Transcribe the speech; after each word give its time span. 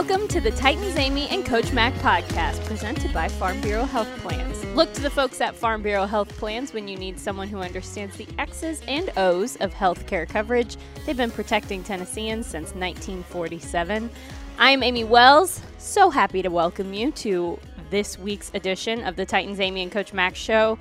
Welcome 0.00 0.28
to 0.28 0.40
the 0.40 0.52
Titans 0.52 0.94
Amy 0.94 1.26
and 1.26 1.44
Coach 1.44 1.72
Mac 1.72 1.92
podcast 1.94 2.64
presented 2.66 3.12
by 3.12 3.26
Farm 3.26 3.60
Bureau 3.60 3.84
Health 3.84 4.08
Plans. 4.18 4.64
Look 4.66 4.92
to 4.92 5.02
the 5.02 5.10
folks 5.10 5.40
at 5.40 5.56
Farm 5.56 5.82
Bureau 5.82 6.06
Health 6.06 6.28
Plans 6.38 6.72
when 6.72 6.86
you 6.86 6.96
need 6.96 7.18
someone 7.18 7.48
who 7.48 7.58
understands 7.58 8.16
the 8.16 8.28
X's 8.38 8.80
and 8.86 9.10
O's 9.16 9.56
of 9.56 9.74
healthcare 9.74 10.28
coverage. 10.28 10.76
They've 11.04 11.16
been 11.16 11.32
protecting 11.32 11.82
Tennesseans 11.82 12.46
since 12.46 12.74
1947. 12.74 14.08
I'm 14.56 14.84
Amy 14.84 15.02
Wells. 15.02 15.60
So 15.78 16.10
happy 16.10 16.42
to 16.42 16.48
welcome 16.48 16.94
you 16.94 17.10
to 17.10 17.58
this 17.90 18.16
week's 18.20 18.52
edition 18.54 19.02
of 19.02 19.16
the 19.16 19.26
Titans 19.26 19.58
Amy 19.58 19.82
and 19.82 19.90
Coach 19.90 20.12
Mac 20.12 20.36
show. 20.36 20.78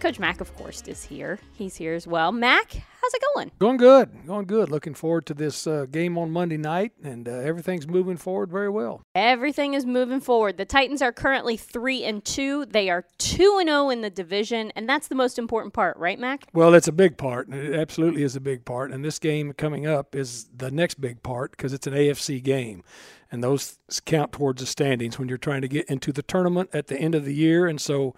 Coach 0.00 0.18
Mac, 0.18 0.40
of 0.40 0.56
course, 0.56 0.82
is 0.86 1.04
here. 1.04 1.38
He's 1.52 1.76
here 1.76 1.92
as 1.92 2.06
well. 2.06 2.32
Mac, 2.32 2.72
how's 2.72 3.12
it 3.12 3.22
going? 3.34 3.50
Going 3.58 3.76
good. 3.76 4.26
Going 4.26 4.46
good. 4.46 4.70
Looking 4.70 4.94
forward 4.94 5.26
to 5.26 5.34
this 5.34 5.66
uh, 5.66 5.84
game 5.90 6.16
on 6.16 6.30
Monday 6.30 6.56
night, 6.56 6.92
and 7.04 7.28
uh, 7.28 7.32
everything's 7.32 7.86
moving 7.86 8.16
forward 8.16 8.50
very 8.50 8.70
well. 8.70 9.02
Everything 9.14 9.74
is 9.74 9.84
moving 9.84 10.20
forward. 10.20 10.56
The 10.56 10.64
Titans 10.64 11.02
are 11.02 11.12
currently 11.12 11.58
three 11.58 12.02
and 12.02 12.24
two. 12.24 12.64
They 12.64 12.88
are 12.88 13.04
two 13.18 13.58
and 13.60 13.68
zero 13.68 13.90
in 13.90 14.00
the 14.00 14.08
division, 14.08 14.72
and 14.74 14.88
that's 14.88 15.08
the 15.08 15.14
most 15.14 15.38
important 15.38 15.74
part, 15.74 15.98
right, 15.98 16.18
Mac? 16.18 16.46
Well, 16.54 16.72
it's 16.72 16.88
a 16.88 16.92
big 16.92 17.18
part. 17.18 17.52
It 17.52 17.74
absolutely 17.74 18.22
is 18.22 18.34
a 18.34 18.40
big 18.40 18.64
part. 18.64 18.92
And 18.92 19.04
this 19.04 19.18
game 19.18 19.52
coming 19.52 19.86
up 19.86 20.14
is 20.14 20.48
the 20.56 20.70
next 20.70 20.98
big 20.98 21.22
part 21.22 21.50
because 21.50 21.74
it's 21.74 21.86
an 21.86 21.92
AFC 21.92 22.42
game 22.42 22.84
and 23.30 23.44
those 23.44 23.78
count 24.06 24.32
towards 24.32 24.60
the 24.60 24.66
standings 24.66 25.18
when 25.18 25.28
you're 25.28 25.38
trying 25.38 25.60
to 25.60 25.68
get 25.68 25.86
into 25.86 26.12
the 26.12 26.22
tournament 26.22 26.68
at 26.72 26.88
the 26.88 26.98
end 26.98 27.14
of 27.14 27.24
the 27.24 27.34
year. 27.34 27.66
And 27.66 27.80
so 27.80 28.14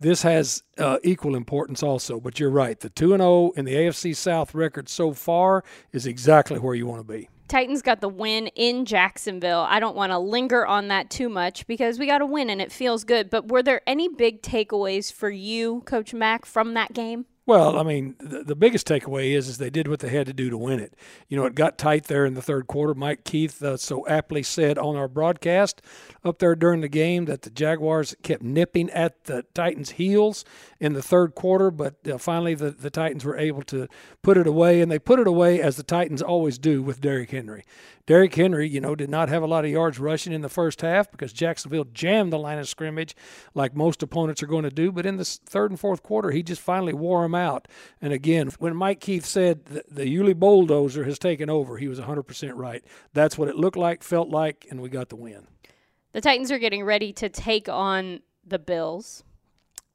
this 0.00 0.22
has 0.22 0.62
uh, 0.78 0.98
equal 1.02 1.34
importance 1.34 1.82
also. 1.82 2.20
But 2.20 2.38
you're 2.38 2.50
right. 2.50 2.78
The 2.78 2.90
2 2.90 3.14
and 3.14 3.20
0 3.20 3.52
in 3.56 3.64
the 3.64 3.74
AFC 3.74 4.14
South 4.14 4.54
record 4.54 4.88
so 4.88 5.12
far 5.12 5.64
is 5.92 6.06
exactly 6.06 6.58
where 6.58 6.74
you 6.74 6.86
want 6.86 7.06
to 7.06 7.12
be. 7.12 7.28
Titans 7.48 7.80
got 7.80 8.00
the 8.00 8.08
win 8.08 8.48
in 8.48 8.84
Jacksonville. 8.84 9.66
I 9.68 9.78
don't 9.78 9.94
want 9.94 10.10
to 10.10 10.18
linger 10.18 10.66
on 10.66 10.88
that 10.88 11.10
too 11.10 11.28
much 11.28 11.66
because 11.68 11.98
we 11.98 12.06
got 12.06 12.20
a 12.20 12.26
win 12.26 12.50
and 12.50 12.60
it 12.60 12.72
feels 12.72 13.04
good. 13.04 13.30
But 13.30 13.48
were 13.48 13.62
there 13.62 13.82
any 13.86 14.08
big 14.08 14.42
takeaways 14.42 15.12
for 15.12 15.30
you, 15.30 15.82
Coach 15.82 16.12
Mac, 16.12 16.44
from 16.44 16.74
that 16.74 16.92
game? 16.92 17.26
Well, 17.46 17.78
I 17.78 17.84
mean, 17.84 18.16
the, 18.18 18.42
the, 18.42 18.56
biggest 18.56 18.88
takeaway 18.88 19.30
is 19.30 19.48
is 19.48 19.58
they 19.58 19.70
did 19.70 19.86
what 19.86 20.00
they 20.00 20.08
had 20.08 20.26
to 20.26 20.32
do 20.32 20.50
to 20.50 20.58
win 20.58 20.80
it. 20.80 20.94
You 21.28 21.36
know, 21.36 21.46
it 21.46 21.54
got 21.54 21.78
tight 21.78 22.06
there 22.06 22.26
in 22.26 22.34
the 22.34 22.42
third 22.42 22.66
quarter. 22.66 22.92
Mike 22.92 23.22
Keith 23.22 23.62
uh, 23.62 23.76
so 23.76 24.04
aptly 24.08 24.42
said 24.42 24.78
on 24.78 24.96
our 24.96 25.06
broadcast 25.06 25.80
up 26.24 26.40
there 26.40 26.56
during 26.56 26.80
the 26.80 26.88
game 26.88 27.26
that 27.26 27.42
the 27.42 27.50
Jaguars 27.50 28.16
kept 28.24 28.42
nipping 28.42 28.90
at 28.90 29.24
the 29.24 29.44
Titans' 29.54 29.90
heels 29.90 30.44
in 30.80 30.94
the 30.94 31.02
third 31.02 31.36
quarter, 31.36 31.70
but 31.70 31.94
uh, 32.08 32.18
finally 32.18 32.54
the, 32.54 32.72
the 32.72 32.90
Titans 32.90 33.24
were 33.24 33.36
able 33.36 33.62
to 33.62 33.86
put 34.22 34.36
it 34.36 34.48
away, 34.48 34.80
and 34.80 34.90
they 34.90 34.98
put 34.98 35.20
it 35.20 35.28
away 35.28 35.62
as 35.62 35.76
the 35.76 35.84
Titans 35.84 36.22
always 36.22 36.58
do 36.58 36.82
with 36.82 37.00
Derrick 37.00 37.30
Henry. 37.30 37.62
Derrick 38.06 38.36
Henry, 38.36 38.68
you 38.68 38.80
know, 38.80 38.94
did 38.94 39.10
not 39.10 39.28
have 39.28 39.42
a 39.42 39.48
lot 39.48 39.64
of 39.64 39.70
yards 39.70 39.98
rushing 39.98 40.32
in 40.32 40.40
the 40.40 40.48
first 40.48 40.80
half 40.80 41.10
because 41.10 41.32
Jacksonville 41.32 41.86
jammed 41.92 42.32
the 42.32 42.38
line 42.38 42.58
of 42.58 42.68
scrimmage 42.68 43.16
like 43.52 43.74
most 43.74 44.00
opponents 44.00 44.44
are 44.44 44.46
going 44.46 44.62
to 44.62 44.70
do. 44.70 44.92
But 44.92 45.06
in 45.06 45.16
the 45.16 45.24
third 45.24 45.72
and 45.72 45.80
fourth 45.80 46.04
quarter, 46.04 46.30
he 46.30 46.44
just 46.44 46.60
finally 46.60 46.92
wore 46.92 47.22
them 47.22 47.34
out. 47.36 47.68
And 48.00 48.12
again, 48.12 48.50
when 48.58 48.74
Mike 48.74 49.00
Keith 49.00 49.24
said 49.24 49.64
the, 49.66 50.08
Yulee 50.08 50.32
bulldozer 50.32 51.04
has 51.04 51.18
taken 51.18 51.48
over, 51.48 51.76
he 51.78 51.88
was 51.88 52.00
100% 52.00 52.52
right. 52.54 52.84
That's 53.12 53.38
what 53.38 53.48
it 53.48 53.56
looked 53.56 53.76
like, 53.76 54.02
felt 54.02 54.28
like, 54.28 54.66
and 54.70 54.80
we 54.80 54.88
got 54.88 55.10
the 55.10 55.16
win. 55.16 55.46
The 56.12 56.20
Titans 56.20 56.50
are 56.50 56.58
getting 56.58 56.84
ready 56.84 57.12
to 57.14 57.28
take 57.28 57.68
on 57.68 58.20
the 58.44 58.58
Bills. 58.58 59.22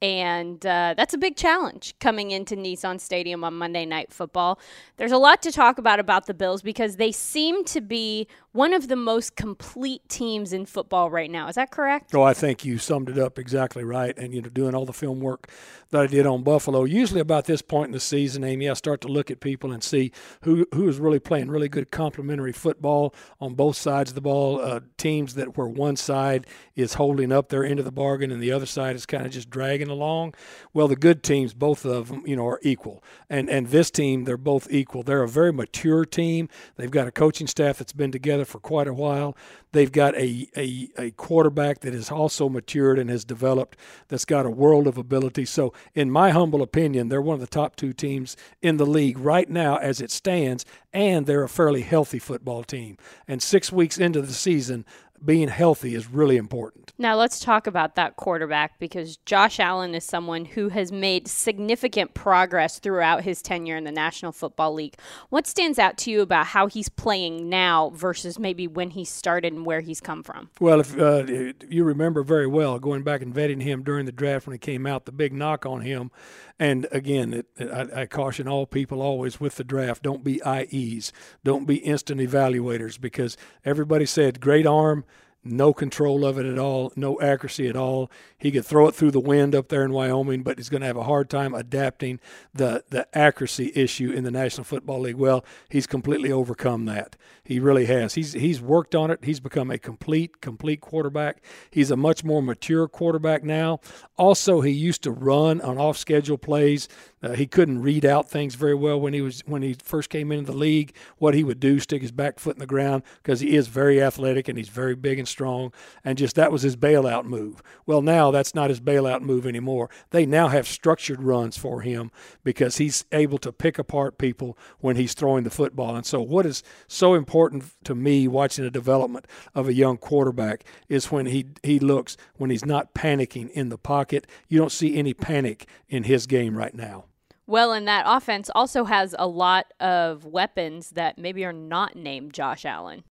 And 0.03 0.65
uh, 0.65 0.95
that's 0.97 1.13
a 1.13 1.17
big 1.17 1.35
challenge 1.35 1.93
coming 1.99 2.31
into 2.31 2.55
Nissan 2.55 2.99
Stadium 2.99 3.43
on 3.43 3.53
Monday 3.53 3.85
Night 3.85 4.11
Football. 4.11 4.59
There's 4.97 5.11
a 5.11 5.17
lot 5.17 5.43
to 5.43 5.51
talk 5.51 5.77
about 5.77 5.99
about 5.99 6.25
the 6.25 6.33
Bills 6.33 6.63
because 6.63 6.95
they 6.95 7.11
seem 7.11 7.63
to 7.65 7.81
be 7.81 8.27
one 8.53 8.73
of 8.73 8.89
the 8.89 8.95
most 8.97 9.35
complete 9.35 10.07
teams 10.09 10.51
in 10.51 10.65
football 10.65 11.09
right 11.09 11.31
now. 11.31 11.47
Is 11.47 11.55
that 11.55 11.71
correct? 11.71 12.13
Oh, 12.13 12.23
I 12.23 12.33
think 12.33 12.65
you 12.65 12.77
summed 12.77 13.07
it 13.07 13.17
up 13.17 13.39
exactly 13.39 13.83
right. 13.83 14.17
And 14.17 14.33
you 14.33 14.41
know, 14.41 14.49
doing 14.49 14.75
all 14.75 14.85
the 14.85 14.93
film 14.93 15.21
work 15.21 15.49
that 15.91 16.01
I 16.01 16.07
did 16.07 16.25
on 16.25 16.43
Buffalo, 16.43 16.83
usually 16.83 17.21
about 17.21 17.45
this 17.45 17.61
point 17.61 17.87
in 17.87 17.91
the 17.93 17.99
season, 17.99 18.43
Amy, 18.43 18.69
I 18.69 18.73
start 18.73 18.99
to 19.01 19.07
look 19.07 19.31
at 19.31 19.39
people 19.39 19.71
and 19.71 19.81
see 19.83 20.11
who 20.43 20.67
who 20.73 20.89
is 20.89 20.99
really 20.99 21.19
playing 21.19 21.49
really 21.49 21.69
good 21.69 21.91
complementary 21.91 22.51
football 22.51 23.15
on 23.39 23.53
both 23.53 23.77
sides 23.77 24.11
of 24.11 24.15
the 24.15 24.21
ball. 24.21 24.59
Uh, 24.59 24.81
teams 24.97 25.35
that 25.35 25.57
where 25.57 25.67
one 25.67 25.95
side 25.95 26.45
is 26.75 26.95
holding 26.95 27.31
up 27.31 27.49
their 27.49 27.63
end 27.63 27.79
of 27.79 27.85
the 27.85 27.91
bargain 27.91 28.31
and 28.31 28.41
the 28.41 28.51
other 28.51 28.65
side 28.65 28.95
is 28.95 29.05
kind 29.05 29.25
of 29.25 29.31
just 29.31 29.49
dragging 29.49 29.89
along. 29.89 30.33
Well, 30.73 30.89
the 30.89 30.95
good 30.97 31.23
teams, 31.23 31.53
both 31.53 31.85
of 31.85 32.09
them, 32.09 32.23
you 32.25 32.35
know, 32.35 32.47
are 32.47 32.59
equal. 32.63 33.01
And 33.29 33.49
and 33.49 33.67
this 33.67 33.89
team, 33.89 34.25
they're 34.25 34.35
both 34.35 34.67
equal. 34.69 35.03
They're 35.03 35.23
a 35.23 35.27
very 35.29 35.53
mature 35.53 36.03
team. 36.03 36.49
They've 36.75 36.91
got 36.91 37.07
a 37.07 37.11
coaching 37.11 37.47
staff 37.47 37.77
that's 37.77 37.93
been 37.93 38.11
together 38.11 38.40
together 38.41 38.51
for 38.51 38.59
quite 38.59 38.87
a 38.87 38.93
while. 38.93 39.35
They've 39.71 39.91
got 39.91 40.15
a, 40.15 40.47
a, 40.57 40.89
a 40.97 41.11
quarterback 41.11 41.79
that 41.79 41.93
has 41.93 42.11
also 42.11 42.49
matured 42.49 42.99
and 42.99 43.09
has 43.09 43.23
developed 43.23 43.77
that's 44.09 44.25
got 44.25 44.45
a 44.45 44.49
world 44.49 44.87
of 44.87 44.97
ability. 44.97 45.45
So, 45.45 45.73
in 45.93 46.11
my 46.11 46.31
humble 46.31 46.61
opinion, 46.61 47.09
they're 47.09 47.21
one 47.21 47.35
of 47.35 47.39
the 47.39 47.47
top 47.47 47.75
two 47.75 47.93
teams 47.93 48.35
in 48.61 48.77
the 48.77 48.85
league 48.85 49.17
right 49.17 49.49
now 49.49 49.77
as 49.77 50.01
it 50.01 50.11
stands, 50.11 50.65
and 50.91 51.25
they're 51.25 51.43
a 51.43 51.49
fairly 51.49 51.81
healthy 51.81 52.19
football 52.19 52.63
team. 52.63 52.97
And 53.27 53.41
six 53.41 53.71
weeks 53.71 53.97
into 53.97 54.21
the 54.21 54.33
season, 54.33 54.85
being 55.23 55.47
healthy 55.47 55.95
is 55.95 56.09
really 56.09 56.37
important. 56.37 56.93
Now, 56.97 57.15
let's 57.15 57.39
talk 57.39 57.67
about 57.67 57.95
that 57.95 58.15
quarterback 58.15 58.79
because 58.79 59.17
Josh 59.17 59.59
Allen 59.59 59.95
is 59.95 60.03
someone 60.03 60.45
who 60.45 60.69
has 60.69 60.91
made 60.91 61.27
significant 61.27 62.13
progress 62.13 62.79
throughout 62.79 63.23
his 63.23 63.41
tenure 63.41 63.75
in 63.75 63.83
the 63.83 63.91
National 63.91 64.31
Football 64.31 64.73
League. 64.73 64.95
What 65.29 65.47
stands 65.47 65.79
out 65.79 65.97
to 65.99 66.11
you 66.11 66.21
about 66.21 66.47
how 66.47 66.67
he's 66.67 66.89
playing 66.89 67.49
now 67.49 67.91
versus 67.91 68.39
maybe 68.39 68.67
when 68.67 68.91
he 68.91 69.05
started 69.05 69.53
and 69.53 69.65
where 69.65 69.81
he's 69.81 70.01
come 70.01 70.23
from? 70.23 70.49
Well, 70.59 70.79
if 70.79 70.97
uh, 70.97 71.25
you 71.69 71.83
remember 71.83 72.23
very 72.23 72.47
well, 72.47 72.79
going 72.79 73.03
back 73.03 73.21
and 73.21 73.33
vetting 73.33 73.61
him 73.61 73.83
during 73.83 74.05
the 74.05 74.11
draft 74.11 74.47
when 74.47 74.53
he 74.53 74.59
came 74.59 74.85
out, 74.85 75.05
the 75.05 75.11
big 75.11 75.33
knock 75.33 75.65
on 75.65 75.81
him 75.81 76.11
and 76.61 76.87
again, 76.91 77.33
it, 77.33 77.47
I, 77.59 78.01
I, 78.01 78.05
caution 78.05 78.47
all 78.47 78.67
people 78.67 79.01
always 79.01 79.39
with 79.39 79.55
the 79.55 79.63
draft 79.63 80.03
don't 80.03 80.23
be 80.23 80.39
IEs, 80.45 81.11
don't 81.43 81.65
be 81.65 81.77
instant 81.77 82.21
evaluators 82.21 83.01
because 83.01 83.35
everybody 83.65 84.05
said 84.05 84.39
great 84.39 84.67
arm, 84.67 85.03
no 85.43 85.73
control 85.73 86.23
of 86.23 86.37
it 86.37 86.45
at 86.45 86.59
all, 86.59 86.91
no 86.95 87.19
accuracy 87.19 87.67
at 87.67 87.75
all. 87.75 88.11
He 88.37 88.51
could 88.51 88.65
throw 88.65 88.87
it 88.87 88.95
through 88.95 89.11
the 89.11 89.19
wind 89.19 89.55
up 89.55 89.69
there 89.69 89.83
in 89.83 89.91
Wyoming, 89.91 90.43
but 90.43 90.57
he's 90.57 90.69
going 90.69 90.81
to 90.81 90.87
have 90.87 90.97
a 90.97 91.03
hard 91.03 91.29
time 91.29 91.53
adapting 91.53 92.19
the 92.53 92.83
the 92.89 93.07
accuracy 93.17 93.71
issue 93.75 94.11
in 94.11 94.23
the 94.23 94.31
National 94.31 94.63
Football 94.63 95.01
League. 95.01 95.15
Well, 95.15 95.43
he's 95.69 95.87
completely 95.87 96.31
overcome 96.31 96.85
that. 96.85 97.15
He 97.43 97.59
really 97.59 97.85
has. 97.85 98.13
He's 98.13 98.33
he's 98.33 98.61
worked 98.61 98.93
on 98.93 99.09
it. 99.09 99.23
He's 99.23 99.39
become 99.39 99.71
a 99.71 99.77
complete 99.77 100.41
complete 100.41 100.81
quarterback. 100.81 101.43
He's 101.71 101.91
a 101.91 101.97
much 101.97 102.23
more 102.23 102.41
mature 102.43 102.87
quarterback 102.87 103.43
now. 103.43 103.79
Also, 104.17 104.61
he 104.61 104.71
used 104.71 105.01
to 105.03 105.11
run 105.11 105.59
on 105.61 105.77
off 105.77 105.97
schedule 105.97 106.37
plays 106.37 106.87
uh, 107.23 107.33
he 107.33 107.45
couldn't 107.45 107.81
read 107.81 108.03
out 108.03 108.29
things 108.29 108.55
very 108.55 108.73
well 108.73 108.99
when 108.99 109.13
he 109.13 109.21
was 109.21 109.41
when 109.45 109.61
he 109.61 109.75
first 109.83 110.09
came 110.09 110.31
into 110.31 110.51
the 110.51 110.57
league. 110.57 110.95
What 111.17 111.33
he 111.33 111.43
would 111.43 111.59
do, 111.59 111.79
stick 111.79 112.01
his 112.01 112.11
back 112.11 112.39
foot 112.39 112.55
in 112.55 112.59
the 112.59 112.65
ground 112.65 113.03
because 113.21 113.41
he 113.41 113.55
is 113.55 113.67
very 113.67 114.01
athletic 114.01 114.47
and 114.47 114.57
he's 114.57 114.69
very 114.69 114.95
big 114.95 115.19
and 115.19 115.27
strong, 115.27 115.71
and 116.03 116.17
just 116.17 116.35
that 116.35 116.51
was 116.51 116.63
his 116.63 116.75
bailout 116.75 117.25
move. 117.25 117.61
Well, 117.85 118.01
now 118.01 118.31
that's 118.31 118.55
not 118.55 118.69
his 118.69 118.81
bailout 118.81 119.21
move 119.21 119.45
anymore. 119.45 119.89
They 120.09 120.25
now 120.25 120.47
have 120.47 120.67
structured 120.67 121.21
runs 121.21 121.57
for 121.57 121.81
him 121.81 122.11
because 122.43 122.77
he's 122.77 123.05
able 123.11 123.37
to 123.39 123.51
pick 123.51 123.77
apart 123.77 124.17
people 124.17 124.57
when 124.79 124.95
he's 124.95 125.13
throwing 125.13 125.43
the 125.43 125.49
football. 125.49 125.95
And 125.95 126.05
so, 126.05 126.21
what 126.21 126.45
is 126.45 126.63
so 126.87 127.13
important 127.13 127.65
to 127.83 127.93
me 127.93 128.27
watching 128.27 128.63
the 128.63 128.71
development 128.71 129.27
of 129.53 129.67
a 129.67 129.73
young 129.73 129.97
quarterback 129.97 130.63
is 130.89 131.11
when 131.11 131.27
he 131.27 131.45
he 131.61 131.79
looks 131.79 132.17
when 132.37 132.49
he's 132.49 132.65
not 132.65 132.93
panicking 132.95 133.51
in 133.51 133.69
the 133.69 133.77
pocket. 133.77 134.25
You 134.47 134.57
don't 134.57 134.71
see 134.71 134.97
any 134.97 135.13
panic 135.13 135.67
in 135.87 136.03
his 136.03 136.25
game 136.25 136.57
right 136.57 136.73
now. 136.73 137.05
Well, 137.51 137.73
and 137.73 137.85
that 137.85 138.05
offense 138.07 138.49
also 138.55 138.85
has 138.85 139.13
a 139.19 139.27
lot 139.27 139.73
of 139.81 140.23
weapons 140.23 140.91
that 140.91 141.17
maybe 141.17 141.43
are 141.43 141.51
not 141.51 141.97
named 141.97 142.33
Josh 142.33 142.63
Allen. 142.63 143.03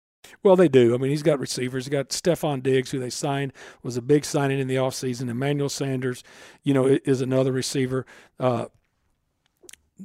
Well, 0.44 0.54
they 0.54 0.68
do. 0.68 0.94
I 0.94 0.96
mean, 0.96 1.10
he's 1.10 1.24
got 1.24 1.40
receivers. 1.40 1.86
He's 1.86 1.90
got 1.90 2.10
Stefon 2.10 2.62
Diggs, 2.62 2.92
who 2.92 3.00
they 3.00 3.10
signed, 3.10 3.52
was 3.82 3.96
a 3.96 4.02
big 4.02 4.24
signing 4.24 4.60
in 4.60 4.68
the 4.68 4.76
offseason. 4.76 5.28
Emmanuel 5.28 5.68
Sanders, 5.68 6.22
you 6.62 6.72
know, 6.72 6.86
is 6.86 7.20
another 7.20 7.50
receiver. 7.50 8.06
Uh, 8.38 8.66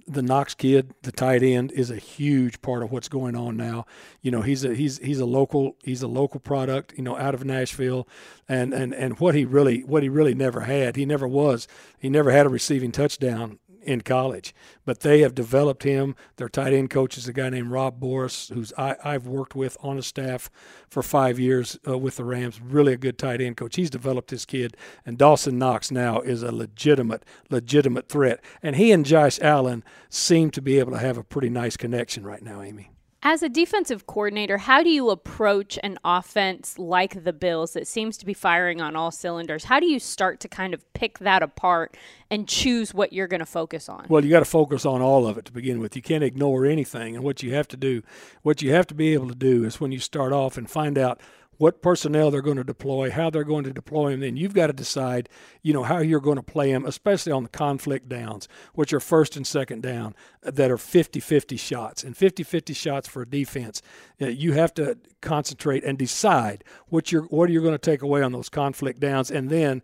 the 0.07 0.23
Knox 0.23 0.55
kid, 0.55 0.95
the 1.03 1.11
tight 1.11 1.43
end, 1.43 1.71
is 1.71 1.91
a 1.91 1.97
huge 1.97 2.59
part 2.63 2.81
of 2.81 2.91
what's 2.91 3.09
going 3.09 3.35
on 3.35 3.55
now. 3.55 3.85
You 4.23 4.31
know, 4.31 4.41
he's 4.41 4.63
a 4.63 4.73
he's 4.73 4.97
he's 4.97 5.19
a 5.19 5.25
local 5.25 5.75
he's 5.83 6.01
a 6.01 6.07
local 6.07 6.39
product. 6.39 6.93
You 6.97 7.03
know, 7.03 7.15
out 7.15 7.35
of 7.35 7.45
Nashville, 7.45 8.07
and 8.49 8.73
and 8.73 8.93
and 8.95 9.19
what 9.19 9.35
he 9.35 9.45
really 9.45 9.83
what 9.83 10.01
he 10.01 10.09
really 10.09 10.33
never 10.33 10.61
had. 10.61 10.95
He 10.95 11.05
never 11.05 11.27
was. 11.27 11.67
He 11.99 12.09
never 12.09 12.31
had 12.31 12.47
a 12.47 12.49
receiving 12.49 12.91
touchdown 12.91 13.59
in 13.83 14.01
college. 14.01 14.53
But 14.85 15.01
they 15.01 15.21
have 15.21 15.35
developed 15.35 15.83
him. 15.83 16.15
Their 16.37 16.49
tight 16.49 16.73
end 16.73 16.89
coach 16.89 17.17
is 17.17 17.27
a 17.27 17.33
guy 17.33 17.49
named 17.49 17.71
Rob 17.71 17.99
Boras, 17.99 18.53
who's 18.53 18.73
I, 18.77 18.95
I've 19.03 19.27
worked 19.27 19.55
with 19.55 19.77
on 19.81 19.97
a 19.97 20.03
staff 20.03 20.49
for 20.89 21.03
five 21.03 21.39
years 21.39 21.79
uh, 21.87 21.97
with 21.97 22.17
the 22.17 22.25
Rams. 22.25 22.61
Really 22.61 22.93
a 22.93 22.97
good 22.97 23.17
tight 23.17 23.41
end 23.41 23.57
coach. 23.57 23.75
He's 23.75 23.89
developed 23.89 24.29
this 24.29 24.45
kid, 24.45 24.75
and 25.05 25.17
Dawson 25.17 25.57
Knox 25.57 25.91
now 25.91 26.19
is 26.21 26.43
a 26.43 26.51
legitimate, 26.51 27.23
legitimate 27.49 28.09
threat. 28.09 28.43
And 28.61 28.75
he 28.75 28.91
and 28.91 29.05
Josh 29.05 29.39
Allen 29.41 29.83
seem 30.09 30.51
to 30.51 30.61
be 30.61 30.79
able 30.79 30.91
to 30.91 30.99
have 30.99 31.17
a 31.17 31.23
pretty 31.23 31.49
nice 31.49 31.77
connection 31.77 32.25
right 32.25 32.41
now, 32.41 32.61
Amy. 32.61 32.89
As 33.25 33.41
a 33.41 33.47
defensive 33.47 34.05
coordinator, 34.05 34.57
how 34.57 34.83
do 34.83 34.89
you 34.89 35.09
approach 35.09 35.79
an 35.81 35.97
offense 36.03 36.77
like 36.77 37.23
the 37.23 37.31
Bills 37.31 37.71
that 37.71 37.87
seems 37.87 38.17
to 38.17 38.25
be 38.25 38.33
firing 38.33 38.81
on 38.81 38.97
all 38.97 39.11
cylinders? 39.11 39.63
How 39.63 39.79
do 39.79 39.85
you 39.85 39.97
start 39.97 40.41
to 40.41 40.49
kind 40.49 40.73
of 40.73 40.91
pick 40.91 41.19
that 41.19 41.41
apart 41.41 41.95
and 42.29 42.49
choose 42.49 42.93
what 42.93 43.13
you're 43.13 43.29
going 43.29 43.39
to 43.39 43.45
focus 43.45 43.87
on? 43.87 44.07
Well, 44.09 44.25
you 44.25 44.29
got 44.29 44.39
to 44.39 44.45
focus 44.45 44.85
on 44.85 45.01
all 45.01 45.25
of 45.25 45.37
it 45.37 45.45
to 45.45 45.53
begin 45.53 45.79
with. 45.79 45.95
You 45.95 46.01
can't 46.01 46.21
ignore 46.21 46.65
anything. 46.65 47.15
And 47.15 47.23
what 47.23 47.41
you 47.41 47.53
have 47.53 47.69
to 47.69 47.77
do, 47.77 48.03
what 48.41 48.61
you 48.61 48.73
have 48.73 48.87
to 48.87 48.93
be 48.93 49.13
able 49.13 49.29
to 49.29 49.35
do 49.35 49.63
is 49.63 49.79
when 49.79 49.93
you 49.93 49.99
start 49.99 50.33
off 50.33 50.57
and 50.57 50.69
find 50.69 50.97
out 50.97 51.21
what 51.57 51.81
personnel 51.81 52.31
they're 52.31 52.41
going 52.41 52.57
to 52.57 52.63
deploy, 52.63 53.11
how 53.11 53.29
they're 53.29 53.43
going 53.43 53.63
to 53.63 53.73
deploy 53.73 54.11
them. 54.11 54.21
Then 54.21 54.37
you've 54.37 54.53
got 54.53 54.67
to 54.67 54.73
decide, 54.73 55.29
you 55.61 55.73
know, 55.73 55.83
how 55.83 55.99
you're 55.99 56.19
going 56.19 56.37
to 56.37 56.43
play 56.43 56.71
them, 56.71 56.85
especially 56.85 57.31
on 57.31 57.43
the 57.43 57.49
conflict 57.49 58.09
downs, 58.09 58.47
which 58.73 58.93
are 58.93 58.99
first 58.99 59.35
and 59.35 59.45
second 59.45 59.83
down, 59.83 60.15
uh, 60.45 60.51
that 60.51 60.71
are 60.71 60.77
50-50 60.77 61.59
shots. 61.59 62.03
And 62.03 62.15
50-50 62.15 62.75
shots 62.75 63.07
for 63.07 63.21
a 63.21 63.27
defense, 63.27 63.81
uh, 64.21 64.27
you 64.27 64.53
have 64.53 64.73
to 64.75 64.97
concentrate 65.21 65.83
and 65.83 65.97
decide 65.97 66.63
what 66.87 67.11
you're 67.11 67.23
what 67.23 67.49
are 67.49 67.53
you 67.53 67.61
going 67.61 67.73
to 67.73 67.77
take 67.77 68.01
away 68.01 68.21
on 68.21 68.31
those 68.31 68.49
conflict 68.49 68.99
downs, 68.99 69.31
and 69.31 69.49
then 69.49 69.81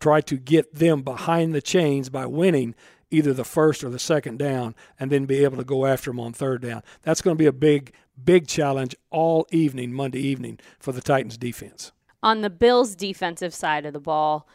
try 0.00 0.20
to 0.20 0.36
get 0.36 0.74
them 0.74 1.02
behind 1.02 1.54
the 1.54 1.62
chains 1.62 2.08
by 2.08 2.26
winning 2.26 2.74
either 3.12 3.32
the 3.32 3.44
first 3.44 3.84
or 3.84 3.90
the 3.90 3.98
second 3.98 4.38
down 4.38 4.74
and 4.98 5.12
then 5.12 5.26
be 5.26 5.44
able 5.44 5.58
to 5.58 5.64
go 5.64 5.86
after 5.86 6.10
them 6.10 6.18
on 6.18 6.32
third 6.32 6.62
down. 6.62 6.82
That's 7.02 7.22
going 7.22 7.36
to 7.36 7.38
be 7.38 7.46
a 7.46 7.52
big 7.52 7.92
big 8.22 8.46
challenge 8.46 8.94
all 9.10 9.46
evening, 9.50 9.92
Monday 9.92 10.20
evening, 10.20 10.58
for 10.78 10.92
the 10.92 11.00
Titans 11.00 11.36
defense. 11.36 11.92
On 12.22 12.40
the 12.40 12.50
Bills' 12.50 12.94
defensive 12.94 13.54
side 13.54 13.84
of 13.84 13.92
the 13.92 14.00
ball, 14.00 14.46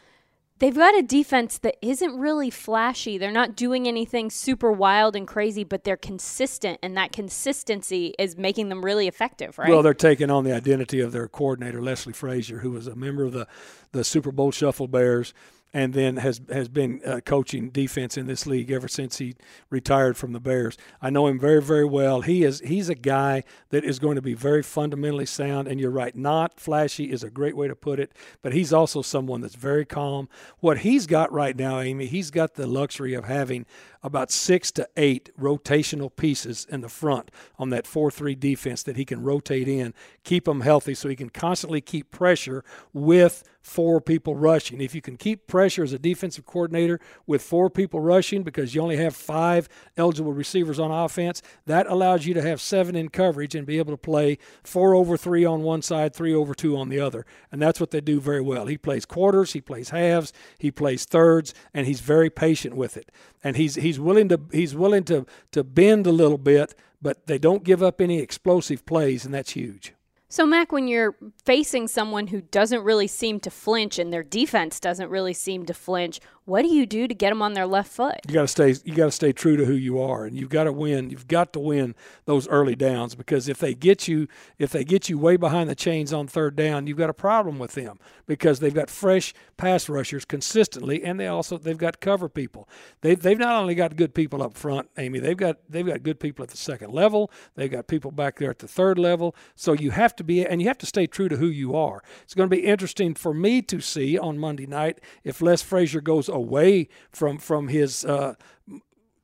they've 0.58 0.74
got 0.74 0.98
a 0.98 1.02
defense 1.02 1.58
that 1.58 1.76
isn't 1.82 2.18
really 2.18 2.50
flashy. 2.50 3.18
They're 3.18 3.30
not 3.30 3.56
doing 3.56 3.86
anything 3.86 4.30
super 4.30 4.72
wild 4.72 5.14
and 5.14 5.26
crazy, 5.26 5.64
but 5.64 5.84
they're 5.84 5.96
consistent, 5.96 6.78
and 6.82 6.96
that 6.96 7.12
consistency 7.12 8.14
is 8.18 8.36
making 8.36 8.68
them 8.70 8.84
really 8.84 9.06
effective, 9.06 9.58
right? 9.58 9.68
Well, 9.68 9.82
they're 9.82 9.94
taking 9.94 10.30
on 10.30 10.44
the 10.44 10.52
identity 10.52 11.00
of 11.00 11.12
their 11.12 11.28
coordinator, 11.28 11.82
Leslie 11.82 12.12
Frazier, 12.12 12.60
who 12.60 12.70
was 12.70 12.86
a 12.86 12.96
member 12.96 13.24
of 13.24 13.32
the, 13.32 13.46
the 13.92 14.04
Super 14.04 14.32
Bowl 14.32 14.50
Shuffle 14.50 14.88
Bears 14.88 15.34
and 15.72 15.92
then 15.92 16.16
has 16.16 16.40
has 16.50 16.68
been 16.68 17.00
uh, 17.04 17.20
coaching 17.24 17.70
defense 17.70 18.16
in 18.16 18.26
this 18.26 18.46
league 18.46 18.70
ever 18.70 18.88
since 18.88 19.18
he 19.18 19.34
retired 19.70 20.16
from 20.16 20.32
the 20.32 20.40
Bears. 20.40 20.76
I 21.02 21.10
know 21.10 21.26
him 21.26 21.38
very 21.38 21.62
very 21.62 21.84
well. 21.84 22.22
He 22.22 22.42
is 22.42 22.60
he's 22.60 22.88
a 22.88 22.94
guy 22.94 23.44
that 23.70 23.84
is 23.84 23.98
going 23.98 24.16
to 24.16 24.22
be 24.22 24.34
very 24.34 24.62
fundamentally 24.62 25.26
sound 25.26 25.68
and 25.68 25.78
you're 25.78 25.90
right, 25.90 26.16
not 26.16 26.58
flashy 26.58 27.10
is 27.10 27.22
a 27.22 27.30
great 27.30 27.56
way 27.56 27.68
to 27.68 27.76
put 27.76 28.00
it, 28.00 28.12
but 28.42 28.52
he's 28.52 28.72
also 28.72 29.02
someone 29.02 29.40
that's 29.40 29.54
very 29.54 29.84
calm. 29.84 30.28
What 30.60 30.78
he's 30.78 31.06
got 31.06 31.32
right 31.32 31.56
now, 31.56 31.80
Amy, 31.80 32.06
he's 32.06 32.30
got 32.30 32.54
the 32.54 32.66
luxury 32.66 33.14
of 33.14 33.24
having 33.26 33.66
about 34.02 34.30
6 34.30 34.70
to 34.72 34.88
8 34.96 35.30
rotational 35.38 36.14
pieces 36.14 36.66
in 36.70 36.80
the 36.80 36.88
front 36.88 37.30
on 37.58 37.70
that 37.70 37.84
4-3 37.84 38.38
defense 38.38 38.82
that 38.84 38.96
he 38.96 39.04
can 39.04 39.22
rotate 39.22 39.68
in, 39.68 39.94
keep 40.24 40.44
them 40.44 40.60
healthy 40.60 40.94
so 40.94 41.08
he 41.08 41.16
can 41.16 41.30
constantly 41.30 41.80
keep 41.80 42.10
pressure 42.10 42.64
with 42.92 43.44
four 43.68 44.00
people 44.00 44.34
rushing. 44.34 44.80
If 44.80 44.94
you 44.94 45.02
can 45.02 45.16
keep 45.16 45.46
pressure 45.46 45.82
as 45.82 45.92
a 45.92 45.98
defensive 45.98 46.46
coordinator 46.46 47.00
with 47.26 47.42
four 47.42 47.68
people 47.68 48.00
rushing 48.00 48.42
because 48.42 48.74
you 48.74 48.80
only 48.80 48.96
have 48.96 49.14
five 49.14 49.68
eligible 49.96 50.32
receivers 50.32 50.78
on 50.78 50.90
offense, 50.90 51.42
that 51.66 51.86
allows 51.86 52.24
you 52.24 52.34
to 52.34 52.42
have 52.42 52.60
seven 52.60 52.96
in 52.96 53.10
coverage 53.10 53.54
and 53.54 53.66
be 53.66 53.78
able 53.78 53.92
to 53.92 53.98
play 53.98 54.38
four 54.64 54.94
over 54.94 55.16
three 55.16 55.44
on 55.44 55.62
one 55.62 55.82
side, 55.82 56.14
three 56.14 56.34
over 56.34 56.54
two 56.54 56.76
on 56.76 56.88
the 56.88 56.98
other. 56.98 57.26
And 57.52 57.60
that's 57.60 57.78
what 57.78 57.90
they 57.90 58.00
do 58.00 58.20
very 58.20 58.40
well. 58.40 58.66
He 58.66 58.78
plays 58.78 59.04
quarters, 59.04 59.52
he 59.52 59.60
plays 59.60 59.90
halves, 59.90 60.32
he 60.58 60.70
plays 60.70 61.04
thirds, 61.04 61.52
and 61.74 61.86
he's 61.86 62.00
very 62.00 62.30
patient 62.30 62.74
with 62.74 62.96
it. 62.96 63.10
And 63.44 63.56
he's 63.56 63.76
he's 63.88 63.98
willing 63.98 64.28
to 64.28 64.40
he's 64.52 64.74
willing 64.74 65.04
to 65.04 65.26
to 65.52 65.64
bend 65.64 66.06
a 66.06 66.12
little 66.12 66.38
bit, 66.38 66.74
but 67.00 67.26
they 67.26 67.38
don't 67.38 67.64
give 67.64 67.82
up 67.82 68.00
any 68.00 68.20
explosive 68.20 68.84
plays, 68.86 69.24
and 69.24 69.34
that's 69.34 69.52
huge. 69.52 69.94
So, 70.30 70.44
Mac, 70.44 70.72
when 70.72 70.88
you're 70.88 71.16
facing 71.46 71.88
someone 71.88 72.26
who 72.26 72.42
doesn't 72.42 72.84
really 72.84 73.06
seem 73.06 73.40
to 73.40 73.50
flinch 73.50 73.98
and 73.98 74.12
their 74.12 74.22
defense 74.22 74.78
doesn't 74.78 75.08
really 75.08 75.32
seem 75.32 75.64
to 75.64 75.72
flinch, 75.72 76.20
what 76.48 76.62
do 76.62 76.68
you 76.68 76.86
do 76.86 77.06
to 77.06 77.14
get 77.14 77.28
them 77.28 77.42
on 77.42 77.52
their 77.52 77.66
left 77.66 77.92
foot? 77.92 78.20
You 78.26 78.32
got 78.32 78.40
to 78.42 78.48
stay. 78.48 78.74
You 78.82 78.94
got 78.94 79.04
to 79.06 79.10
stay 79.10 79.32
true 79.32 79.58
to 79.58 79.66
who 79.66 79.74
you 79.74 80.00
are, 80.00 80.24
and 80.24 80.34
you've 80.34 80.48
got 80.48 80.64
to 80.64 80.72
win. 80.72 81.10
You've 81.10 81.28
got 81.28 81.52
to 81.52 81.60
win 81.60 81.94
those 82.24 82.48
early 82.48 82.74
downs 82.74 83.14
because 83.14 83.48
if 83.48 83.58
they 83.58 83.74
get 83.74 84.08
you, 84.08 84.28
if 84.58 84.70
they 84.70 84.82
get 84.82 85.10
you 85.10 85.18
way 85.18 85.36
behind 85.36 85.68
the 85.68 85.74
chains 85.74 86.10
on 86.10 86.26
third 86.26 86.56
down, 86.56 86.86
you've 86.86 86.96
got 86.96 87.10
a 87.10 87.14
problem 87.14 87.58
with 87.58 87.72
them 87.72 87.98
because 88.26 88.60
they've 88.60 88.72
got 88.72 88.88
fresh 88.88 89.34
pass 89.58 89.90
rushers 89.90 90.24
consistently, 90.24 91.04
and 91.04 91.20
they 91.20 91.26
also 91.26 91.58
they've 91.58 91.76
got 91.76 92.00
cover 92.00 92.30
people. 92.30 92.66
They 93.02 93.14
they've 93.14 93.38
not 93.38 93.60
only 93.60 93.74
got 93.74 93.96
good 93.96 94.14
people 94.14 94.42
up 94.42 94.56
front, 94.56 94.88
Amy. 94.96 95.18
They've 95.18 95.36
got 95.36 95.58
they've 95.68 95.86
got 95.86 96.02
good 96.02 96.18
people 96.18 96.42
at 96.42 96.48
the 96.48 96.56
second 96.56 96.92
level. 96.92 97.30
They've 97.56 97.70
got 97.70 97.88
people 97.88 98.10
back 98.10 98.38
there 98.38 98.50
at 98.50 98.60
the 98.60 98.68
third 98.68 98.98
level. 98.98 99.36
So 99.54 99.74
you 99.74 99.90
have 99.90 100.16
to 100.18 100.24
be, 100.24 100.44
and 100.44 100.60
you 100.60 100.68
have 100.68 100.78
to 100.78 100.86
stay 100.86 101.06
true 101.06 101.28
to 101.28 101.36
who 101.36 101.48
you 101.48 101.74
are. 101.74 102.02
It's 102.22 102.34
going 102.34 102.48
to 102.48 102.56
be 102.56 102.64
interesting 102.64 103.14
for 103.14 103.32
me 103.32 103.62
to 103.62 103.80
see 103.80 104.18
on 104.18 104.38
Monday 104.38 104.66
night 104.66 105.00
if 105.24 105.40
Les 105.40 105.62
Frazier 105.62 106.00
goes 106.00 106.28
away 106.28 106.88
from 107.10 107.38
from 107.38 107.68
his 107.68 108.04
uh, 108.04 108.34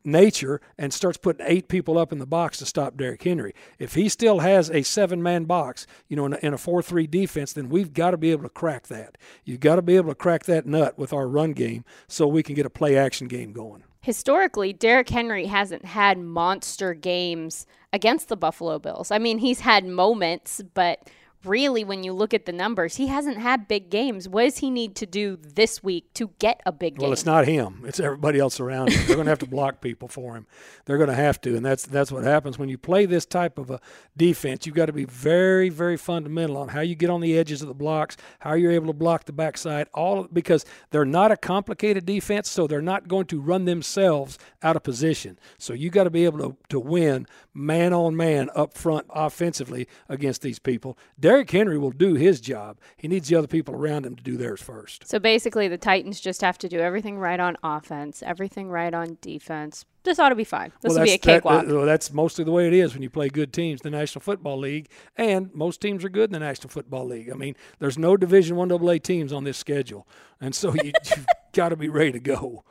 nature 0.05 0.61
and 0.77 0.93
starts 0.93 1.17
putting 1.17 1.47
eight 1.47 1.69
people 1.69 1.97
up 1.97 2.13
in 2.13 2.19
the 2.19 2.27
box 2.27 2.59
to 2.59 2.67
stop 2.67 2.97
Derrick 2.97 3.23
Henry. 3.23 3.55
If 3.79 3.95
he 3.95 4.09
still 4.09 4.41
has 4.41 4.71
a 4.71 4.83
seven 4.83 5.23
man 5.23 5.45
box, 5.45 5.87
you 6.09 6.17
know, 6.17 6.27
in 6.27 6.35
a, 6.35 6.39
in 6.43 6.55
a 6.55 6.59
4 6.59 6.83
3 6.83 7.07
defense, 7.07 7.53
then 7.53 7.69
we've 7.69 7.93
got 7.93 8.11
to 8.11 8.17
be 8.17 8.31
able 8.31 8.43
to 8.43 8.49
crack 8.49 8.89
that. 8.89 9.17
You've 9.45 9.61
got 9.61 9.77
to 9.77 9.83
be 9.83 9.97
able 9.97 10.11
to 10.11 10.15
crack 10.15 10.45
that 10.45 10.67
nut 10.67 10.99
with 10.99 11.13
our 11.13 11.27
run 11.27 11.53
game 11.53 11.85
so 12.07 12.27
we 12.27 12.43
can 12.43 12.55
get 12.55 12.67
a 12.67 12.71
play 12.71 12.97
action 12.97 13.29
game 13.29 13.53
going. 13.53 13.85
Historically, 14.05 14.75
Derrick 14.75 15.09
Henry 15.09 15.47
hasn't 15.47 15.87
had 15.87 16.19
monster 16.19 16.93
games 16.93 17.67
against 17.91 18.29
the 18.29 18.37
Buffalo 18.37 18.79
Bills. 18.79 19.11
I 19.11 19.17
mean, 19.17 19.39
he's 19.39 19.61
had 19.61 19.87
moments, 19.87 20.61
but 20.75 21.09
really, 21.45 21.85
when 21.85 22.05
you 22.05 22.13
look 22.13 22.35
at 22.35 22.47
the 22.47 22.53
numbers, 22.53 22.97
he 22.97 23.07
hasn't 23.07 23.39
had 23.39 23.69
big 23.69 23.91
games. 23.91 24.29
What 24.29 24.45
does 24.45 24.59
he 24.59 24.71
need 24.71 24.95
to 24.97 25.07
do 25.07 25.37
this 25.37 25.83
week 25.83 26.13
to 26.15 26.31
get 26.39 26.61
a 26.67 26.73
big 26.73 26.97
game? 26.97 27.03
Well, 27.03 27.13
it's 27.13 27.27
not 27.27 27.47
him; 27.47 27.83
it's 27.87 28.01
everybody 28.01 28.39
else 28.39 28.61
around 28.61 28.93
him. 28.93 29.07
They're 29.07 29.17
going 29.17 29.27
to 29.27 29.31
have 29.31 29.39
to 29.41 29.47
block 29.47 29.81
people 29.81 30.09
for 30.09 30.37
him. 30.37 30.47
They're 30.85 30.99
going 30.99 31.11
to 31.11 31.15
have 31.15 31.41
to, 31.43 31.57
and 31.57 31.65
that's 31.65 31.87
that's 31.87 32.11
what 32.11 32.25
happens 32.25 32.59
when 32.59 32.69
you 32.69 32.79
play 32.79 33.07
this 33.07 33.27
type 33.27 33.59
of 33.59 33.71
a 33.71 33.81
defense. 34.17 34.67
You've 34.67 34.75
got 34.75 34.87
to 34.87 34.93
be 34.93 35.05
very, 35.05 35.69
very 35.69 35.97
fundamental 35.97 36.57
on 36.57 36.69
how 36.69 36.81
you 36.81 36.95
get 36.95 37.11
on 37.11 37.21
the 37.21 37.37
edges 37.39 37.63
of 37.63 37.69
the 37.69 37.75
blocks, 37.75 38.17
how 38.41 38.55
you're 38.55 38.73
able 38.73 38.89
to 38.89 38.93
block 38.93 39.25
the 39.25 39.33
backside, 39.33 39.89
all 39.95 40.25
because 40.33 40.65
they're 40.91 41.05
not 41.05 41.31
a 41.31 41.37
complicated 41.37 42.07
defense, 42.07 42.51
so 42.51 42.67
they're 42.67 42.83
not 42.83 43.09
going 43.09 43.27
to 43.27 43.41
run 43.41 43.65
themselves 43.65 44.39
out 44.63 44.77
of 44.77 44.83
position. 44.83 45.39
So 45.59 45.73
you 45.73 45.91
got 45.91 46.05
to 46.05 46.11
be 46.11 46.25
able 46.25 46.39
to 46.39 46.57
to 46.71 46.81
win 46.81 47.27
man 47.53 47.93
on 47.93 48.17
man 48.17 48.51
up 48.55 48.75
front 48.75 49.07
offensively 49.11 49.87
against 50.09 50.43
these 50.43 50.59
people. 50.59 50.99
Derrick 51.35 51.51
Henry 51.51 51.79
will 51.79 51.91
do 51.91 52.15
his 52.15 52.41
job. 52.41 52.79
He 52.97 53.09
needs 53.09 53.29
the 53.29 53.35
other 53.35 53.49
people 53.49 53.75
around 53.75 54.07
him 54.07 54.15
to 54.15 54.23
do 54.23 54.37
theirs 54.37 54.63
first. 54.63 55.09
So 55.09 55.19
basically, 55.19 55.67
the 55.67 55.77
Titans 55.77 56.21
just 56.21 56.41
have 56.43 56.57
to 56.59 56.69
do 56.69 56.79
everything 56.79 57.19
right 57.19 57.41
on 57.41 57.57
offense, 57.65 58.23
everything 58.23 58.69
right 58.69 58.95
on 58.95 59.19
defense. 59.21 59.85
This 60.05 60.21
ought 60.21 60.29
to 60.29 60.37
be 60.37 60.45
fine. 60.45 60.71
This 60.81 60.91
well, 60.91 61.01
will 61.01 61.07
be 61.07 61.11
a 61.11 61.15
uh, 61.17 61.19
cakewalk. 61.19 61.67
That, 61.67 61.75
well, 61.75 61.87
that's 61.87 62.13
mostly 62.13 62.45
the 62.45 62.53
way 62.53 62.69
it 62.69 62.73
is 62.73 62.95
when 62.95 63.03
you 63.03 63.11
play 63.11 63.29
good 63.31 63.53
teams 63.53 63.81
in 63.81 63.91
the 63.91 63.99
National 63.99 64.21
Football 64.21 64.59
League, 64.61 64.89
and 65.17 65.53
most 65.53 65.81
teams 65.81 66.05
are 66.05 66.09
good 66.09 66.31
in 66.31 66.35
the 66.35 66.39
National 66.39 66.69
Football 66.69 67.07
League. 67.07 67.29
I 67.29 67.35
mean, 67.35 67.57
there's 67.81 67.99
no 67.99 68.17
Division 68.17 68.55
One 68.55 68.71
AA 68.71 68.99
teams 69.03 69.33
on 69.33 69.43
this 69.43 69.59
schedule, 69.59 70.07
and 70.41 70.55
so 70.55 70.73
you, 70.73 70.93
you've 71.17 71.27
got 71.53 71.71
to 71.71 71.77
be 71.77 71.89
ready 71.89 72.13
to 72.13 72.21
go. 72.21 72.63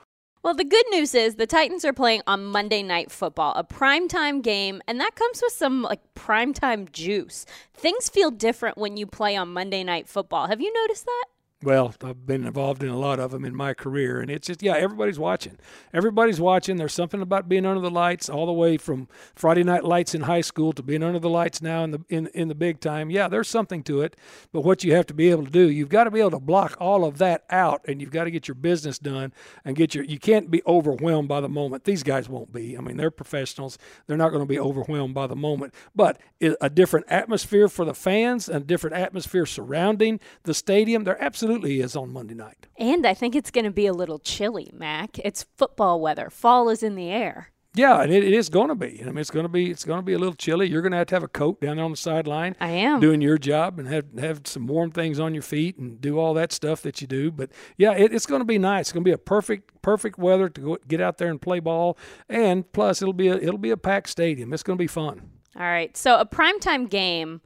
Well, 0.44 0.54
the 0.54 0.66
good 0.66 0.86
news 0.92 1.16
is 1.16 1.36
the 1.36 1.48
Titans 1.48 1.86
are 1.86 1.94
playing 1.94 2.22
on 2.28 2.44
Monday 2.44 2.84
Night 2.84 3.10
Football, 3.10 3.54
a 3.56 3.64
primetime 3.64 4.44
game, 4.44 4.82
and 4.90 5.00
that 5.00 5.16
comes 5.16 5.42
with 5.42 5.54
some 5.54 5.84
like 5.84 6.02
primetime 6.16 6.92
juice. 6.92 7.46
Things 7.74 8.10
feel 8.10 8.30
different 8.30 8.78
when 8.78 8.98
you 8.98 9.08
play 9.08 9.38
on 9.38 9.54
Monday 9.54 9.86
Night 9.86 10.06
Football. 10.06 10.48
Have 10.48 10.60
you 10.60 10.74
noticed 10.74 11.06
that? 11.06 11.26
Well, 11.66 11.94
I've 12.04 12.26
been 12.26 12.46
involved 12.46 12.84
in 12.84 12.90
a 12.90 12.98
lot 12.98 13.20
of 13.20 13.32
them 13.32 13.46
in 13.46 13.56
my 13.56 13.74
career, 13.74 14.20
and 14.20 14.30
it's 14.30 14.48
just 14.48 14.62
yeah, 14.62 14.76
everybody's 14.76 15.20
watching. 15.20 15.58
Everybody's 15.94 16.40
watching. 16.42 16.78
There's 16.78 16.94
something 16.94 17.22
about 17.22 17.48
being 17.50 17.66
under 17.66 17.82
the 17.82 17.92
lights, 17.92 18.30
all 18.30 18.46
the 18.46 18.54
way 18.54 18.78
from 18.78 19.08
Friday 19.36 19.64
night 19.64 19.84
lights 19.84 20.14
in 20.14 20.22
high 20.22 20.42
school 20.42 20.74
to 20.74 20.84
being 20.84 21.04
under 21.04 21.20
the 21.20 21.30
lights 21.30 21.62
now 21.62 21.84
in 21.84 21.92
the 21.92 22.00
in 22.10 22.28
in 22.28 22.48
the 22.48 22.56
big 22.56 22.80
time. 22.80 23.10
Yeah, 23.10 23.28
there's 23.28 23.48
something 23.48 23.84
to 23.84 24.02
it, 24.02 24.16
but 24.52 24.62
what 24.62 24.84
you 24.84 24.94
have 24.94 25.06
to 25.08 25.14
be 25.14 25.30
able 25.30 25.46
to 25.46 25.52
do, 25.52 25.70
you've 25.70 25.90
got 25.90 26.06
to 26.06 26.12
be 26.12 26.20
able 26.20 26.32
to 26.32 26.40
block 26.40 26.76
all 26.80 27.06
of 27.06 27.18
that 27.20 27.44
out, 27.50 27.84
and 27.88 28.02
you've 28.02 28.12
got 28.12 28.26
to 28.26 28.32
get 28.32 28.48
your 28.48 28.56
business 28.56 29.00
done 29.00 29.34
and 29.64 29.76
get 29.76 29.96
your. 29.96 30.04
You 30.04 30.20
can't 30.20 30.52
be 30.52 30.62
overwhelmed 30.68 31.28
by 31.28 31.42
the 31.42 31.50
moment. 31.50 31.84
These 31.84 32.04
guys 32.04 32.28
won't 32.28 32.52
be. 32.52 32.78
I 32.78 32.82
mean, 32.82 32.98
they're 32.98 33.12
professionals. 33.12 33.78
They're 34.08 34.18
not 34.18 34.30
going 34.30 34.44
to 34.44 34.48
be 34.48 34.60
overwhelmed 34.60 35.14
by 35.14 35.28
the 35.28 35.36
moment, 35.36 35.74
but 35.96 36.20
a 36.42 36.70
different 36.70 37.06
atmosphere 37.10 37.68
for 37.70 37.86
the 37.86 37.94
fans, 37.94 38.50
and 38.50 38.64
a 38.64 38.66
different 38.66 38.96
atmosphere 38.96 39.46
surrounding 39.46 40.20
the 40.44 40.54
stadium. 40.54 41.04
They're 41.04 41.22
absolutely 41.24 41.53
absolutely 41.54 41.82
is 41.82 41.96
on 41.96 42.12
Monday 42.12 42.34
night. 42.34 42.68
And 42.78 43.06
I 43.06 43.14
think 43.14 43.36
it's 43.36 43.52
going 43.52 43.66
to 43.66 43.72
be 43.72 43.86
a 43.86 43.94
little 43.94 44.20
chilly, 44.20 44.72
Mac. 44.74 45.20
It's 45.20 45.46
football 45.58 46.02
weather. 46.02 46.30
Fall 46.30 46.70
is 46.70 46.84
in 46.84 46.96
the 46.96 47.10
air. 47.10 47.50
Yeah, 47.76 48.04
and 48.04 48.14
it, 48.14 48.24
it 48.24 48.34
is 48.34 48.50
going 48.50 48.68
to 48.68 48.76
be. 48.76 49.02
I 49.02 49.06
mean, 49.06 49.18
it's 49.18 49.32
going 49.32 49.46
to 49.46 49.50
be 49.50 49.72
it's 49.72 49.84
going 49.84 49.98
to 49.98 50.06
be 50.06 50.14
a 50.14 50.20
little 50.20 50.36
chilly. 50.36 50.70
You're 50.70 50.84
going 50.84 50.92
to 50.92 51.00
have 51.00 51.08
to 51.08 51.16
have 51.16 51.24
a 51.24 51.28
coat 51.28 51.60
down 51.60 51.78
there 51.78 51.86
on 51.86 51.90
the 51.90 51.98
sideline. 51.98 52.56
I 52.60 52.70
am 52.70 53.00
doing 53.00 53.20
your 53.20 53.40
job 53.40 53.80
and 53.80 53.88
have 53.88 54.06
have 54.20 54.42
some 54.46 54.68
warm 54.68 54.92
things 54.92 55.20
on 55.20 55.34
your 55.34 55.42
feet 55.42 55.80
and 55.80 56.00
do 56.00 56.20
all 56.20 56.36
that 56.36 56.52
stuff 56.52 56.84
that 56.84 57.02
you 57.02 57.08
do. 57.08 57.32
But 57.32 57.50
yeah, 57.78 57.94
it, 57.94 58.14
it's 58.14 58.28
going 58.28 58.42
to 58.42 58.46
be 58.46 58.60
nice. 58.60 58.82
It's 58.82 58.92
going 58.92 59.04
to 59.04 59.08
be 59.08 59.14
a 59.14 59.18
perfect 59.18 59.82
perfect 59.82 60.20
weather 60.20 60.50
to 60.50 60.62
go, 60.62 60.78
get 60.88 61.02
out 61.02 61.18
there 61.18 61.30
and 61.30 61.42
play 61.42 61.60
ball. 61.60 61.98
And 62.30 62.72
plus, 62.74 63.02
it'll 63.02 63.12
be 63.12 63.30
a 63.30 63.38
it'll 63.38 63.58
be 63.58 63.72
a 63.72 63.78
packed 63.78 64.10
stadium. 64.10 64.54
It's 64.54 64.62
going 64.62 64.78
to 64.78 64.84
be 64.84 64.88
fun. 64.88 65.32
All 65.56 65.64
right. 65.64 65.98
So 65.98 66.20
a 66.20 66.28
primetime 66.28 66.88
game 66.88 67.42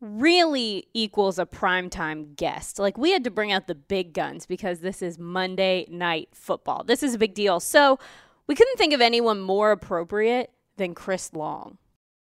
really 0.00 0.86
equals 0.94 1.38
a 1.38 1.46
primetime 1.46 2.34
guest. 2.36 2.78
Like 2.78 2.96
we 2.96 3.12
had 3.12 3.24
to 3.24 3.30
bring 3.30 3.52
out 3.52 3.66
the 3.66 3.74
big 3.74 4.14
guns 4.14 4.46
because 4.46 4.80
this 4.80 5.02
is 5.02 5.18
Monday 5.18 5.86
night 5.90 6.28
football. 6.32 6.84
This 6.84 7.02
is 7.02 7.14
a 7.14 7.18
big 7.18 7.34
deal. 7.34 7.60
So 7.60 7.98
we 8.46 8.54
couldn't 8.54 8.78
think 8.78 8.92
of 8.92 9.00
anyone 9.00 9.40
more 9.40 9.72
appropriate 9.72 10.50
than 10.76 10.94
Chris 10.94 11.32
Long. 11.34 11.78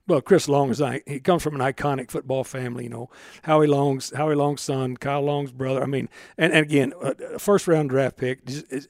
Well, 0.07 0.21
Chris 0.21 0.49
Long 0.49 0.71
is 0.71 0.83
he 1.07 1.21
comes 1.21 1.42
from 1.42 1.54
an 1.54 1.61
iconic 1.61 2.11
football 2.11 2.42
family. 2.42 2.85
You 2.85 2.90
know, 2.90 3.11
Howie 3.42 3.69
Long's 3.69 4.12
Howie 4.16 4.35
Long's 4.35 4.61
son, 4.61 4.97
Kyle 4.97 5.23
Long's 5.23 5.52
brother. 5.52 5.83
I 5.83 5.87
mean, 5.87 6.09
and, 6.37 6.52
and 6.52 6.64
again, 6.64 6.92
a 7.00 7.38
first 7.38 7.69
round 7.69 7.90
draft 7.90 8.16
pick, 8.16 8.40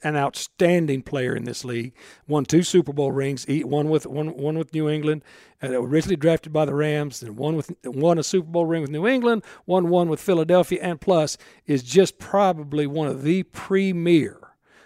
an 0.03 0.15
outstanding 0.15 1.03
player 1.03 1.35
in 1.35 1.43
this 1.43 1.63
league. 1.63 1.93
Won 2.27 2.45
two 2.45 2.63
Super 2.63 2.91
Bowl 2.91 3.11
rings, 3.11 3.45
one 3.47 3.89
with 3.89 4.07
one 4.07 4.35
one 4.35 4.57
with 4.57 4.73
New 4.73 4.89
England. 4.89 5.23
Uh, 5.61 5.79
originally 5.79 6.15
drafted 6.15 6.51
by 6.51 6.65
the 6.65 6.73
Rams, 6.73 7.21
and 7.21 7.37
one 7.37 7.55
with 7.55 7.71
won 7.83 8.17
a 8.17 8.23
Super 8.23 8.49
Bowl 8.49 8.65
ring 8.65 8.81
with 8.81 8.89
New 8.89 9.05
England, 9.05 9.43
won 9.67 9.89
one 9.89 10.09
with 10.09 10.19
Philadelphia, 10.19 10.79
and 10.81 10.99
plus 10.99 11.37
is 11.67 11.83
just 11.83 12.17
probably 12.17 12.87
one 12.87 13.07
of 13.07 13.21
the 13.21 13.43
premier, 13.43 14.39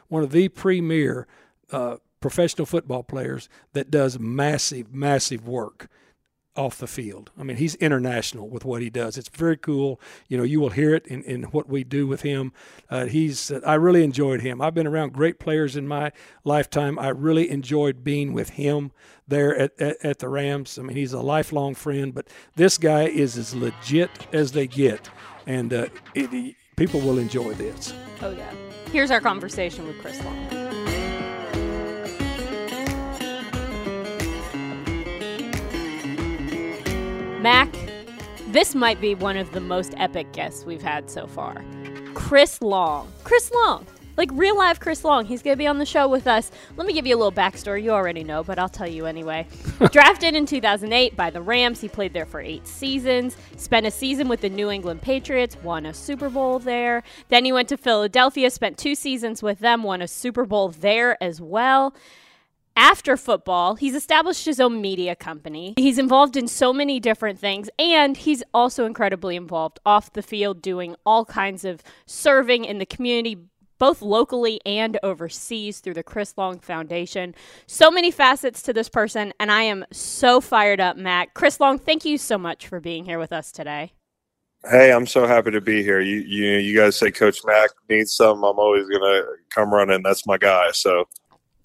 one 0.09 0.21
of 0.21 0.31
the 0.31 0.49
premier 0.49 1.27
uh, 1.71 1.95
professional 2.19 2.65
football 2.65 3.03
players 3.03 3.47
that 3.71 3.89
does 3.89 4.19
massive, 4.19 4.93
massive 4.93 5.47
work 5.47 5.87
off 6.55 6.77
the 6.77 6.87
field. 6.87 7.31
I 7.37 7.43
mean, 7.43 7.57
he's 7.57 7.75
international 7.75 8.47
with 8.49 8.63
what 8.65 8.81
he 8.81 8.89
does. 8.89 9.17
It's 9.17 9.29
very 9.29 9.57
cool. 9.57 9.99
You 10.27 10.37
know, 10.37 10.43
you 10.43 10.59
will 10.59 10.69
hear 10.69 10.95
it 10.95 11.05
in, 11.07 11.23
in 11.23 11.43
what 11.43 11.67
we 11.67 11.83
do 11.83 12.07
with 12.07 12.21
him. 12.21 12.53
Uh, 12.89 13.05
he's 13.05 13.51
uh, 13.51 13.59
I 13.65 13.75
really 13.75 14.03
enjoyed 14.03 14.41
him. 14.41 14.61
I've 14.61 14.73
been 14.73 14.87
around 14.87 15.13
great 15.13 15.39
players 15.39 15.75
in 15.75 15.87
my 15.87 16.11
lifetime. 16.43 16.97
I 16.97 17.09
really 17.09 17.49
enjoyed 17.49 18.03
being 18.03 18.33
with 18.33 18.51
him 18.51 18.91
there 19.27 19.55
at, 19.57 19.79
at, 19.79 19.97
at 20.03 20.19
the 20.19 20.29
Rams. 20.29 20.77
I 20.79 20.83
mean, 20.83 20.95
he's 20.95 21.13
a 21.13 21.21
lifelong 21.21 21.75
friend, 21.75 22.13
but 22.13 22.27
this 22.55 22.77
guy 22.77 23.03
is 23.03 23.37
as 23.37 23.55
legit 23.55 24.11
as 24.33 24.51
they 24.51 24.67
get, 24.67 25.09
and 25.45 25.73
uh, 25.73 25.87
it, 26.13 26.55
people 26.75 27.01
will 27.01 27.19
enjoy 27.19 27.53
this. 27.53 27.93
Oh 28.21 28.31
yeah. 28.31 28.53
Here's 28.91 29.11
our 29.11 29.19
conversation 29.19 29.85
with 29.87 29.99
Chris 29.99 30.23
Long. 30.23 30.54
Mac, 37.45 37.71
this 38.47 38.73
might 38.73 38.99
be 38.99 39.13
one 39.13 39.37
of 39.37 39.51
the 39.51 39.59
most 39.59 39.93
epic 39.97 40.31
guests 40.31 40.65
we've 40.65 40.81
had 40.81 41.11
so 41.11 41.27
far. 41.27 41.63
Chris 42.15 42.59
Long. 42.59 43.07
Chris 43.23 43.51
Long. 43.51 43.85
Like 44.17 44.31
real 44.33 44.57
life 44.57 44.79
Chris 44.79 45.03
Long. 45.03 45.25
He's 45.25 45.43
going 45.43 45.53
to 45.53 45.57
be 45.57 45.67
on 45.67 45.77
the 45.77 45.85
show 45.85 46.07
with 46.07 46.25
us. 46.25 46.49
Let 46.75 46.87
me 46.87 46.93
give 46.93 47.05
you 47.05 47.15
a 47.15 47.19
little 47.19 47.31
backstory. 47.31 47.83
You 47.83 47.91
already 47.91 48.23
know, 48.23 48.43
but 48.43 48.57
I'll 48.57 48.67
tell 48.67 48.87
you 48.87 49.05
anyway. 49.05 49.45
Drafted 49.91 50.33
in 50.33 50.47
2008 50.47 51.15
by 51.15 51.29
the 51.29 51.39
Rams, 51.39 51.79
he 51.81 51.87
played 51.87 52.13
there 52.13 52.25
for 52.25 52.41
eight 52.41 52.65
seasons. 52.65 53.37
Spent 53.57 53.85
a 53.85 53.91
season 53.91 54.27
with 54.27 54.41
the 54.41 54.49
New 54.49 54.71
England 54.71 55.03
Patriots, 55.03 55.55
won 55.61 55.85
a 55.85 55.93
Super 55.93 56.29
Bowl 56.31 56.57
there. 56.57 57.03
Then 57.29 57.45
he 57.45 57.51
went 57.51 57.69
to 57.69 57.77
Philadelphia, 57.77 58.49
spent 58.49 58.79
two 58.79 58.95
seasons 58.95 59.43
with 59.43 59.59
them, 59.59 59.83
won 59.83 60.01
a 60.01 60.07
Super 60.07 60.45
Bowl 60.45 60.69
there 60.69 61.21
as 61.21 61.39
well. 61.39 61.93
After 62.77 63.15
football, 63.15 63.75
he's 63.75 63.95
established 63.95 64.45
his 64.45 64.59
own 64.59 64.81
media 64.81 65.15
company. 65.15 65.75
He's 65.77 65.97
involved 65.97 66.35
in 66.35 66.47
so 66.47 66.73
many 66.73 66.99
different 66.99 67.39
things, 67.39 67.69
and 67.79 68.17
he's 68.17 68.43
also 68.53 68.85
incredibly 68.85 69.37
involved 69.37 69.79
off 69.85 70.11
the 70.11 70.21
field 70.21 70.61
doing 70.61 70.95
all 71.05 71.23
kinds 71.23 71.63
of 71.63 71.81
serving 72.05 72.65
in 72.65 72.77
the 72.79 72.85
community, 72.85 73.37
both 73.77 74.01
locally 74.01 74.59
and 74.65 74.99
overseas 75.03 75.79
through 75.79 75.93
the 75.93 76.03
Chris 76.03 76.33
Long 76.37 76.59
Foundation. 76.59 77.33
So 77.65 77.89
many 77.89 78.11
facets 78.11 78.61
to 78.63 78.73
this 78.73 78.89
person, 78.89 79.33
and 79.39 79.51
I 79.51 79.61
am 79.63 79.85
so 79.93 80.41
fired 80.41 80.81
up, 80.81 80.97
Mac. 80.97 81.33
Chris 81.33 81.61
Long, 81.61 81.79
thank 81.79 82.03
you 82.03 82.17
so 82.17 82.37
much 82.37 82.67
for 82.67 82.81
being 82.81 83.05
here 83.05 83.19
with 83.19 83.31
us 83.31 83.53
today. 83.53 83.93
Hey, 84.69 84.91
I'm 84.91 85.05
so 85.05 85.27
happy 85.27 85.51
to 85.51 85.61
be 85.61 85.83
here. 85.83 86.01
You 86.01 86.17
you 86.17 86.57
you 86.57 86.75
guys 86.75 86.97
say 86.97 87.11
Coach 87.11 87.39
Mac 87.45 87.69
needs 87.87 88.15
some. 88.15 88.43
I'm 88.43 88.57
always 88.57 88.89
gonna 88.89 89.21
come 89.49 89.71
running. 89.71 90.01
That's 90.01 90.25
my 90.25 90.39
guy. 90.39 90.71
So 90.71 91.05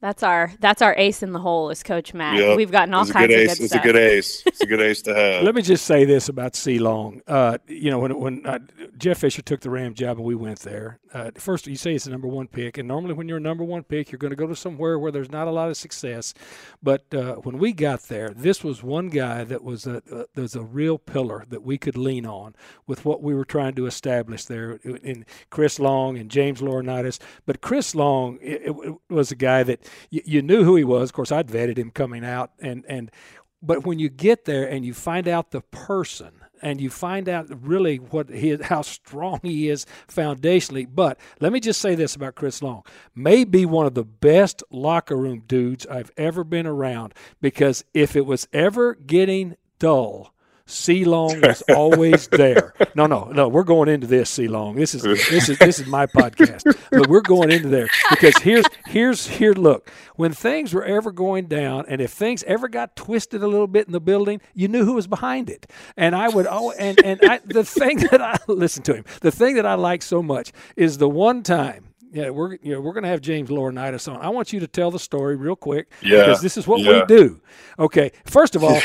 that's 0.01 0.23
our 0.23 0.53
that's 0.61 0.81
our 0.81 0.95
ace 0.97 1.23
in 1.23 1.33
the 1.33 1.39
hole 1.39 1.69
is 1.69 1.83
Coach 1.83 2.15
Mac. 2.15 2.39
Yep. 2.39 2.57
We've 2.57 2.71
gotten 2.71 2.95
all 2.95 3.05
kinds 3.07 3.25
of 3.25 3.39
good 3.39 3.51
It's 3.51 3.67
stuff. 3.67 3.81
a 3.81 3.87
good 3.87 3.97
ace. 3.97 4.43
It's 4.47 4.61
a 4.63 4.67
good 4.67 4.81
ace 4.81 5.03
to 5.03 5.15
have. 5.15 5.45
Let 5.45 5.55
me 5.55 5.61
just 5.61 5.85
say 5.85 6.07
this 6.07 6.29
about 6.29 6.57
C 6.57 6.79
Long. 6.79 7.21
Uh, 7.27 7.59
you 7.67 7.91
know, 7.91 7.99
when 7.99 8.19
when 8.19 8.47
uh, 8.47 8.61
Jeff 8.97 9.19
Fisher 9.19 9.43
took 9.43 9.61
the 9.61 9.69
Ram 9.69 9.93
job 9.93 10.17
and 10.17 10.25
we 10.25 10.35
went 10.35 10.61
there, 10.61 11.01
uh, 11.13 11.31
first 11.37 11.67
you 11.67 11.77
say 11.77 11.95
it's 11.95 12.05
the 12.05 12.11
number 12.11 12.29
one 12.29 12.49
pick, 12.49 12.79
and 12.79 12.89
normally 12.89 13.13
when 13.13 13.29
you're 13.29 13.37
a 13.37 13.43
number 13.43 13.63
one 13.63 13.83
pick, 13.83 14.11
you're 14.11 14.19
going 14.19 14.31
to 14.31 14.37
go 14.37 14.47
to 14.47 14.57
somewhere 14.57 14.99
where 14.99 15.13
there's 15.13 15.31
not 15.31 15.49
a 15.49 15.51
lot 15.51 15.69
of 15.69 15.77
success. 15.77 16.33
But 16.83 17.13
uh, 17.13 17.35
when 17.37 17.59
we 17.59 17.75
got 17.75 18.05
there, 18.05 18.31
this 18.31 18.65
was 18.65 18.83
one 18.83 19.09
guy 19.09 19.45
that 19.45 19.63
was 19.63 19.87
a 19.87 20.03
uh, 20.11 20.25
was 20.35 20.55
a 20.57 20.63
real 20.63 20.97
pillar 20.97 21.45
that 21.51 21.63
we 21.63 21.77
could 21.77 21.99
lean 21.99 22.25
on 22.25 22.55
with 22.87 23.05
what 23.05 23.23
we 23.23 23.35
were 23.35 23.45
trying 23.45 23.75
to 23.75 23.85
establish 23.85 24.47
there 24.47 24.73
in 24.83 25.27
Chris 25.51 25.79
Long 25.79 26.17
and 26.17 26.31
James 26.31 26.63
Laurinaitis. 26.63 27.19
But 27.45 27.61
Chris 27.61 27.95
Long 27.95 28.39
it, 28.41 28.63
it 28.67 28.95
was 29.11 29.31
a 29.31 29.37
guy 29.37 29.63
that 29.65 29.90
you, 30.11 30.23
you 30.25 30.43
knew 30.43 30.65
who 30.65 30.77
he 30.77 30.85
was. 30.85 31.11
Of 31.11 31.15
course, 31.15 31.33
I'd 31.33 31.49
vetted 31.49 31.79
him 31.79 31.91
coming 31.91 32.25
out, 32.25 32.53
and 32.61 32.85
and 32.89 33.11
but 33.63 33.85
when 33.85 33.99
you 33.99 34.09
get 34.09 34.45
there 34.45 34.69
and 34.69 34.85
you 34.85 34.95
find 34.95 35.29
out 35.29 35.51
the 35.51 35.61
person 35.61 36.33
and 36.63 36.81
you 36.81 36.91
find 36.91 37.29
out 37.29 37.49
really 37.63 37.97
what 37.97 38.31
he 38.31 38.57
how 38.63 38.83
strong 38.83 39.41
he 39.43 39.69
is 39.69 39.87
foundationally. 40.09 40.87
But 40.93 41.19
let 41.41 41.53
me 41.53 41.61
just 41.61 41.81
say 41.81 41.95
this 41.95 42.15
about 42.15 42.35
Chris 42.35 42.63
Long: 42.63 42.83
may 43.15 43.45
be 43.45 43.67
one 43.67 43.87
of 43.87 43.95
the 43.95 44.05
best 44.05 44.63
locker 44.71 45.17
room 45.17 45.43
dudes 45.47 45.87
I've 45.87 46.11
ever 46.17 46.45
been 46.45 46.67
around. 46.67 47.15
Because 47.41 47.85
if 47.95 48.17
it 48.17 48.27
was 48.27 48.49
ever 48.53 48.95
getting 48.95 49.57
dull, 49.79 50.35
C 50.71 51.05
long 51.05 51.41
was 51.41 51.63
always 51.75 52.29
there. 52.29 52.75
No, 52.95 53.07
no, 53.07 53.25
no. 53.25 53.49
We're 53.49 53.65
going 53.65 53.89
into 53.89 54.07
this, 54.07 54.31
C 54.31 54.49
Long. 54.49 54.77
This 54.77 54.95
is 54.95 55.03
this 55.03 55.49
is 55.49 55.59
this 55.59 55.79
is 55.81 55.87
my 55.87 56.07
podcast. 56.07 56.63
But 56.91 57.09
we're 57.09 57.21
going 57.21 57.51
into 57.51 57.69
there 57.69 57.89
because 58.11 58.37
here's 58.39 58.67
here's 58.87 59.27
here. 59.27 59.53
Look, 59.53 59.91
when 60.17 60.33
things 60.33 60.73
were 60.73 60.85
ever 60.85 61.13
going 61.13 61.47
down, 61.47 61.85
and 61.89 62.01
if 62.01 62.13
things 62.13 62.43
ever 62.45 62.69
got 62.69 62.97
twisted 62.97 63.43
a 63.43 63.49
little 63.49 63.67
bit 63.67 63.87
in 63.87 63.93
the 63.93 64.01
building, 64.01 64.41
you 64.55 64.69
knew 64.69 64.85
who 64.85 64.95
was 64.95 65.07
behind 65.07 65.51
it. 65.51 65.67
And 65.97 66.15
I 66.15 66.29
would 66.29 66.47
oh, 66.49 66.73
and 66.73 67.03
and 67.05 67.21
I, 67.23 67.41
the 67.45 67.65
thing 67.65 67.99
that 68.11 68.21
I 68.21 68.39
listen 68.47 68.83
to 68.85 68.95
him. 68.95 69.05
The 69.21 69.33
thing 69.33 69.57
that 69.57 69.67
I 69.67 69.75
like 69.75 70.03
so 70.03 70.23
much 70.23 70.53
is 70.77 70.99
the 70.99 71.09
one 71.09 71.43
time 71.43 71.91
yeah, 72.13 72.31
we're 72.31 72.57
you 72.63 72.73
know, 72.73 72.81
we're 72.81 72.93
going 72.93 73.05
to 73.05 73.09
have 73.09 73.21
James 73.21 73.51
Laurinaitis 73.51 74.13
on. 74.13 74.21
I 74.21 74.29
want 74.31 74.53
you 74.53 74.61
to 74.61 74.67
tell 74.67 74.91
the 74.91 74.99
story 74.99 75.37
real 75.37 75.57
quick 75.57 75.91
yeah, 76.03 76.19
because 76.19 76.41
this 76.41 76.57
is 76.57 76.67
what 76.67 76.81
yeah. 76.81 77.01
we 77.01 77.07
do. 77.07 77.41
Okay, 77.79 78.13
first 78.25 78.57
of 78.57 78.65
all, 78.65 78.81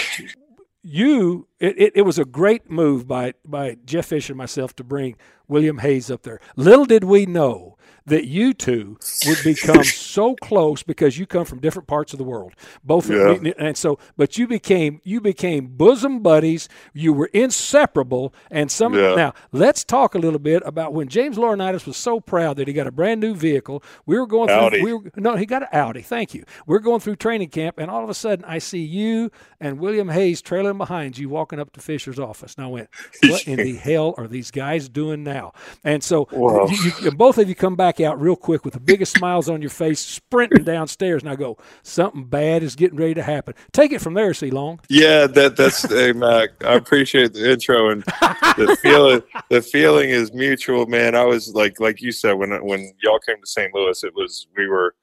you 0.85 1.47
it, 1.59 1.79
it, 1.79 1.91
it, 1.95 2.01
was 2.03 2.19
a 2.19 2.25
great 2.25 2.69
move 2.69 3.07
by 3.07 3.33
by 3.43 3.75
Jeff 3.85 4.05
Fisher 4.05 4.33
and 4.33 4.37
myself 4.37 4.75
to 4.75 4.83
bring 4.83 5.15
William 5.47 5.79
Hayes 5.79 6.09
up 6.11 6.23
there. 6.23 6.39
Little 6.55 6.85
did 6.85 7.03
we 7.03 7.25
know 7.25 7.75
that 8.05 8.25
you 8.25 8.53
two 8.53 8.97
would 9.25 9.39
become 9.43 9.83
so 9.83 10.35
close 10.35 10.83
because 10.83 11.17
you 11.17 11.25
come 11.25 11.45
from 11.45 11.59
different 11.59 11.87
parts 11.87 12.13
of 12.13 12.19
the 12.19 12.23
world. 12.23 12.53
Both 12.83 13.09
yeah. 13.09 13.37
and 13.57 13.75
so 13.75 13.97
but 14.15 14.37
you 14.37 14.47
became 14.47 15.01
you 15.03 15.19
became 15.21 15.67
bosom 15.67 16.21
buddies. 16.21 16.69
You 16.93 17.13
were 17.13 17.29
inseparable 17.33 18.33
and 18.51 18.71
some 18.71 18.93
yeah. 18.93 19.15
now 19.15 19.33
let's 19.51 19.83
talk 19.83 20.15
a 20.15 20.19
little 20.19 20.39
bit 20.39 20.61
about 20.65 20.93
when 20.93 21.07
James 21.07 21.37
Laurinaitis 21.37 21.85
was 21.85 21.97
so 21.97 22.19
proud 22.19 22.57
that 22.57 22.67
he 22.67 22.73
got 22.73 22.87
a 22.87 22.91
brand 22.91 23.21
new 23.21 23.33
vehicle. 23.33 23.83
We 24.05 24.19
were 24.19 24.27
going 24.27 24.49
Audi. 24.49 24.79
through 24.79 24.85
we 24.85 24.93
were, 24.93 25.11
no, 25.15 25.35
he 25.35 25.45
got 25.45 25.63
an 25.63 25.69
Audi. 25.71 26.01
Thank 26.01 26.33
you. 26.33 26.45
We're 26.67 26.79
going 26.79 26.99
through 26.99 27.15
training 27.17 27.49
camp 27.49 27.79
and 27.79 27.89
all 27.89 28.03
of 28.03 28.09
a 28.09 28.13
sudden 28.13 28.45
I 28.45 28.59
see 28.59 28.83
you 28.83 29.31
and 29.59 29.79
William 29.79 30.09
Hayes 30.09 30.41
trailing 30.41 30.77
behind 30.77 31.17
you 31.17 31.29
walking 31.29 31.59
up 31.59 31.73
to 31.73 31.81
Fisher's 31.81 32.19
office. 32.19 32.55
And 32.55 32.65
I 32.65 32.67
went, 32.67 32.89
What 33.23 33.47
in 33.47 33.57
the 33.57 33.75
hell 33.75 34.13
are 34.17 34.27
these 34.27 34.51
guys 34.51 34.89
doing 34.89 35.23
now? 35.23 35.34
And 35.83 36.03
so 36.03 36.27
you, 36.31 36.91
you, 37.01 37.11
both 37.11 37.37
of 37.37 37.47
you 37.49 37.55
come 37.55 37.75
back 37.75 37.99
out 37.99 38.19
real 38.19 38.35
quick 38.35 38.65
with 38.65 38.73
the 38.73 38.79
biggest 38.79 39.17
smiles 39.17 39.49
on 39.49 39.61
your 39.61 39.69
face, 39.69 39.99
sprinting 39.99 40.63
downstairs. 40.63 41.23
And 41.23 41.29
I 41.29 41.35
go, 41.35 41.57
something 41.83 42.25
bad 42.25 42.63
is 42.63 42.75
getting 42.75 42.97
ready 42.97 43.13
to 43.15 43.23
happen. 43.23 43.53
Take 43.71 43.91
it 43.91 44.01
from 44.01 44.13
there, 44.13 44.33
C 44.33 44.51
Long. 44.51 44.79
Yeah, 44.89 45.27
that 45.27 45.55
that's 45.55 45.87
hey 45.89 46.13
Mac. 46.13 46.63
I 46.63 46.73
appreciate 46.73 47.33
the 47.33 47.51
intro 47.51 47.89
and 47.89 48.03
the 48.03 48.77
feeling. 48.81 49.21
The 49.49 49.61
feeling 49.61 50.09
is 50.09 50.33
mutual, 50.33 50.85
man. 50.85 51.15
I 51.15 51.25
was 51.25 51.53
like, 51.53 51.79
like 51.79 52.01
you 52.01 52.11
said, 52.11 52.33
when 52.33 52.51
when 52.65 52.93
y'all 53.03 53.19
came 53.19 53.39
to 53.39 53.47
St. 53.47 53.73
Louis, 53.73 54.03
it 54.03 54.13
was 54.15 54.47
we 54.57 54.67
were 54.67 54.95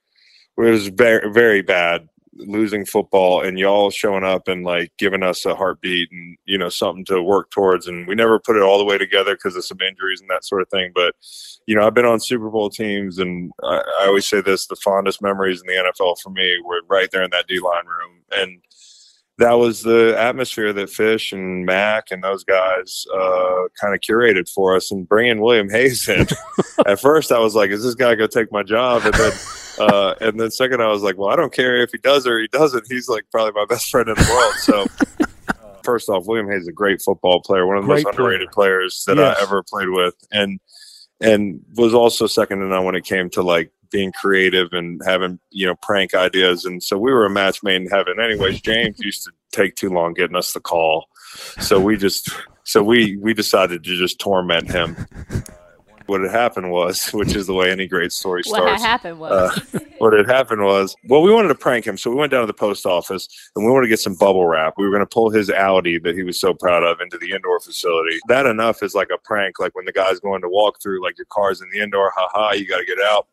it 0.58 0.62
was 0.62 0.88
very 0.88 1.30
very 1.32 1.62
bad 1.62 2.08
losing 2.34 2.84
football 2.84 3.42
and 3.42 3.58
y'all 3.58 3.90
showing 3.90 4.24
up 4.24 4.48
and 4.48 4.64
like 4.64 4.92
giving 4.98 5.22
us 5.22 5.44
a 5.44 5.54
heartbeat 5.54 6.10
and 6.10 6.36
you 6.46 6.56
know 6.56 6.68
something 6.68 7.04
to 7.06 7.22
work 7.22 7.50
towards. 7.50 7.86
And 7.86 8.06
we 8.06 8.14
never 8.14 8.38
put 8.38 8.56
it 8.56 8.62
all 8.62 8.78
the 8.78 8.84
way 8.84 8.98
together 8.98 9.34
because 9.34 9.56
of 9.56 9.64
some 9.64 9.80
injuries 9.80 10.20
and 10.20 10.30
that 10.30 10.44
sort 10.44 10.62
of 10.62 10.68
thing. 10.68 10.92
But 10.94 11.14
you 11.66 11.76
know 11.76 11.86
i've 11.86 11.94
been 11.94 12.04
on 12.04 12.20
super 12.20 12.50
bowl 12.50 12.70
teams 12.70 13.18
and 13.18 13.52
I, 13.62 13.82
I, 14.00 14.06
always 14.06 14.26
say 14.26 14.40
this 14.40 14.66
the 14.66 14.76
fondest 14.76 15.22
memories 15.22 15.60
in 15.60 15.66
the 15.66 15.92
nfl 15.92 16.18
for 16.18 16.30
me 16.30 16.60
were 16.64 16.80
right 16.88 17.08
there 17.10 17.22
in 17.22 17.30
that 17.30 17.46
d-line 17.46 17.86
room. 17.86 18.22
And 18.32 18.60
that 19.42 19.54
was 19.54 19.82
the 19.82 20.14
atmosphere 20.16 20.72
that 20.72 20.88
Fish 20.88 21.32
and 21.32 21.66
Mac 21.66 22.12
and 22.12 22.22
those 22.22 22.44
guys 22.44 23.04
uh, 23.12 23.62
kind 23.80 23.92
of 23.92 24.00
curated 24.00 24.49
for 24.49 24.76
us. 24.76 24.92
And 24.92 25.08
bringing 25.08 25.40
William 25.40 25.68
Hayes 25.68 26.08
in, 26.08 26.28
at 26.87 27.00
first 27.00 27.32
I 27.32 27.40
was 27.40 27.54
like, 27.56 27.70
"Is 27.70 27.82
this 27.82 27.96
guy 27.96 28.14
gonna 28.14 28.28
take 28.28 28.52
my 28.52 28.62
job?" 28.62 29.02
And 29.04 29.14
then, 29.14 29.32
uh, 29.80 30.14
and 30.20 30.40
then 30.40 30.50
second 30.52 30.80
I 30.80 30.87
was 30.87 31.02
like, 31.02 31.18
"Well, 31.18 31.28
I 31.28 31.34
don't 31.37 31.52
care 31.52 31.76
if 31.82 31.90
he 31.90 31.99
does 31.99 32.25
or 32.25 32.38
he 32.38 32.46
doesn't. 32.49 32.84
He's 32.88 33.08
like 33.08 33.25
probably 33.32 33.52
my 33.52 33.66
best 33.68 33.90
friend 33.90 34.08
in 34.08 34.14
the 34.14 34.30
world." 34.30 34.54
So, 34.54 34.87
uh, 35.49 35.82
First 35.82 36.08
off, 36.08 36.26
William 36.26 36.49
Hayes 36.49 36.62
is 36.62 36.68
a 36.68 36.72
great 36.72 37.02
football 37.02 37.40
player, 37.40 37.66
one 37.66 37.78
of 37.78 37.82
the 37.82 37.88
Great 37.88 38.04
most 38.04 38.16
underrated 38.16 38.52
players 38.52 39.02
that 39.08 39.16
Yes. 39.16 39.37
I 39.38 39.42
ever 39.42 39.64
played 39.64 39.88
with, 39.88 40.14
and 40.30 40.61
and 41.20 41.61
was 41.75 41.94
also 41.94 42.28
second 42.28 42.61
to 42.61 42.66
none 42.66 42.84
when 42.84 42.94
it 42.94 43.04
came 43.04 43.28
to 43.30 43.42
like 43.42 43.72
being 43.92 44.12
creative 44.12 44.72
and 44.72 45.00
having 45.04 45.38
you 45.50 45.66
know 45.66 45.75
prank 45.76 46.14
ideas. 46.14 46.64
And 46.64 46.82
so 46.82 46.99
we 46.99 47.12
were 47.12 47.26
a 47.26 47.30
match 47.30 47.62
made 47.62 47.82
in 47.82 47.88
heaven. 47.88 48.18
Anyways, 48.18 48.61
James 48.61 48.99
used 49.00 49.25
to 49.25 49.32
take 49.52 49.76
too 49.76 49.90
long 49.90 50.14
getting 50.14 50.37
us 50.37 50.52
the 50.52 50.61
call, 50.61 51.06
so 51.61 51.78
we 51.78 51.96
just 51.96 52.30
so 52.64 52.82
we 52.82 53.16
we 53.16 53.34
decided 53.34 53.84
to 53.84 53.96
just 53.96 54.18
torment 54.18 54.70
him. 54.70 54.96
What 56.06 56.20
had 56.20 56.30
happened 56.30 56.70
was, 56.70 57.08
which 57.12 57.34
is 57.37 57.46
the 57.46 57.54
way 57.54 57.70
any 57.70 57.87
great 57.87 58.12
story 58.12 58.42
starts. 58.42 58.61
What 58.61 58.80
starts 58.80 58.82
happened 58.82 59.20
was 59.20 59.75
uh, 59.75 59.78
what 59.99 60.12
had 60.12 60.26
happened 60.26 60.62
was, 60.62 60.96
well, 61.08 61.22
we 61.22 61.32
wanted 61.32 61.49
to 61.49 61.54
prank 61.54 61.87
him, 61.87 61.96
so 61.96 62.11
we 62.11 62.16
went 62.16 62.32
down 62.32 62.40
to 62.40 62.46
the 62.46 62.52
post 62.52 62.87
office 62.87 63.28
and 63.54 63.64
we 63.64 63.70
wanted 63.70 63.87
to 63.87 63.88
get 63.88 64.00
some 64.00 64.16
bubble 64.16 64.46
wrap. 64.46 64.75
We 64.76 64.84
were 64.84 64.90
going 64.90 65.06
to 65.06 65.06
pull 65.06 65.30
his 65.30 65.49
Audi 65.49 65.99
that 66.00 66.14
he 66.14 66.22
was 66.22 66.40
so 66.40 66.54
proud 66.54 66.82
of 66.82 67.00
into 67.00 67.18
the 67.18 67.30
indoor 67.32 67.61
facility. 67.61 68.18
That 68.28 68.46
enough 68.46 68.82
is 68.82 68.94
like 68.94 69.11
a 69.14 69.18
prank, 69.18 69.61
like 69.61 69.75
when 69.75 69.84
the 69.84 69.92
guy's 69.92 70.20
going 70.20 70.42
to 70.42 70.49
walk 70.49 70.82
through, 70.82 71.02
like 71.02 71.18
your 71.18 71.26
car's 71.30 71.61
in 71.61 71.70
the 71.70 71.80
indoor, 71.80 72.12
haha, 72.14 72.52
you 72.52 72.66
got 72.66 72.78
to 72.78 72.84
get 72.84 72.99
out. 73.00 73.28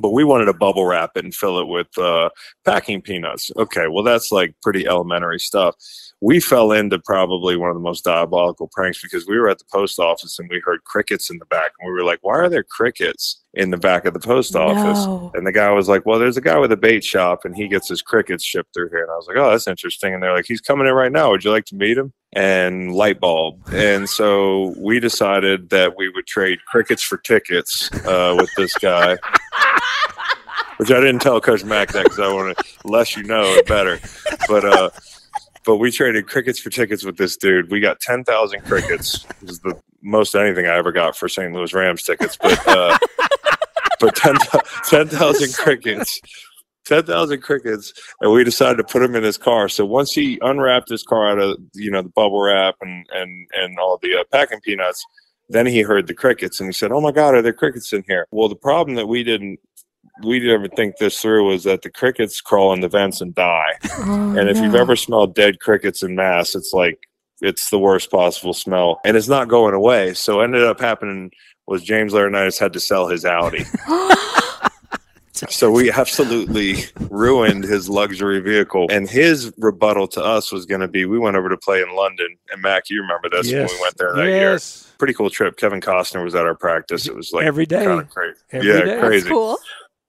But 0.00 0.10
we 0.10 0.22
wanted 0.22 0.44
to 0.44 0.54
bubble 0.54 0.86
wrap 0.86 1.16
it 1.16 1.24
and 1.24 1.34
fill 1.34 1.58
it 1.58 1.66
with 1.66 1.98
uh, 1.98 2.30
packing 2.64 3.02
peanuts. 3.02 3.50
Okay, 3.56 3.88
well, 3.88 4.04
that's 4.04 4.30
like 4.30 4.54
pretty 4.62 4.86
elementary 4.86 5.40
stuff. 5.40 5.74
We 6.20 6.38
fell 6.38 6.70
into 6.70 6.98
probably 6.98 7.56
one 7.56 7.70
of 7.70 7.74
the 7.74 7.80
most 7.80 8.04
diabolical 8.04 8.68
pranks 8.72 9.02
because 9.02 9.26
we 9.26 9.38
were 9.38 9.48
at 9.48 9.58
the 9.58 9.64
post 9.72 9.98
office 9.98 10.38
and 10.38 10.48
we 10.48 10.60
heard 10.64 10.84
crickets 10.84 11.28
in 11.30 11.38
the 11.38 11.46
back. 11.46 11.72
And 11.80 11.88
we 11.88 11.92
were 11.92 12.04
like, 12.04 12.20
why 12.22 12.34
are 12.34 12.48
there 12.48 12.62
crickets 12.62 13.42
in 13.54 13.70
the 13.70 13.76
back 13.76 14.04
of 14.04 14.14
the 14.14 14.20
post 14.20 14.54
office? 14.54 15.06
No. 15.06 15.32
And 15.34 15.46
the 15.46 15.52
guy 15.52 15.70
was 15.70 15.88
like, 15.88 16.06
Well, 16.06 16.18
there's 16.18 16.36
a 16.36 16.42
guy 16.42 16.58
with 16.58 16.72
a 16.72 16.76
bait 16.76 17.02
shop 17.02 17.44
and 17.44 17.56
he 17.56 17.68
gets 17.68 17.88
his 17.88 18.02
crickets 18.02 18.44
shipped 18.44 18.74
through 18.74 18.90
here. 18.90 19.02
And 19.02 19.10
I 19.10 19.16
was 19.16 19.26
like, 19.26 19.36
Oh, 19.38 19.50
that's 19.50 19.66
interesting. 19.66 20.14
And 20.14 20.22
they're 20.22 20.34
like, 20.34 20.46
He's 20.46 20.60
coming 20.60 20.86
in 20.86 20.94
right 20.94 21.12
now. 21.12 21.30
Would 21.30 21.44
you 21.44 21.50
like 21.50 21.64
to 21.66 21.74
meet 21.74 21.98
him? 21.98 22.12
And 22.32 22.94
light 22.94 23.18
bulb. 23.18 23.60
And 23.72 24.08
so 24.08 24.74
we 24.78 25.00
decided 25.00 25.70
that 25.70 25.96
we 25.96 26.08
would 26.10 26.26
trade 26.26 26.60
crickets 26.66 27.02
for 27.02 27.16
tickets 27.16 27.90
uh, 28.04 28.36
with 28.38 28.50
this 28.56 28.74
guy. 28.74 29.18
Which 30.80 30.90
I 30.90 31.00
didn't 31.00 31.20
tell 31.20 31.40
Coach 31.42 31.62
Mac 31.62 31.92
that 31.92 32.04
because 32.04 32.18
I 32.18 32.32
wanted 32.32 32.56
less 32.84 33.14
you 33.14 33.22
know, 33.22 33.54
the 33.54 33.62
better. 33.64 34.00
But 34.48 34.64
uh, 34.64 34.90
but 35.66 35.76
we 35.76 35.90
traded 35.90 36.26
crickets 36.26 36.58
for 36.58 36.70
tickets 36.70 37.04
with 37.04 37.18
this 37.18 37.36
dude. 37.36 37.70
We 37.70 37.80
got 37.80 38.00
ten 38.00 38.24
thousand 38.24 38.62
crickets. 38.62 39.26
This 39.42 39.50
is 39.50 39.60
the 39.60 39.78
most 40.02 40.34
anything 40.34 40.66
I 40.66 40.76
ever 40.76 40.90
got 40.90 41.16
for 41.18 41.28
St. 41.28 41.52
Louis 41.52 41.74
Rams 41.74 42.02
tickets. 42.02 42.38
But 42.40 42.66
uh, 42.66 42.96
but 44.00 44.16
10 44.16 44.36
10,000 44.88 45.54
crickets. 45.54 46.18
10,000 46.86 47.42
crickets 47.42 47.92
and 48.20 48.32
we 48.32 48.42
decided 48.42 48.76
to 48.78 48.84
put 48.84 49.02
him 49.02 49.14
in 49.14 49.22
his 49.22 49.36
car. 49.36 49.68
So 49.68 49.84
once 49.84 50.12
he 50.12 50.38
unwrapped 50.42 50.88
his 50.88 51.04
car 51.04 51.30
out 51.30 51.38
of, 51.38 51.58
you 51.74 51.90
know, 51.90 52.02
the 52.02 52.08
bubble 52.08 52.40
wrap 52.40 52.74
and, 52.80 53.06
and, 53.12 53.46
and 53.52 53.78
all 53.78 53.98
the 54.02 54.16
uh, 54.16 54.24
packing 54.32 54.60
peanuts, 54.60 55.04
then 55.50 55.66
he 55.66 55.82
heard 55.82 56.06
the 56.06 56.14
crickets 56.14 56.58
and 56.58 56.68
he 56.68 56.72
said, 56.72 56.90
Oh 56.90 57.00
my 57.00 57.12
God, 57.12 57.34
are 57.34 57.42
there 57.42 57.52
crickets 57.52 57.92
in 57.92 58.02
here? 58.08 58.26
Well, 58.30 58.48
the 58.48 58.56
problem 58.56 58.96
that 58.96 59.06
we 59.06 59.22
didn't, 59.22 59.60
we 60.24 60.38
didn't 60.38 60.54
ever 60.54 60.68
think 60.68 60.96
this 60.98 61.20
through 61.20 61.48
was 61.48 61.64
that 61.64 61.82
the 61.82 61.90
crickets 61.90 62.40
crawl 62.40 62.72
in 62.72 62.80
the 62.80 62.88
vents 62.88 63.20
and 63.20 63.34
die. 63.34 63.74
Oh, 63.98 64.36
and 64.38 64.48
if 64.48 64.58
you've 64.58 64.74
ever 64.74 64.96
smelled 64.96 65.34
dead 65.34 65.60
crickets 65.60 66.02
in 66.02 66.14
mass, 66.14 66.54
it's 66.54 66.72
like, 66.72 66.98
it's 67.40 67.70
the 67.70 67.78
worst 67.78 68.10
possible 68.10 68.52
smell 68.52 69.00
and 69.04 69.16
it's 69.16 69.28
not 69.28 69.48
going 69.48 69.74
away. 69.74 70.12
So 70.14 70.40
ended 70.40 70.62
up 70.62 70.78
happening 70.80 71.30
was 71.66 71.82
James 71.82 72.12
Laurinaitis 72.12 72.58
had 72.58 72.72
to 72.74 72.80
sell 72.80 73.08
his 73.08 73.24
Audi. 73.24 73.64
So 75.48 75.70
we 75.70 75.90
absolutely 75.90 76.84
ruined 77.08 77.64
his 77.64 77.88
luxury 77.88 78.40
vehicle. 78.40 78.88
And 78.90 79.08
his 79.08 79.52
rebuttal 79.56 80.06
to 80.08 80.22
us 80.22 80.52
was 80.52 80.66
going 80.66 80.82
to 80.82 80.88
be 80.88 81.06
we 81.06 81.18
went 81.18 81.36
over 81.36 81.48
to 81.48 81.56
play 81.56 81.80
in 81.80 81.94
London. 81.94 82.36
And 82.52 82.60
Mac, 82.60 82.90
you 82.90 83.00
remember 83.00 83.30
this 83.30 83.50
when 83.50 83.66
we 83.66 83.80
went 83.80 83.96
there 83.96 84.14
that 84.14 84.24
year. 84.24 84.52
yes. 84.52 84.92
Pretty 84.98 85.14
cool 85.14 85.30
trip. 85.30 85.56
Kevin 85.56 85.80
Costner 85.80 86.22
was 86.22 86.34
at 86.34 86.44
our 86.44 86.54
practice. 86.54 87.06
It 87.06 87.14
was 87.14 87.32
like 87.32 87.46
Every 87.46 87.64
day. 87.64 87.84
kind 87.84 88.00
of 88.00 88.10
crazy. 88.10 88.38
Every 88.52 88.68
yeah, 88.68 88.80
day. 88.80 88.84
That's 88.86 89.00
crazy. 89.06 89.28
cool. 89.30 89.58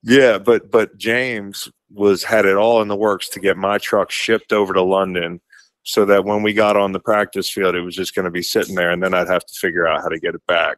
Yeah, 0.04 0.38
but 0.38 0.72
but 0.72 0.98
James 0.98 1.70
was 1.94 2.24
had 2.24 2.46
it 2.46 2.56
all 2.56 2.82
in 2.82 2.88
the 2.88 2.96
works 2.96 3.30
to 3.30 3.40
get 3.40 3.58
my 3.58 3.78
truck 3.78 4.12
shipped 4.12 4.54
over 4.54 4.74
to 4.74 4.82
London 4.82 5.42
so 5.84 6.06
that 6.06 6.26
when 6.26 6.44
we 6.44 6.54
got 6.54 6.78
on 6.78 6.92
the 6.92 7.00
practice 7.00 7.50
field 7.50 7.76
it 7.76 7.82
was 7.82 7.96
just 7.96 8.16
going 8.16 8.26
to 8.26 8.32
be 8.32 8.44
sitting 8.44 8.76
there 8.76 8.92
and 8.92 9.02
then 9.02 9.14
I'd 9.14 9.28
have 9.28 9.46
to 9.46 9.54
figure 9.56 9.88
out 9.88 10.02
how 10.02 10.10
to 10.10 10.20
get 10.20 10.36
it 10.36 10.46
back. 10.48 10.78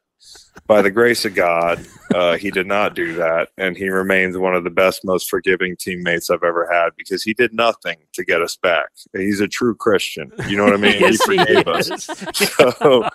By 0.67 0.81
the 0.81 0.91
grace 0.91 1.25
of 1.25 1.36
God, 1.36 1.86
uh, 2.15 2.38
he 2.38 2.49
did 2.49 2.65
not 2.65 2.95
do 2.95 3.13
that, 3.15 3.49
and 3.57 3.75
he 3.75 3.89
remains 3.89 4.38
one 4.38 4.55
of 4.55 4.63
the 4.63 4.69
best, 4.69 5.03
most 5.03 5.29
forgiving 5.29 5.75
teammates 5.77 6.29
I've 6.29 6.43
ever 6.43 6.69
had 6.71 6.91
because 6.95 7.23
he 7.23 7.33
did 7.33 7.53
nothing 7.53 7.97
to 8.13 8.23
get 8.23 8.41
us 8.41 8.55
back. 8.55 8.86
He's 9.12 9.41
a 9.41 9.47
true 9.49 9.75
Christian. 9.75 10.31
You 10.47 10.55
know 10.55 10.63
what 10.63 10.73
I 10.73 10.77
mean? 10.77 10.93
Yes, 11.01 11.25
he 11.25 11.38
he 11.38 11.45
forgave 11.45 11.67
us. 11.67 12.09
So 12.77 13.09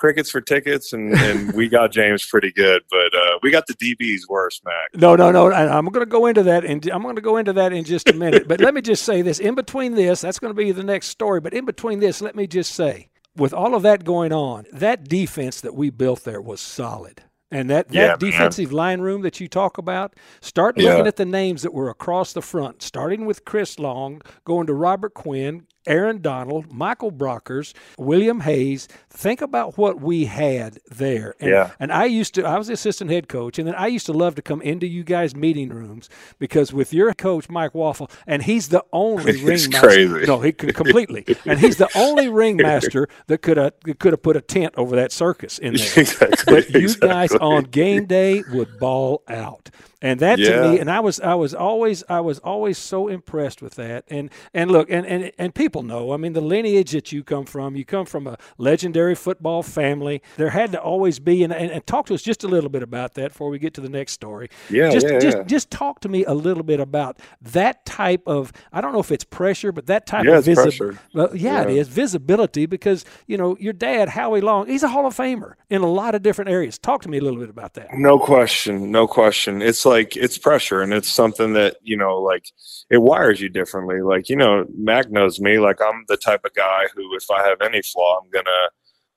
crickets 0.00 0.30
for 0.30 0.40
tickets, 0.40 0.92
and, 0.92 1.12
and 1.14 1.52
we 1.52 1.68
got 1.68 1.92
James 1.92 2.26
pretty 2.26 2.50
good, 2.50 2.82
but 2.90 3.14
uh, 3.14 3.38
we 3.42 3.50
got 3.52 3.66
the 3.66 3.74
DBs 3.74 4.22
worse, 4.28 4.60
Mac. 4.64 5.00
No, 5.00 5.14
no, 5.14 5.30
no. 5.30 5.46
and 5.52 5.70
I'm 5.70 5.84
going 5.86 6.04
to 6.04 6.10
go 6.10 6.26
into 6.26 6.42
that, 6.44 6.64
and 6.64 6.84
I'm 6.88 7.02
going 7.02 7.16
to 7.16 7.20
go 7.22 7.36
into 7.36 7.52
that 7.52 7.72
in 7.72 7.84
just 7.84 8.08
a 8.08 8.14
minute. 8.14 8.48
but 8.48 8.60
let 8.60 8.74
me 8.74 8.80
just 8.80 9.04
say 9.04 9.22
this: 9.22 9.38
in 9.38 9.54
between 9.54 9.94
this, 9.94 10.22
that's 10.22 10.38
going 10.40 10.50
to 10.50 10.56
be 10.60 10.72
the 10.72 10.82
next 10.82 11.08
story. 11.08 11.40
But 11.40 11.52
in 11.54 11.66
between 11.66 12.00
this, 12.00 12.20
let 12.22 12.34
me 12.34 12.46
just 12.46 12.74
say, 12.74 13.10
with 13.36 13.52
all 13.52 13.74
of 13.74 13.82
that 13.82 14.04
going 14.04 14.32
on, 14.32 14.66
that 14.72 15.08
defense 15.08 15.60
that 15.60 15.74
we 15.74 15.90
built 15.90 16.24
there 16.24 16.40
was 16.40 16.60
solid. 16.60 17.22
And 17.52 17.68
that, 17.68 17.88
that 17.88 17.94
Yeah, 17.94 18.06
man. 18.10 18.18
defensive 18.20 18.72
line 18.72 19.00
room 19.00 19.22
that 19.22 19.40
you 19.40 19.48
talk 19.48 19.76
about, 19.76 20.14
start 20.40 20.78
Yeah. 20.78 20.90
looking 20.90 21.06
at 21.08 21.16
the 21.16 21.24
names 21.24 21.62
that 21.62 21.74
were 21.74 21.90
across 21.90 22.32
the 22.32 22.42
front, 22.42 22.80
starting 22.80 23.26
with 23.26 23.44
Chris 23.44 23.78
Long, 23.78 24.22
going 24.44 24.68
to 24.68 24.72
Robert 24.72 25.14
Quinn, 25.14 25.66
Aaron 25.86 26.20
Donald, 26.20 26.72
Michael 26.72 27.10
Brockers, 27.12 27.72
William 27.98 28.40
Hayes. 28.40 28.88
Think 29.08 29.40
about 29.40 29.78
what 29.78 30.00
we 30.00 30.26
had 30.26 30.78
there. 30.90 31.34
And, 31.40 31.50
Yeah. 31.50 31.70
and 31.80 31.92
I 31.92 32.04
used 32.04 32.34
to, 32.34 32.44
I 32.44 32.58
was 32.58 32.66
the 32.68 32.74
assistant 32.74 33.10
head 33.10 33.28
coach, 33.28 33.58
and 33.58 33.66
then 33.66 33.74
I 33.74 33.86
used 33.86 34.06
to 34.06 34.12
love 34.12 34.34
to 34.36 34.42
come 34.42 34.60
into 34.62 34.86
you 34.86 35.02
guys' 35.04 35.34
meeting 35.34 35.70
rooms 35.70 36.08
because 36.38 36.72
with 36.72 36.92
your 36.92 37.12
coach, 37.14 37.48
Mike 37.48 37.72
Waufle, 37.72 38.10
and 38.26 38.42
he's 38.42 38.68
the 38.68 38.84
only 38.92 39.32
ringmaster. 39.44 39.78
crazy. 39.78 40.26
No, 40.26 40.40
he 40.40 40.52
could 40.52 40.74
completely. 40.74 41.24
and 41.46 41.58
he's 41.58 41.76
the 41.76 41.88
only 41.96 42.28
ringmaster 42.40 43.08
that 43.28 43.38
could 43.42 43.56
have 43.56 43.72
could 43.98 44.12
have 44.12 44.22
put 44.22 44.36
a 44.36 44.40
tent 44.40 44.74
over 44.76 44.96
that 44.96 45.12
circus 45.12 45.58
in 45.58 45.74
there. 45.74 45.86
exactly. 45.96 46.54
But 46.54 46.70
you 46.70 46.94
guys 46.96 47.32
on 47.36 47.64
game 47.64 48.06
day 48.06 48.42
would 48.52 48.78
ball 48.78 49.22
out. 49.28 49.70
And 50.02 50.18
that 50.20 50.36
to 50.36 50.62
me, 50.70 50.78
and 50.78 50.90
I 50.90 51.00
was, 51.00 51.20
I 51.20 51.34
was 51.34 51.54
always, 51.54 52.02
I 52.08 52.20
was 52.20 52.38
always 52.38 52.78
so 52.78 53.08
impressed 53.08 53.60
with 53.60 53.74
that. 53.74 54.04
And 54.08 54.30
and 54.54 54.70
look, 54.70 54.90
and 54.90 55.04
and 55.06 55.30
and 55.38 55.54
people 55.54 55.82
know. 55.82 56.12
I 56.12 56.16
mean, 56.16 56.32
the 56.32 56.40
lineage 56.40 56.92
that 56.92 57.12
you 57.12 57.22
come 57.22 57.44
from, 57.44 57.76
you 57.76 57.84
come 57.84 58.06
from 58.06 58.26
a 58.26 58.38
legendary 58.56 59.14
football 59.14 59.62
family. 59.62 60.22
There 60.38 60.50
had 60.50 60.72
to 60.72 60.80
always 60.80 61.18
be, 61.18 61.42
and 61.44 61.52
and, 61.52 61.70
and 61.70 61.86
talk 61.86 62.06
to 62.06 62.14
us 62.14 62.22
just 62.22 62.44
a 62.44 62.48
little 62.48 62.70
bit 62.70 62.82
about 62.82 63.14
that 63.14 63.32
before 63.32 63.50
we 63.50 63.58
get 63.58 63.74
to 63.74 63.82
the 63.82 63.90
next 63.90 64.12
story. 64.12 64.48
Yeah, 64.70 64.90
just 64.90 65.06
yeah, 65.06 65.18
just 65.18 65.36
yeah. 65.36 65.42
just 65.44 65.70
talk 65.70 66.00
to 66.00 66.08
me 66.08 66.24
a 66.24 66.32
little 66.34 66.62
bit 66.62 66.80
about 66.80 67.18
that 67.42 67.84
type 67.84 68.22
of. 68.26 68.52
I 68.72 68.80
don't 68.80 68.92
know 68.94 69.00
if 69.00 69.12
it's 69.12 69.24
pressure, 69.24 69.70
but 69.70 69.86
that 69.86 70.06
type 70.06 70.24
Yeah, 70.24 70.38
of 70.38 70.48
it's 70.48 70.60
visi- 70.60 70.78
pressure. 70.78 70.98
well, 71.12 71.36
yeah, 71.36 71.62
it 71.62 71.74
Yeah. 71.74 71.80
is 71.82 71.88
visibility 71.88 72.64
because 72.64 73.04
you 73.26 73.36
know 73.36 73.56
your 73.60 73.74
dad 73.74 74.08
Howie 74.10 74.40
Long, 74.40 74.66
he's 74.66 74.82
a 74.82 74.88
Hall 74.88 75.06
of 75.06 75.14
Famer 75.14 75.54
in 75.68 75.82
a 75.82 75.86
lot 75.90 76.14
of 76.14 76.22
different 76.22 76.50
areas. 76.50 76.78
Talk 76.78 77.02
to 77.02 77.08
me 77.10 77.18
a 77.18 77.22
little 77.22 77.38
bit 77.40 77.50
about 77.50 77.74
that. 77.74 77.88
No 77.92 78.18
question, 78.18 78.90
no 78.90 79.06
question. 79.06 79.60
It's 79.60 79.84
like 79.90 80.16
it's 80.16 80.38
pressure, 80.38 80.80
and 80.80 80.94
it's 80.94 81.12
something 81.12 81.52
that 81.52 81.76
you 81.82 81.96
know, 81.96 82.18
like 82.18 82.46
it 82.90 82.98
wires 82.98 83.40
you 83.40 83.50
differently. 83.50 84.00
Like 84.00 84.30
you 84.30 84.36
know, 84.36 84.64
Mac 84.74 85.10
knows 85.10 85.40
me. 85.40 85.58
Like 85.58 85.82
I'm 85.82 86.04
the 86.08 86.16
type 86.16 86.44
of 86.46 86.54
guy 86.54 86.86
who, 86.94 87.14
if 87.14 87.30
I 87.30 87.46
have 87.46 87.60
any 87.60 87.82
flaw, 87.82 88.20
I'm 88.22 88.30
gonna, 88.30 88.68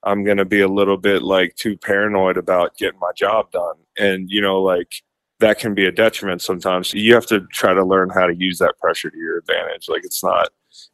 I'm 0.04 0.24
gonna 0.26 0.46
be 0.46 0.60
a 0.60 0.68
little 0.68 0.98
bit 0.98 1.24
like 1.24 1.56
too 1.56 1.78
paranoid 1.78 2.36
about 2.36 2.78
getting 2.78 3.00
my 3.00 3.12
job 3.16 3.52
done, 3.52 3.76
and 3.98 4.30
you 4.30 4.42
know, 4.42 4.62
like 4.62 4.92
that 5.40 5.60
can 5.60 5.74
be 5.74 5.86
a 5.86 5.92
detriment 5.92 6.42
sometimes. 6.42 6.94
You 6.94 7.14
have 7.14 7.26
to 7.28 7.42
try 7.52 7.74
to 7.74 7.84
learn 7.84 8.10
how 8.10 8.28
to 8.28 8.36
use 8.36 8.60
that 8.60 8.78
pressure 8.80 9.10
to 9.10 9.18
your 9.18 9.40
advantage. 9.40 9.90
Like 9.90 10.06
it's 10.06 10.24
not, 10.24 10.50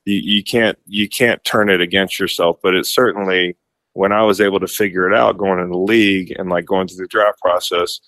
you, 0.05 0.15
you 0.15 0.43
can't, 0.43 0.77
you 0.87 1.07
can't 1.07 1.43
turn 1.43 1.69
it 1.69 1.81
against 1.81 2.19
yourself, 2.19 2.57
but 2.63 2.73
it's 2.73 2.93
certainly 2.93 3.55
when 3.93 4.11
I 4.11 4.23
was 4.23 4.41
able 4.41 4.59
to 4.59 4.67
figure 4.67 5.07
it 5.07 5.15
out 5.15 5.37
going 5.37 5.59
in 5.59 5.69
the 5.69 5.77
league 5.77 6.33
and 6.37 6.49
like 6.49 6.65
going 6.65 6.87
through 6.87 6.97
the 6.97 7.07
draft 7.07 7.39
process, 7.41 7.99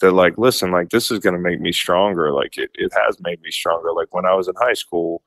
that 0.00 0.12
like, 0.12 0.36
listen, 0.38 0.70
like 0.70 0.90
this 0.90 1.10
is 1.10 1.18
going 1.18 1.34
to 1.34 1.40
make 1.40 1.60
me 1.60 1.72
stronger. 1.72 2.32
Like 2.32 2.58
it, 2.58 2.70
it 2.74 2.92
has 3.04 3.18
made 3.20 3.40
me 3.42 3.50
stronger. 3.50 3.92
Like 3.92 4.14
when 4.14 4.26
I 4.26 4.34
was 4.34 4.48
in 4.48 4.54
high 4.58 4.74
school, 4.74 5.22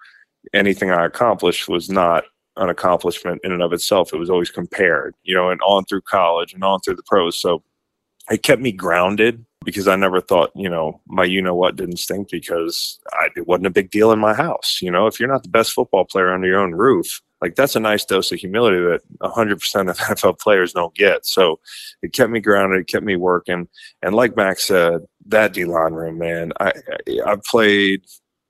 anything 0.53 0.91
I 0.91 1.05
accomplished 1.05 1.67
was 1.67 1.89
not 1.89 2.25
an 2.57 2.69
accomplishment 2.69 3.41
in 3.43 3.51
and 3.51 3.63
of 3.63 3.73
itself. 3.73 4.13
It 4.13 4.19
was 4.19 4.29
always 4.29 4.51
compared, 4.51 5.15
you 5.23 5.33
know, 5.35 5.49
and 5.49 5.61
on 5.61 5.85
through 5.85 6.01
college 6.01 6.53
and 6.53 6.63
on 6.63 6.79
through 6.81 6.95
the 6.95 7.03
pros. 7.03 7.39
So 7.39 7.63
it 8.29 8.43
kept 8.43 8.61
me 8.61 8.71
grounded 8.71 9.45
because 9.63 9.87
I 9.87 9.95
never 9.95 10.21
thought, 10.21 10.51
you 10.55 10.69
know, 10.69 11.01
my 11.07 11.23
you 11.23 11.41
know 11.41 11.55
what 11.55 11.75
didn't 11.75 11.97
stink 11.97 12.29
because 12.29 12.99
I, 13.13 13.29
it 13.35 13.47
wasn't 13.47 13.67
a 13.67 13.71
big 13.71 13.89
deal 13.89 14.11
in 14.11 14.19
my 14.19 14.33
house. 14.33 14.79
You 14.81 14.91
know, 14.91 15.07
if 15.07 15.19
you're 15.19 15.31
not 15.31 15.43
the 15.43 15.49
best 15.49 15.71
football 15.71 16.05
player 16.05 16.33
under 16.33 16.47
your 16.47 16.59
own 16.59 16.73
roof, 16.73 17.21
like 17.43 17.55
that's 17.55 17.75
a 17.75 17.79
nice 17.81 18.05
dose 18.05 18.31
of 18.31 18.39
humility 18.39 18.77
that 18.77 19.01
100% 19.21 19.89
of 19.89 19.97
NFL 19.97 20.39
players 20.39 20.71
don't 20.71 20.95
get. 20.95 21.25
So 21.25 21.59
it 22.01 22.13
kept 22.13 22.31
me 22.31 22.39
grounded, 22.39 22.79
it 22.79 22.87
kept 22.87 23.03
me 23.03 23.17
working. 23.17 23.67
And 24.01 24.15
like 24.15 24.37
Max 24.37 24.63
said, 24.63 25.01
that 25.25 25.51
D 25.51 25.65
line 25.65 25.91
room, 25.91 26.17
man, 26.17 26.53
I, 26.61 26.71
I 27.25 27.35
played, 27.45 28.05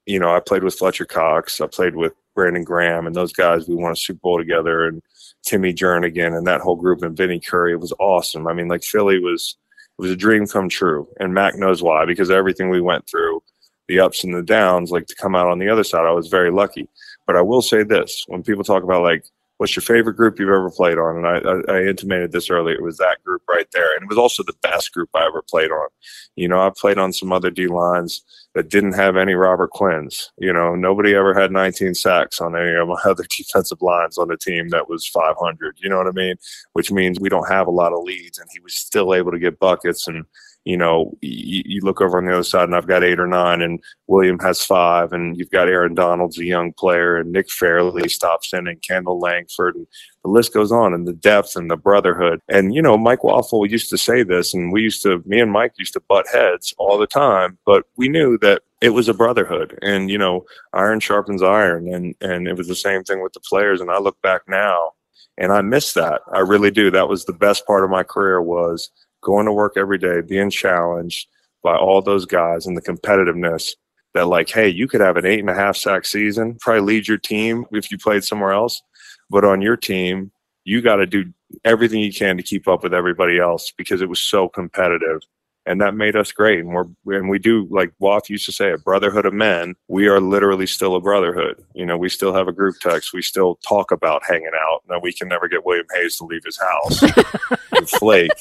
you 0.06 0.20
know, 0.20 0.36
I 0.36 0.40
played 0.40 0.64
with 0.64 0.76
Fletcher 0.76 1.06
Cox, 1.06 1.60
I 1.60 1.66
played 1.66 1.96
with 1.96 2.14
Brandon 2.36 2.64
Graham 2.64 3.08
and 3.08 3.16
those 3.16 3.34
guys. 3.34 3.68
We 3.68 3.74
won 3.74 3.94
a 3.94 3.96
Super 3.96 4.20
Bowl 4.20 4.38
together, 4.38 4.86
and 4.86 5.02
Timmy 5.44 5.74
Jernigan 5.74 6.38
and 6.38 6.46
that 6.46 6.62
whole 6.62 6.76
group, 6.76 7.02
and 7.02 7.18
Vinny 7.18 7.40
Curry. 7.40 7.74
It 7.74 7.80
was 7.80 7.94
awesome. 8.00 8.48
I 8.48 8.54
mean, 8.54 8.68
like 8.68 8.84
Philly 8.84 9.20
was 9.20 9.58
it 9.98 10.02
was 10.04 10.12
a 10.12 10.16
dream 10.16 10.46
come 10.46 10.70
true, 10.70 11.08
and 11.20 11.34
Mac 11.34 11.56
knows 11.56 11.82
why 11.82 12.06
because 12.06 12.30
everything 12.30 12.70
we 12.70 12.82
went 12.82 13.08
through, 13.08 13.42
the 13.88 14.00
ups 14.00 14.24
and 14.24 14.36
the 14.36 14.44
downs, 14.44 14.92
like 14.92 15.08
to 15.08 15.16
come 15.16 15.36
out 15.36 15.48
on 15.48 15.58
the 15.58 15.70
other 15.70 15.84
side, 15.84 16.06
I 16.06 16.12
was 16.12 16.28
very 16.28 16.52
lucky. 16.52 16.88
But 17.26 17.36
I 17.36 17.42
will 17.42 17.62
say 17.62 17.84
this: 17.84 18.26
when 18.28 18.44
people 18.44 18.64
talk 18.64 18.84
about 18.84 19.04
like 19.04 19.26
what's 19.58 19.76
your 19.76 19.82
favorite 19.82 20.18
group 20.18 20.40
you've 20.40 20.50
ever 20.50 20.70
played 20.70 20.98
on? 20.98 21.18
And 21.18 21.28
I, 21.28 21.38
I, 21.38 21.78
I, 21.78 21.84
intimated 21.86 22.32
this 22.32 22.50
earlier. 22.50 22.76
It 22.76 22.84
was 22.84 22.98
that 22.98 23.24
group 23.24 23.44
right 23.48 23.68
there. 23.72 23.96
And 23.96 24.04
it 24.04 24.10
was 24.10 24.18
also 24.18 24.44
the 24.44 24.58
best 24.62 24.94
group 24.94 25.10
I 25.16 25.26
ever 25.26 25.42
played 25.42 25.72
on. 25.72 25.88
You 26.36 26.48
know, 26.48 26.60
I 26.60 26.72
played 26.76 26.98
on 26.98 27.14
some 27.14 27.32
other 27.32 27.50
D 27.50 27.68
lines 27.68 28.24
that 28.56 28.70
didn't 28.70 28.94
have 28.94 29.16
any 29.16 29.36
Robert 29.36 29.72
Quinns. 29.72 30.32
You 30.38 30.52
know, 30.52 30.76
nobody 30.76 31.16
ever 31.16 31.34
had 31.34 31.52
19 31.52 31.96
sacks 31.96 32.42
on 32.42 32.58
any 32.58 32.76
of 32.76 32.88
my 32.88 33.00
other 33.06 33.24
defensive 33.30 33.82
lines 33.82 34.18
on 34.18 34.28
the 34.28 34.38
team 34.38 34.70
that 34.70 34.90
was 34.90 35.08
500. 35.08 35.78
You 35.82 35.90
know 35.90 35.98
what 35.98 36.08
I 36.08 36.12
mean? 36.12 36.36
Which 36.74 36.92
means 36.92 37.20
we 37.20 37.30
don't 37.30 37.50
have 37.50 37.68
a 37.68 37.72
lot 37.72 37.94
of 37.94 38.04
leads. 38.04 38.40
And 38.40 38.50
he 38.52 38.60
was 38.60 38.74
still 38.78 39.14
able 39.14 39.32
to 39.32 39.40
get 39.40 39.60
buckets 39.60 40.08
and 40.08 40.26
you 40.66 40.78
know, 40.78 41.18
you, 41.22 41.62
you, 41.66 41.82
look 41.82 42.00
over 42.00 42.18
on 42.18 42.26
the 42.26 42.34
other 42.34 42.44
side 42.44 42.64
and 42.64 42.76
I've 42.76 42.88
got 42.88 43.04
eight 43.04 43.20
or 43.20 43.28
nine 43.28 43.62
and 43.62 43.82
William 44.08 44.40
has 44.40 44.64
five 44.64 45.12
and 45.12 45.38
you've 45.38 45.52
got 45.52 45.68
Aaron 45.68 45.94
Donald's 45.94 46.40
a 46.40 46.46
young 46.46 46.72
player 46.72 47.18
and 47.18 47.32
Nick 47.34 47.52
Fairley 47.52 48.08
stops 48.08 48.54
in 48.54 48.68
and 48.68 48.82
Kendall 48.82 49.20
Langford 49.20 49.76
and 49.76 49.86
the 50.24 50.30
list 50.30 50.54
goes 50.54 50.72
on 50.72 50.94
and 50.94 51.06
the 51.06 51.14
depth 51.14 51.58
and 51.58 51.70
the 51.70 51.76
brotherhood. 51.76 52.40
And, 52.48 52.74
you 52.74 52.82
know, 52.82 52.98
Mike 52.98 53.20
Waufle 53.20 53.70
used 53.70 53.90
to 53.90 53.98
say 53.98 54.24
this 54.24 54.54
and 54.54 54.72
we 54.72 54.82
used 54.82 55.04
to, 55.04 55.22
me 55.26 55.42
and 55.42 55.52
Mike 55.52 55.74
used 55.78 55.94
to 55.94 56.04
butt 56.08 56.28
heads 56.32 56.74
all 56.78 56.98
the 56.98 57.08
time, 57.08 57.58
but 57.66 57.86
we 57.98 58.08
knew 58.08 58.38
that 58.38 58.62
it 58.80 58.90
was 58.90 59.10
a 59.10 59.14
brotherhood 59.14 59.78
and, 59.82 60.10
you 60.10 60.18
know, 60.18 60.46
iron 60.72 61.02
sharpens 61.02 61.44
iron 61.44 61.94
and, 61.94 62.16
and 62.22 62.48
it 62.48 62.56
was 62.56 62.68
the 62.68 62.76
same 62.76 63.04
thing 63.04 63.22
with 63.22 63.34
the 63.34 63.42
players. 63.42 63.82
And 63.82 63.92
I 63.92 64.00
look 64.00 64.22
back 64.22 64.44
now 64.48 64.92
and 65.38 65.52
I 65.52 65.60
miss 65.60 65.92
that. 65.94 66.22
I 66.34 66.40
really 66.40 66.72
do. 66.72 66.90
That 66.90 67.10
was 67.10 67.26
the 67.26 67.34
best 67.34 67.68
part 67.68 67.84
of 67.84 67.90
my 67.90 68.04
career 68.04 68.42
was– 68.42 68.90
going 69.24 69.46
to 69.46 69.52
work 69.52 69.74
every 69.78 69.98
day, 69.98 70.22
being 70.22 70.50
challenged 70.50 71.28
by 71.64 71.76
all 71.76 72.02
those 72.02 72.26
guys 72.26 72.66
and 72.66 72.78
the 72.78 72.82
competitiveness 72.82 73.72
that 74.14 74.28
like, 74.28 74.50
hey, 74.50 74.70
you 74.70 74.88
could 74.88 75.02
have 75.02 75.18
an 75.18 75.26
eight 75.26 75.40
and 75.40 75.50
a 75.50 75.56
half 75.56 75.76
sack 75.76 76.06
season, 76.06 76.58
probably 76.60 76.82
lead 76.82 77.08
your 77.08 77.18
team 77.18 77.66
if 77.72 77.90
you 77.92 77.98
played 77.98 78.24
somewhere 78.24 78.52
else. 78.52 78.82
But 79.30 79.46
on 79.46 79.62
your 79.62 79.78
team, 79.78 80.32
you 80.66 80.82
got 80.82 80.98
to 80.98 81.08
do 81.08 81.34
everything 81.66 82.00
you 82.00 82.14
can 82.14 82.38
to 82.38 82.44
keep 82.44 82.68
up 82.68 82.84
with 82.84 82.94
everybody 82.94 83.40
else 83.40 83.74
because 83.76 84.02
it 84.02 84.10
was 84.10 84.20
so 84.20 84.48
competitive 84.48 85.22
and 85.66 85.80
that 85.82 85.96
made 85.96 86.16
us 86.16 86.32
great. 86.32 86.60
And 86.60 86.70
we're 86.70 87.18
and 87.18 87.30
we 87.30 87.40
do 87.40 87.68
like 87.70 87.94
Waff 88.00 88.30
used 88.30 88.46
to 88.46 88.52
say, 88.52 88.72
a 88.72 88.78
brotherhood 88.78 89.26
of 89.26 89.34
men. 89.34 89.76
We 89.88 90.08
are 90.08 90.20
literally 90.20 90.68
still 90.68 90.96
a 90.96 91.02
brotherhood. 91.02 91.64
You 91.74 91.86
know, 91.86 91.98
we 91.98 92.10
still 92.10 92.34
have 92.34 92.48
a 92.48 92.52
group 92.52 92.76
text. 92.82 93.14
We 93.14 93.22
still 93.22 93.60
talk 93.68 93.92
about 93.92 94.24
hanging 94.26 94.52
out. 94.62 94.82
Now 94.90 95.00
we 95.00 95.14
can 95.14 95.28
never 95.28 95.48
get 95.48 95.66
William 95.66 95.86
Hayes 95.94 96.18
to 96.18 96.26
leave 96.26 96.44
his 96.44 96.60
house 96.60 97.02
and 97.72 97.90
Flake, 97.90 98.32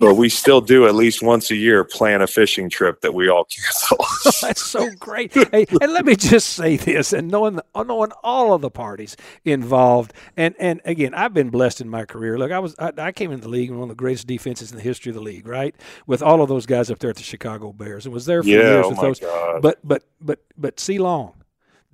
but 0.00 0.14
we 0.14 0.28
still 0.28 0.60
do 0.60 0.86
at 0.86 0.94
least 0.94 1.22
once 1.22 1.50
a 1.50 1.56
year 1.56 1.84
plan 1.84 2.22
a 2.22 2.26
fishing 2.26 2.68
trip 2.68 3.00
that 3.00 3.14
we 3.14 3.28
all 3.28 3.44
cancel. 3.44 3.98
Oh, 4.26 4.30
that's 4.40 4.62
so 4.62 4.90
great. 4.98 5.32
Hey, 5.34 5.66
and 5.80 5.92
let 5.92 6.04
me 6.04 6.16
just 6.16 6.54
say 6.54 6.76
this, 6.76 7.12
and 7.12 7.28
knowing 7.28 7.56
the, 7.56 7.64
knowing 7.84 8.10
all 8.22 8.54
of 8.54 8.62
the 8.62 8.70
parties 8.70 9.16
involved, 9.44 10.12
and 10.36 10.54
and 10.58 10.80
again, 10.84 11.14
I've 11.14 11.34
been 11.34 11.50
blessed 11.50 11.80
in 11.80 11.88
my 11.88 12.04
career. 12.04 12.38
Look, 12.38 12.50
I 12.50 12.58
was 12.58 12.74
I, 12.78 12.92
I 12.96 13.12
came 13.12 13.30
into 13.30 13.42
the 13.44 13.48
league 13.48 13.70
one 13.70 13.82
of 13.82 13.88
the 13.88 13.94
greatest 13.94 14.26
defenses 14.26 14.70
in 14.70 14.76
the 14.76 14.82
history 14.82 15.10
of 15.10 15.14
the 15.14 15.22
league, 15.22 15.46
right? 15.46 15.74
With 16.06 16.22
all 16.22 16.33
all 16.34 16.42
of 16.42 16.48
those 16.48 16.66
guys 16.66 16.90
up 16.90 16.98
there 16.98 17.10
at 17.10 17.16
the 17.16 17.22
Chicago 17.22 17.72
Bears 17.72 18.04
and 18.04 18.12
was 18.12 18.26
there 18.26 18.42
for 18.42 18.48
yeah, 18.48 18.56
years 18.56 18.86
oh 18.86 18.90
with 18.90 19.00
those. 19.00 19.20
God. 19.20 19.62
But 19.62 19.78
but 19.84 20.02
but 20.20 20.40
but 20.56 20.80
C 20.80 20.98
Long. 20.98 21.32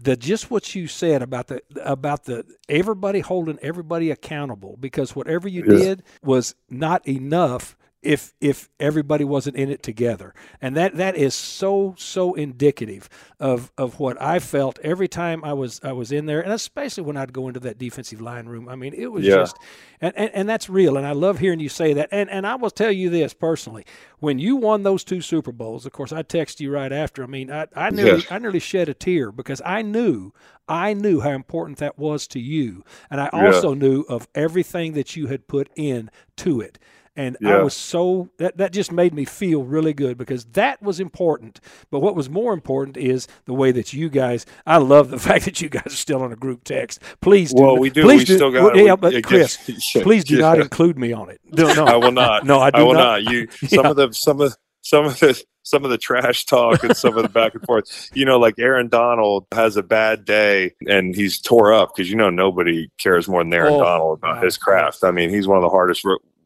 The 0.02 0.16
just 0.16 0.50
what 0.50 0.74
you 0.74 0.86
said 0.86 1.20
about 1.20 1.48
the 1.48 1.62
about 1.84 2.24
the 2.24 2.46
everybody 2.70 3.20
holding 3.20 3.58
everybody 3.60 4.10
accountable 4.10 4.78
because 4.80 5.14
whatever 5.14 5.46
you 5.46 5.62
yeah. 5.66 5.78
did 5.78 6.02
was 6.22 6.54
not 6.70 7.06
enough 7.06 7.76
if 8.02 8.32
if 8.40 8.68
everybody 8.78 9.24
wasn't 9.24 9.56
in 9.56 9.70
it 9.70 9.82
together. 9.82 10.34
And 10.60 10.76
that 10.76 10.96
that 10.96 11.16
is 11.16 11.34
so 11.34 11.94
so 11.98 12.34
indicative 12.34 13.08
of 13.38 13.70
of 13.76 14.00
what 14.00 14.20
I 14.20 14.38
felt 14.38 14.78
every 14.82 15.08
time 15.08 15.44
I 15.44 15.52
was 15.52 15.80
I 15.82 15.92
was 15.92 16.10
in 16.10 16.26
there 16.26 16.40
and 16.40 16.52
especially 16.52 17.02
when 17.02 17.16
I'd 17.16 17.32
go 17.32 17.48
into 17.48 17.60
that 17.60 17.78
defensive 17.78 18.20
line 18.20 18.46
room. 18.46 18.68
I 18.68 18.74
mean, 18.74 18.94
it 18.94 19.08
was 19.08 19.24
yeah. 19.24 19.36
just 19.36 19.56
and, 20.00 20.16
and 20.16 20.30
and 20.32 20.48
that's 20.48 20.70
real 20.70 20.96
and 20.96 21.06
I 21.06 21.12
love 21.12 21.38
hearing 21.38 21.60
you 21.60 21.68
say 21.68 21.92
that. 21.94 22.08
And 22.10 22.30
and 22.30 22.46
I 22.46 22.54
will 22.54 22.70
tell 22.70 22.92
you 22.92 23.10
this 23.10 23.34
personally. 23.34 23.84
When 24.18 24.38
you 24.38 24.56
won 24.56 24.82
those 24.82 25.04
two 25.04 25.20
Super 25.20 25.52
Bowls, 25.52 25.84
of 25.84 25.92
course 25.92 26.12
I 26.12 26.22
texted 26.22 26.60
you 26.60 26.70
right 26.70 26.92
after. 26.92 27.22
I 27.22 27.26
mean, 27.26 27.50
I 27.50 27.66
I 27.76 27.90
nearly 27.90 28.24
I 28.30 28.38
nearly 28.38 28.60
shed 28.60 28.88
a 28.88 28.94
tear 28.94 29.30
because 29.30 29.60
I 29.64 29.82
knew 29.82 30.32
I 30.66 30.94
knew 30.94 31.20
how 31.20 31.30
important 31.30 31.78
that 31.78 31.98
was 31.98 32.26
to 32.28 32.40
you. 32.40 32.84
And 33.10 33.20
I 33.20 33.28
also 33.28 33.74
yeah. 33.74 33.80
knew 33.80 34.02
of 34.02 34.28
everything 34.34 34.92
that 34.94 35.16
you 35.16 35.26
had 35.26 35.48
put 35.48 35.68
in 35.76 36.10
to 36.36 36.60
it 36.62 36.78
and 37.20 37.36
yeah. 37.40 37.58
I 37.58 37.62
was 37.62 37.74
so 37.74 38.30
that 38.38 38.56
that 38.56 38.72
just 38.72 38.90
made 38.90 39.12
me 39.12 39.26
feel 39.26 39.62
really 39.62 39.92
good 39.92 40.16
because 40.16 40.46
that 40.46 40.80
was 40.80 41.00
important. 41.00 41.60
But 41.90 42.00
what 42.00 42.16
was 42.16 42.30
more 42.30 42.54
important 42.54 42.96
is 42.96 43.28
the 43.44 43.52
way 43.52 43.72
that 43.72 43.92
you 43.92 44.08
guys. 44.08 44.46
I 44.66 44.78
love 44.78 45.10
the 45.10 45.18
fact 45.28 45.44
that 45.44 45.60
you 45.60 45.68
guys 45.68 45.86
are 45.86 45.90
still 45.90 46.22
on 46.22 46.32
a 46.32 46.36
group 46.36 46.64
text. 46.64 47.02
Please 47.20 47.52
do. 47.52 47.62
Well, 47.62 47.76
we 47.76 47.90
do. 47.90 48.02
Please 48.02 48.20
we 48.20 48.24
do, 48.24 48.36
still 48.36 48.50
got. 48.50 48.74
Yeah, 48.74 48.96
but 48.96 49.22
Chris, 49.22 49.56
please 50.02 50.24
do 50.24 50.36
yeah. 50.36 50.40
not 50.40 50.60
include 50.60 50.98
me 50.98 51.12
on 51.12 51.28
it. 51.28 51.40
No, 51.44 51.72
no, 51.74 51.84
I 51.84 51.96
will 51.96 52.12
not. 52.12 52.46
No, 52.46 52.58
I 52.58 52.70
do 52.70 52.78
I 52.78 52.82
will 52.84 52.94
not. 52.94 53.22
not. 53.22 53.32
You 53.32 53.48
some 53.68 53.84
yeah. 53.84 53.90
of 53.90 53.96
the 53.96 54.12
some 54.12 54.40
of 54.40 54.56
some 54.80 55.04
of 55.04 55.20
the 55.20 55.42
some 55.62 55.84
of 55.84 55.90
the 55.90 55.98
trash 55.98 56.46
talk 56.46 56.82
and 56.82 56.96
some 56.96 57.18
of 57.18 57.22
the 57.22 57.28
back 57.28 57.54
and 57.54 57.62
forth. 57.64 58.08
You 58.14 58.24
know, 58.24 58.38
like 58.38 58.54
Aaron 58.58 58.88
Donald 58.88 59.46
has 59.52 59.76
a 59.76 59.82
bad 59.82 60.24
day 60.24 60.72
and 60.88 61.14
he's 61.14 61.38
tore 61.38 61.74
up 61.74 61.94
because 61.94 62.10
you 62.10 62.16
know 62.16 62.30
nobody 62.30 62.88
cares 62.98 63.28
more 63.28 63.44
than 63.44 63.52
Aaron 63.52 63.74
oh, 63.74 63.84
Donald 63.84 64.18
about 64.18 64.42
his 64.42 64.56
craft. 64.56 65.04
I 65.04 65.10
mean, 65.10 65.28
he's 65.28 65.46
one 65.46 65.58
of 65.58 65.62
the 65.62 65.68
hardest 65.68 66.02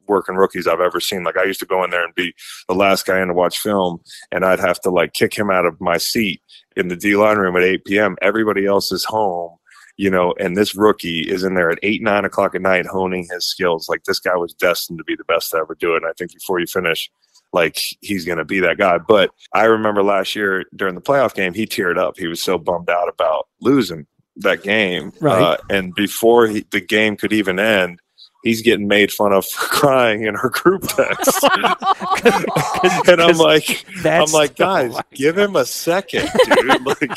working 0.06 0.36
rookies 0.36 0.66
I've 0.66 0.80
ever 0.80 1.00
seen. 1.00 1.24
Like 1.24 1.36
I 1.36 1.44
used 1.44 1.60
to 1.60 1.66
go 1.66 1.84
in 1.84 1.90
there 1.90 2.04
and 2.04 2.14
be 2.14 2.34
the 2.68 2.74
last 2.74 3.06
guy 3.06 3.20
in 3.20 3.28
to 3.28 3.34
watch 3.34 3.58
film, 3.58 4.00
and 4.32 4.44
I'd 4.44 4.60
have 4.60 4.80
to 4.82 4.90
like 4.90 5.12
kick 5.12 5.34
him 5.34 5.50
out 5.50 5.66
of 5.66 5.80
my 5.80 5.98
seat 5.98 6.42
in 6.76 6.88
the 6.88 6.96
D 6.96 7.16
line 7.16 7.38
room 7.38 7.56
at 7.56 7.62
8 7.62 7.84
p.m. 7.84 8.16
Everybody 8.22 8.66
else 8.66 8.92
is 8.92 9.04
home, 9.04 9.56
you 9.96 10.10
know, 10.10 10.34
and 10.38 10.56
this 10.56 10.74
rookie 10.74 11.20
is 11.20 11.44
in 11.44 11.54
there 11.54 11.70
at 11.70 11.78
eight, 11.82 12.02
nine 12.02 12.24
o'clock 12.24 12.54
at 12.54 12.62
night 12.62 12.86
honing 12.86 13.26
his 13.30 13.46
skills. 13.46 13.88
Like 13.88 14.04
this 14.04 14.18
guy 14.18 14.36
was 14.36 14.54
destined 14.54 14.98
to 14.98 15.04
be 15.04 15.16
the 15.16 15.24
best 15.24 15.50
to 15.50 15.58
ever 15.58 15.76
do 15.78 15.94
it. 15.94 16.02
And 16.02 16.06
I 16.06 16.12
think 16.18 16.32
before 16.32 16.58
you 16.58 16.66
finish, 16.66 17.10
like 17.52 17.78
he's 18.00 18.24
going 18.24 18.38
to 18.38 18.44
be 18.44 18.60
that 18.60 18.78
guy. 18.78 18.98
But 18.98 19.30
I 19.52 19.64
remember 19.64 20.02
last 20.02 20.34
year 20.34 20.64
during 20.74 20.96
the 20.96 21.00
playoff 21.00 21.34
game, 21.34 21.54
he 21.54 21.66
teared 21.66 21.96
up. 21.96 22.18
He 22.18 22.26
was 22.26 22.42
so 22.42 22.58
bummed 22.58 22.90
out 22.90 23.08
about 23.08 23.46
losing 23.60 24.06
that 24.36 24.62
game. 24.62 25.12
Right. 25.20 25.40
Uh, 25.40 25.56
and 25.70 25.94
before 25.94 26.48
he, 26.48 26.66
the 26.70 26.80
game 26.80 27.16
could 27.16 27.32
even 27.32 27.58
end, 27.58 28.00
he's 28.44 28.62
getting 28.62 28.86
made 28.86 29.10
fun 29.10 29.32
of 29.32 29.44
for 29.46 29.66
crying 29.74 30.24
in 30.24 30.34
her 30.34 30.50
group 30.50 30.82
text. 30.82 31.42
and 33.08 33.20
I'm 33.20 33.38
like, 33.38 33.84
I'm 34.04 34.30
like, 34.30 34.54
guys, 34.54 34.96
give 35.12 35.36
him 35.36 35.56
a 35.56 35.64
second, 35.64 36.28
dude. 36.44 36.84
Like, 36.84 37.16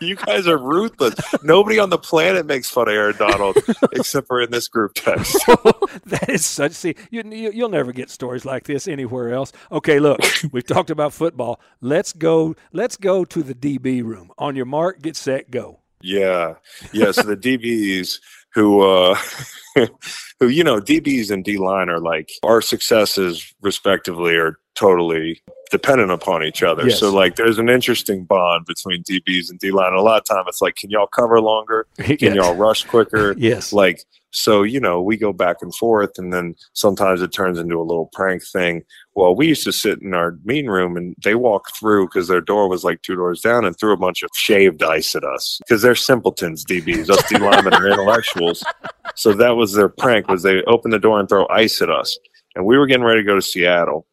you 0.00 0.16
guys 0.16 0.46
are 0.46 0.56
ruthless. 0.56 1.14
Nobody 1.42 1.78
on 1.78 1.90
the 1.90 1.98
planet 1.98 2.46
makes 2.46 2.70
fun 2.70 2.88
of 2.88 2.94
Aaron 2.94 3.16
Donald 3.16 3.56
except 3.92 4.26
for 4.26 4.40
in 4.40 4.50
this 4.50 4.68
group 4.68 4.94
text. 4.94 5.34
that 6.06 6.26
is 6.28 6.44
such. 6.46 6.72
See, 6.72 6.94
you, 7.10 7.22
you, 7.24 7.50
you'll 7.52 7.68
never 7.68 7.92
get 7.92 8.10
stories 8.10 8.44
like 8.44 8.64
this 8.64 8.86
anywhere 8.86 9.32
else. 9.32 9.52
Okay, 9.70 9.98
look, 9.98 10.20
we've 10.52 10.66
talked 10.66 10.90
about 10.90 11.12
football. 11.12 11.60
Let's 11.80 12.12
go. 12.12 12.54
Let's 12.72 12.96
go 12.96 13.24
to 13.24 13.42
the 13.42 13.54
DB 13.54 14.02
room. 14.04 14.30
On 14.38 14.54
your 14.56 14.66
mark, 14.66 15.02
get 15.02 15.16
set, 15.16 15.50
go. 15.50 15.81
Yeah, 16.02 16.54
yeah. 16.92 17.12
So 17.12 17.22
the 17.22 17.36
DBs 17.36 18.20
who 18.54 18.82
uh 18.82 19.16
who 20.40 20.48
you 20.48 20.64
know 20.64 20.80
DBs 20.80 21.30
and 21.30 21.44
D 21.44 21.58
line 21.58 21.88
are 21.88 22.00
like 22.00 22.30
our 22.42 22.60
successes 22.60 23.54
respectively 23.60 24.36
are 24.36 24.58
totally 24.74 25.42
dependent 25.70 26.10
upon 26.10 26.44
each 26.44 26.62
other. 26.62 26.88
Yes. 26.88 27.00
So 27.00 27.12
like 27.12 27.36
there's 27.36 27.58
an 27.58 27.68
interesting 27.68 28.24
bond 28.24 28.66
between 28.66 29.02
DBs 29.02 29.50
and 29.50 29.58
D 29.58 29.70
line. 29.70 29.94
A 29.94 30.02
lot 30.02 30.18
of 30.18 30.24
time 30.24 30.44
it's 30.46 30.60
like, 30.60 30.76
can 30.76 30.90
y'all 30.90 31.06
cover 31.06 31.40
longer? 31.40 31.86
Can 31.98 32.34
y'all 32.34 32.54
rush 32.54 32.84
quicker? 32.84 33.32
yes. 33.38 33.72
Like 33.72 34.04
so, 34.32 34.62
you 34.62 34.80
know, 34.80 35.00
we 35.02 35.16
go 35.16 35.32
back 35.32 35.58
and 35.60 35.74
forth 35.74 36.18
and 36.18 36.32
then 36.32 36.54
sometimes 36.72 37.20
it 37.20 37.32
turns 37.32 37.58
into 37.58 37.78
a 37.78 37.84
little 37.84 38.08
prank 38.14 38.42
thing. 38.42 38.82
Well, 39.14 39.36
we 39.36 39.46
used 39.46 39.64
to 39.64 39.72
sit 39.72 40.00
in 40.00 40.14
our 40.14 40.38
meeting 40.44 40.70
room 40.70 40.96
and 40.96 41.14
they 41.22 41.34
walked 41.34 41.76
through 41.76 42.06
because 42.06 42.28
their 42.28 42.40
door 42.40 42.68
was 42.68 42.82
like 42.82 43.02
two 43.02 43.14
doors 43.14 43.42
down 43.42 43.66
and 43.66 43.78
threw 43.78 43.92
a 43.92 43.98
bunch 43.98 44.22
of 44.22 44.30
shaved 44.34 44.82
ice 44.82 45.14
at 45.14 45.22
us 45.22 45.60
because 45.66 45.82
they're 45.82 45.94
simpletons, 45.94 46.64
DBs. 46.64 47.10
Us 47.10 47.22
D 47.28 47.36
linemen 47.38 47.74
are 47.74 47.88
intellectuals. 47.88 48.64
So 49.14 49.34
that 49.34 49.56
was 49.56 49.74
their 49.74 49.90
prank 49.90 50.28
was 50.28 50.42
they 50.42 50.62
open 50.62 50.90
the 50.90 50.98
door 50.98 51.20
and 51.20 51.28
throw 51.28 51.46
ice 51.48 51.82
at 51.82 51.90
us. 51.90 52.18
And 52.54 52.64
we 52.64 52.78
were 52.78 52.86
getting 52.86 53.04
ready 53.04 53.20
to 53.20 53.26
go 53.26 53.34
to 53.34 53.42
Seattle 53.42 54.06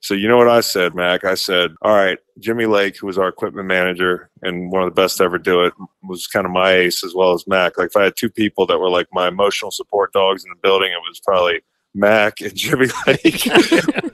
so 0.00 0.14
you 0.14 0.28
know 0.28 0.38
what 0.38 0.48
I 0.48 0.60
said, 0.60 0.94
Mac? 0.94 1.24
I 1.24 1.34
said, 1.34 1.74
all 1.82 1.94
right, 1.94 2.18
Jimmy 2.38 2.64
Lake, 2.64 2.96
who 2.96 3.06
was 3.06 3.18
our 3.18 3.28
equipment 3.28 3.68
manager 3.68 4.30
and 4.42 4.72
one 4.72 4.82
of 4.82 4.88
the 4.88 5.00
best 5.00 5.18
to 5.18 5.24
ever 5.24 5.38
do 5.38 5.64
it, 5.64 5.74
was 6.02 6.26
kind 6.26 6.46
of 6.46 6.52
my 6.52 6.72
ace 6.72 7.04
as 7.04 7.14
well 7.14 7.32
as 7.32 7.46
Mac. 7.46 7.76
Like 7.76 7.88
if 7.88 7.96
I 7.96 8.04
had 8.04 8.16
two 8.16 8.30
people 8.30 8.66
that 8.66 8.78
were 8.78 8.88
like 8.88 9.08
my 9.12 9.28
emotional 9.28 9.70
support 9.70 10.14
dogs 10.14 10.42
in 10.42 10.50
the 10.50 10.56
building, 10.56 10.90
it 10.90 11.02
was 11.06 11.20
probably 11.20 11.60
Mac 11.94 12.40
and 12.40 12.54
Jimmy 12.54 12.86
Lake. 13.06 13.46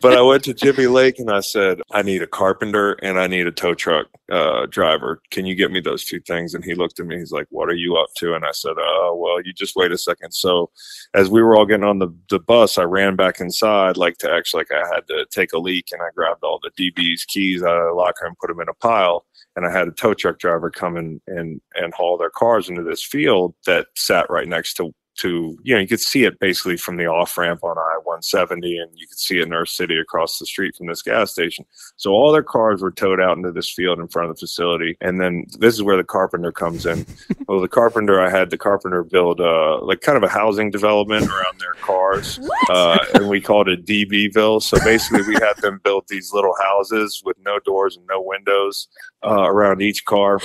but 0.00 0.16
I 0.16 0.22
went 0.22 0.44
to 0.44 0.54
Jimmy 0.54 0.86
Lake 0.86 1.18
and 1.18 1.30
I 1.30 1.40
said, 1.40 1.80
I 1.92 2.02
need 2.02 2.22
a 2.22 2.26
carpenter 2.26 2.92
and 3.02 3.18
I 3.18 3.26
need 3.26 3.46
a 3.46 3.52
tow 3.52 3.74
truck 3.74 4.06
uh, 4.30 4.66
driver. 4.66 5.20
Can 5.30 5.46
you 5.46 5.54
get 5.54 5.70
me 5.70 5.80
those 5.80 6.04
two 6.04 6.20
things? 6.20 6.54
And 6.54 6.64
he 6.64 6.74
looked 6.74 7.00
at 7.00 7.06
me. 7.06 7.18
He's 7.18 7.32
like, 7.32 7.46
What 7.50 7.68
are 7.68 7.74
you 7.74 7.96
up 7.96 8.08
to? 8.18 8.34
And 8.34 8.44
I 8.44 8.52
said, 8.52 8.74
Oh, 8.78 9.16
well, 9.20 9.42
you 9.42 9.52
just 9.52 9.76
wait 9.76 9.92
a 9.92 9.98
second. 9.98 10.32
So 10.32 10.70
as 11.14 11.28
we 11.28 11.42
were 11.42 11.56
all 11.56 11.66
getting 11.66 11.84
on 11.84 11.98
the, 11.98 12.14
the 12.28 12.38
bus, 12.38 12.78
I 12.78 12.84
ran 12.84 13.16
back 13.16 13.40
inside, 13.40 13.96
like 13.96 14.18
to 14.18 14.30
actually, 14.30 14.60
like 14.60 14.72
I 14.72 14.94
had 14.94 15.06
to 15.08 15.26
take 15.30 15.52
a 15.52 15.58
leak 15.58 15.88
and 15.92 16.02
I 16.02 16.08
grabbed 16.14 16.44
all 16.44 16.60
the 16.62 16.70
DB's 16.70 17.24
keys 17.24 17.62
out 17.62 17.76
of 17.76 17.86
the 17.86 17.94
locker 17.94 18.26
and 18.26 18.38
put 18.38 18.48
them 18.48 18.60
in 18.60 18.68
a 18.68 18.74
pile. 18.74 19.26
And 19.56 19.66
I 19.66 19.72
had 19.72 19.88
a 19.88 19.92
tow 19.92 20.14
truck 20.14 20.38
driver 20.38 20.70
come 20.70 20.96
in 20.96 21.20
and, 21.26 21.60
and 21.74 21.92
haul 21.94 22.16
their 22.16 22.30
cars 22.30 22.68
into 22.68 22.82
this 22.82 23.02
field 23.02 23.54
that 23.66 23.88
sat 23.96 24.30
right 24.30 24.48
next 24.48 24.74
to 24.74 24.94
to 25.20 25.58
you 25.62 25.74
know 25.74 25.80
you 25.80 25.86
could 25.86 26.00
see 26.00 26.24
it 26.24 26.38
basically 26.38 26.76
from 26.76 26.96
the 26.96 27.06
off 27.06 27.36
ramp 27.36 27.62
on 27.62 27.78
I 27.78 27.98
one 28.04 28.22
seventy, 28.22 28.76
and 28.76 28.90
you 28.94 29.06
could 29.06 29.18
see 29.18 29.38
it 29.38 29.46
in 29.46 29.52
Earth 29.52 29.68
City 29.68 29.98
across 29.98 30.38
the 30.38 30.46
street 30.46 30.74
from 30.76 30.86
this 30.86 31.02
gas 31.02 31.32
station. 31.32 31.64
So 31.96 32.12
all 32.12 32.32
their 32.32 32.42
cars 32.42 32.82
were 32.82 32.90
towed 32.90 33.20
out 33.20 33.36
into 33.36 33.52
this 33.52 33.70
field 33.70 33.98
in 33.98 34.08
front 34.08 34.30
of 34.30 34.36
the 34.36 34.40
facility, 34.40 34.96
and 35.00 35.20
then 35.20 35.46
this 35.58 35.74
is 35.74 35.82
where 35.82 35.96
the 35.96 36.04
carpenter 36.04 36.52
comes 36.52 36.86
in. 36.86 37.06
well, 37.48 37.60
the 37.60 37.68
carpenter 37.68 38.20
I 38.20 38.30
had 38.30 38.50
the 38.50 38.58
carpenter 38.58 39.02
build 39.02 39.40
uh, 39.40 39.80
like 39.82 40.00
kind 40.00 40.16
of 40.16 40.22
a 40.22 40.28
housing 40.28 40.70
development 40.70 41.28
around 41.28 41.60
their 41.60 41.74
cars, 41.82 42.40
uh, 42.68 42.98
and 43.14 43.28
we 43.28 43.40
called 43.40 43.68
it 43.68 43.84
DBville. 43.84 44.62
So 44.62 44.78
basically, 44.84 45.22
we 45.22 45.34
had 45.34 45.56
them 45.58 45.80
build 45.84 46.04
these 46.08 46.32
little 46.32 46.54
houses 46.60 47.22
with 47.24 47.36
no 47.44 47.58
doors 47.60 47.96
and 47.96 48.06
no 48.06 48.20
windows 48.20 48.88
uh, 49.24 49.42
around 49.42 49.82
each 49.82 50.04
car 50.04 50.40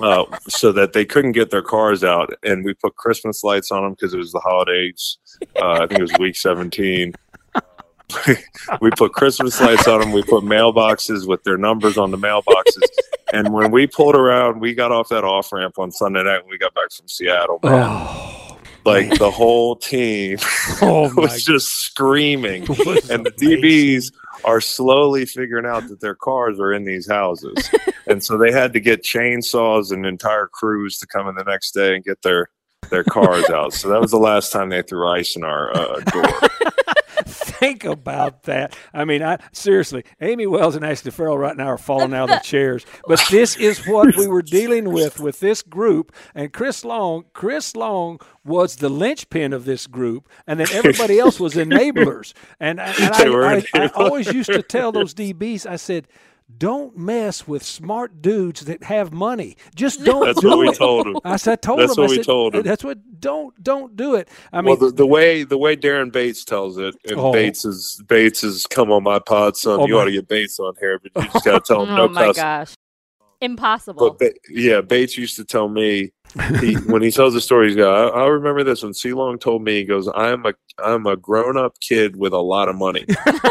uh, 0.00 0.24
so 0.48 0.72
that 0.72 0.92
they 0.92 1.04
couldn't 1.04 1.32
get 1.32 1.50
their 1.50 1.62
cars 1.62 2.04
out. 2.04 2.32
And 2.42 2.64
we 2.64 2.74
put 2.74 2.96
Christmas 2.96 3.42
lights 3.42 3.70
on 3.70 3.82
them 3.82 3.96
because 4.02 4.14
it 4.14 4.18
was 4.18 4.32
the 4.32 4.40
holidays. 4.40 5.18
Uh, 5.56 5.72
I 5.72 5.86
think 5.86 5.92
it 5.92 6.02
was 6.02 6.12
week 6.18 6.34
17. 6.34 7.14
we 8.80 8.90
put 8.90 9.12
Christmas 9.12 9.60
lights 9.60 9.86
on 9.86 10.00
them. 10.00 10.10
We 10.10 10.24
put 10.24 10.42
mailboxes 10.42 11.26
with 11.26 11.44
their 11.44 11.56
numbers 11.56 11.96
on 11.96 12.10
the 12.10 12.18
mailboxes. 12.18 12.82
And 13.32 13.52
when 13.52 13.70
we 13.70 13.86
pulled 13.86 14.16
around, 14.16 14.60
we 14.60 14.74
got 14.74 14.90
off 14.90 15.08
that 15.10 15.24
off 15.24 15.52
ramp 15.52 15.78
on 15.78 15.92
Sunday 15.92 16.24
night 16.24 16.42
when 16.42 16.50
we 16.50 16.58
got 16.58 16.74
back 16.74 16.90
from 16.92 17.06
Seattle. 17.06 17.60
Oh, 17.62 18.58
like 18.84 19.16
the 19.18 19.30
whole 19.30 19.76
team 19.76 20.38
oh 20.82 21.12
was 21.14 21.44
just 21.44 21.68
screaming. 21.68 22.62
and 23.10 23.24
the 23.24 23.32
DBs 23.38 24.12
are 24.44 24.60
slowly 24.60 25.24
figuring 25.24 25.64
out 25.64 25.88
that 25.88 26.00
their 26.00 26.16
cars 26.16 26.58
are 26.58 26.72
in 26.72 26.84
these 26.84 27.08
houses. 27.08 27.70
and 28.08 28.22
so 28.22 28.36
they 28.36 28.50
had 28.50 28.72
to 28.72 28.80
get 28.80 29.04
chainsaws 29.04 29.92
and 29.92 30.04
entire 30.04 30.48
crews 30.48 30.98
to 30.98 31.06
come 31.06 31.28
in 31.28 31.36
the 31.36 31.44
next 31.44 31.70
day 31.70 31.94
and 31.94 32.04
get 32.04 32.20
their 32.22 32.50
their 32.92 33.04
cars 33.04 33.50
out. 33.50 33.72
So 33.72 33.88
that 33.88 34.00
was 34.00 34.12
the 34.12 34.18
last 34.18 34.52
time 34.52 34.68
they 34.68 34.82
threw 34.82 35.08
ice 35.08 35.34
in 35.34 35.42
our 35.42 35.76
uh, 35.76 36.00
door. 36.00 36.48
Think 37.24 37.84
about 37.84 38.44
that. 38.44 38.76
I 38.92 39.04
mean, 39.04 39.22
I 39.22 39.38
seriously, 39.52 40.04
Amy 40.20 40.46
Wells 40.46 40.76
and 40.76 40.84
Ashley 40.84 41.10
Farrell 41.10 41.38
right 41.38 41.56
now 41.56 41.66
are 41.66 41.78
falling 41.78 42.12
out 42.12 42.30
of 42.30 42.38
the 42.38 42.44
chairs. 42.44 42.84
But 43.06 43.24
this 43.30 43.56
is 43.56 43.86
what 43.86 44.16
we 44.16 44.26
were 44.26 44.42
dealing 44.42 44.92
with 44.92 45.20
with 45.20 45.40
this 45.40 45.62
group. 45.62 46.12
And 46.34 46.52
Chris 46.52 46.84
Long, 46.84 47.24
Chris 47.32 47.76
Long 47.76 48.20
was 48.44 48.76
the 48.76 48.88
linchpin 48.88 49.52
of 49.52 49.64
this 49.64 49.86
group, 49.86 50.28
and 50.46 50.58
then 50.58 50.66
everybody 50.72 51.18
else 51.18 51.38
was 51.38 51.54
enablers. 51.54 52.32
And, 52.58 52.80
and 52.80 53.14
I, 53.14 53.28
I, 53.28 53.54
I, 53.56 53.84
I 53.84 53.86
always 53.94 54.32
used 54.32 54.52
to 54.52 54.62
tell 54.62 54.92
those 54.92 55.14
DBs, 55.14 55.64
I 55.64 55.76
said 55.76 56.08
don't 56.58 56.96
mess 56.96 57.46
with 57.46 57.62
smart 57.62 58.22
dudes 58.22 58.62
that 58.62 58.82
have 58.84 59.12
money. 59.12 59.56
Just 59.74 60.04
don't 60.04 60.24
that's 60.26 60.40
do 60.40 60.48
what 60.48 60.66
it. 60.66 60.70
we 60.70 60.76
told 60.76 61.06
him. 61.06 61.16
I 61.24 61.36
said, 61.36 61.62
told 61.62 61.80
that's 61.80 61.96
him. 61.96 62.02
what 62.02 62.10
I 62.10 62.10
we 62.10 62.16
said, 62.16 62.24
told 62.24 62.54
him. 62.54 62.62
That's 62.62 62.84
what. 62.84 62.98
Don't 63.20 63.62
don't 63.62 63.94
do 63.96 64.16
it. 64.16 64.28
I 64.52 64.60
mean, 64.60 64.66
well, 64.66 64.90
the, 64.90 64.90
the 64.96 65.06
way 65.06 65.44
the 65.44 65.56
way 65.56 65.76
Daren 65.76 66.10
Bates 66.10 66.44
tells 66.44 66.76
it, 66.76 66.96
and 67.08 67.20
oh. 67.20 67.32
Bates 67.32 67.64
is 67.64 68.02
Bates 68.08 68.42
is 68.42 68.66
come 68.66 68.90
on 68.90 69.04
my 69.04 69.20
pod, 69.20 69.56
son. 69.56 69.78
Oh 69.78 69.86
you 69.86 69.94
my. 69.94 70.00
ought 70.00 70.04
to 70.06 70.10
get 70.10 70.26
Bates 70.26 70.58
on 70.58 70.74
here, 70.80 70.98
but 70.98 71.12
you 71.22 71.30
just 71.30 71.44
got 71.44 71.64
to 71.64 71.72
tell 71.72 71.84
him 71.84 71.90
oh 71.90 71.96
no 71.96 72.08
my 72.08 72.24
cuss. 72.26 72.36
gosh, 72.36 72.74
impossible. 73.40 74.16
But 74.18 74.32
yeah, 74.48 74.80
Bates 74.80 75.16
used 75.16 75.36
to 75.36 75.44
tell 75.44 75.68
me 75.68 76.10
he, 76.60 76.74
when 76.74 77.02
he 77.02 77.10
tells 77.10 77.34
the 77.34 77.40
story, 77.40 77.68
he's 77.68 77.76
got. 77.76 78.14
I, 78.14 78.22
I 78.22 78.26
remember 78.26 78.64
this 78.64 78.82
when 78.82 78.94
C 78.94 79.12
Long 79.12 79.38
told 79.38 79.62
me. 79.62 79.78
He 79.78 79.84
goes, 79.84 80.08
"I'm 80.14 80.46
a 80.46 80.54
I'm 80.78 81.06
a 81.06 81.16
grown 81.16 81.56
up 81.56 81.78
kid 81.80 82.16
with 82.16 82.32
a 82.32 82.40
lot 82.40 82.68
of 82.68 82.76
money, 82.76 83.04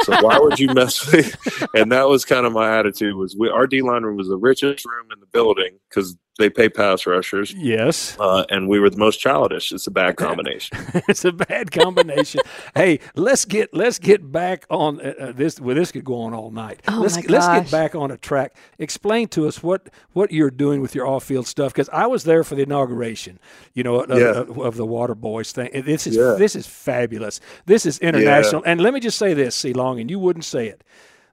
so 0.04 0.22
why 0.22 0.38
would 0.40 0.60
you 0.60 0.74
mess 0.74 1.06
with?" 1.12 1.36
Me? 1.46 1.82
And 1.82 1.92
that 1.92 2.08
was 2.08 2.26
kind 2.26 2.46
of 2.46 2.54
my 2.54 2.78
attitude. 2.78 3.16
Was 3.16 3.36
we 3.38 3.50
our 3.50 3.68
D 3.68 3.82
line 3.82 4.04
room 4.04 4.18
was 4.18 4.28
the 4.28 4.38
richest 4.38 4.86
room 4.86 5.08
in 5.12 5.20
the 5.20 5.28
building 5.28 5.80
because 5.90 6.18
they 6.42 6.50
pay 6.50 6.70
pass 6.70 7.06
rushers. 7.06 7.54
Yes. 7.54 8.18
Uh, 8.20 8.46
and 8.50 8.68
we 8.68 8.80
were 8.80 8.90
the 8.90 8.98
most 8.98 9.20
childish. 9.20 9.72
It's 9.72 9.88
a 9.88 9.92
bad 9.92 10.16
combination. 10.16 10.78
it's 11.08 11.26
a 11.26 11.32
bad 11.32 11.72
combination. 11.72 12.42
hey, 12.76 13.00
let's 13.16 13.46
get 13.46 13.74
let's 13.74 14.00
get 14.00 14.32
back 14.32 14.66
on 14.70 15.00
uh, 15.02 15.14
uh, 15.20 15.32
this. 15.32 15.60
Well, 15.60 15.76
this 15.76 15.92
could 15.92 16.06
go 16.06 16.22
on 16.22 16.34
all 16.34 16.52
night. 16.52 16.82
Oh 16.88 17.00
let's 17.02 17.16
my 17.16 17.24
let's 17.28 17.48
get 17.48 17.72
back 17.72 17.96
on 17.96 18.12
a 18.12 18.18
track. 18.18 18.56
Explain 18.80 19.28
to 19.30 19.48
us 19.48 19.62
what 19.62 19.90
what 20.14 20.32
you're 20.32 20.52
doing 20.52 20.82
with 20.82 20.96
your 20.96 21.08
off 21.08 21.24
field 21.24 21.48
stuff 21.48 21.74
because 21.74 21.90
I 21.90 22.08
was 22.08 22.24
there 22.24 22.44
for 22.44 22.56
the 22.56 22.64
inauguration. 22.72 23.40
You 23.74 23.84
know, 23.84 24.02
of, 24.02 24.20
Yeah. 24.20 24.42
of, 24.42 24.58
of 24.58 24.76
the 24.78 24.86
Water 24.86 25.16
Boys 25.16 25.52
thing. 25.52 25.70
This 25.86 26.08
is 26.08 26.16
Yeah. 26.16 26.36
this 26.38 26.56
is 26.56 26.66
fabulous. 26.68 27.40
This 27.66 27.86
is 27.86 28.00
international. 28.00 28.64
And 28.66 28.82
let 28.82 28.94
me 28.94 29.00
just 29.00 29.18
say 29.18 29.34
this, 29.34 29.56
C 29.56 29.74
Long, 29.74 30.00
and 30.00 30.10
you 30.10 30.20
wouldn't 30.20 30.46
say 30.46 30.68
it. 30.68 30.84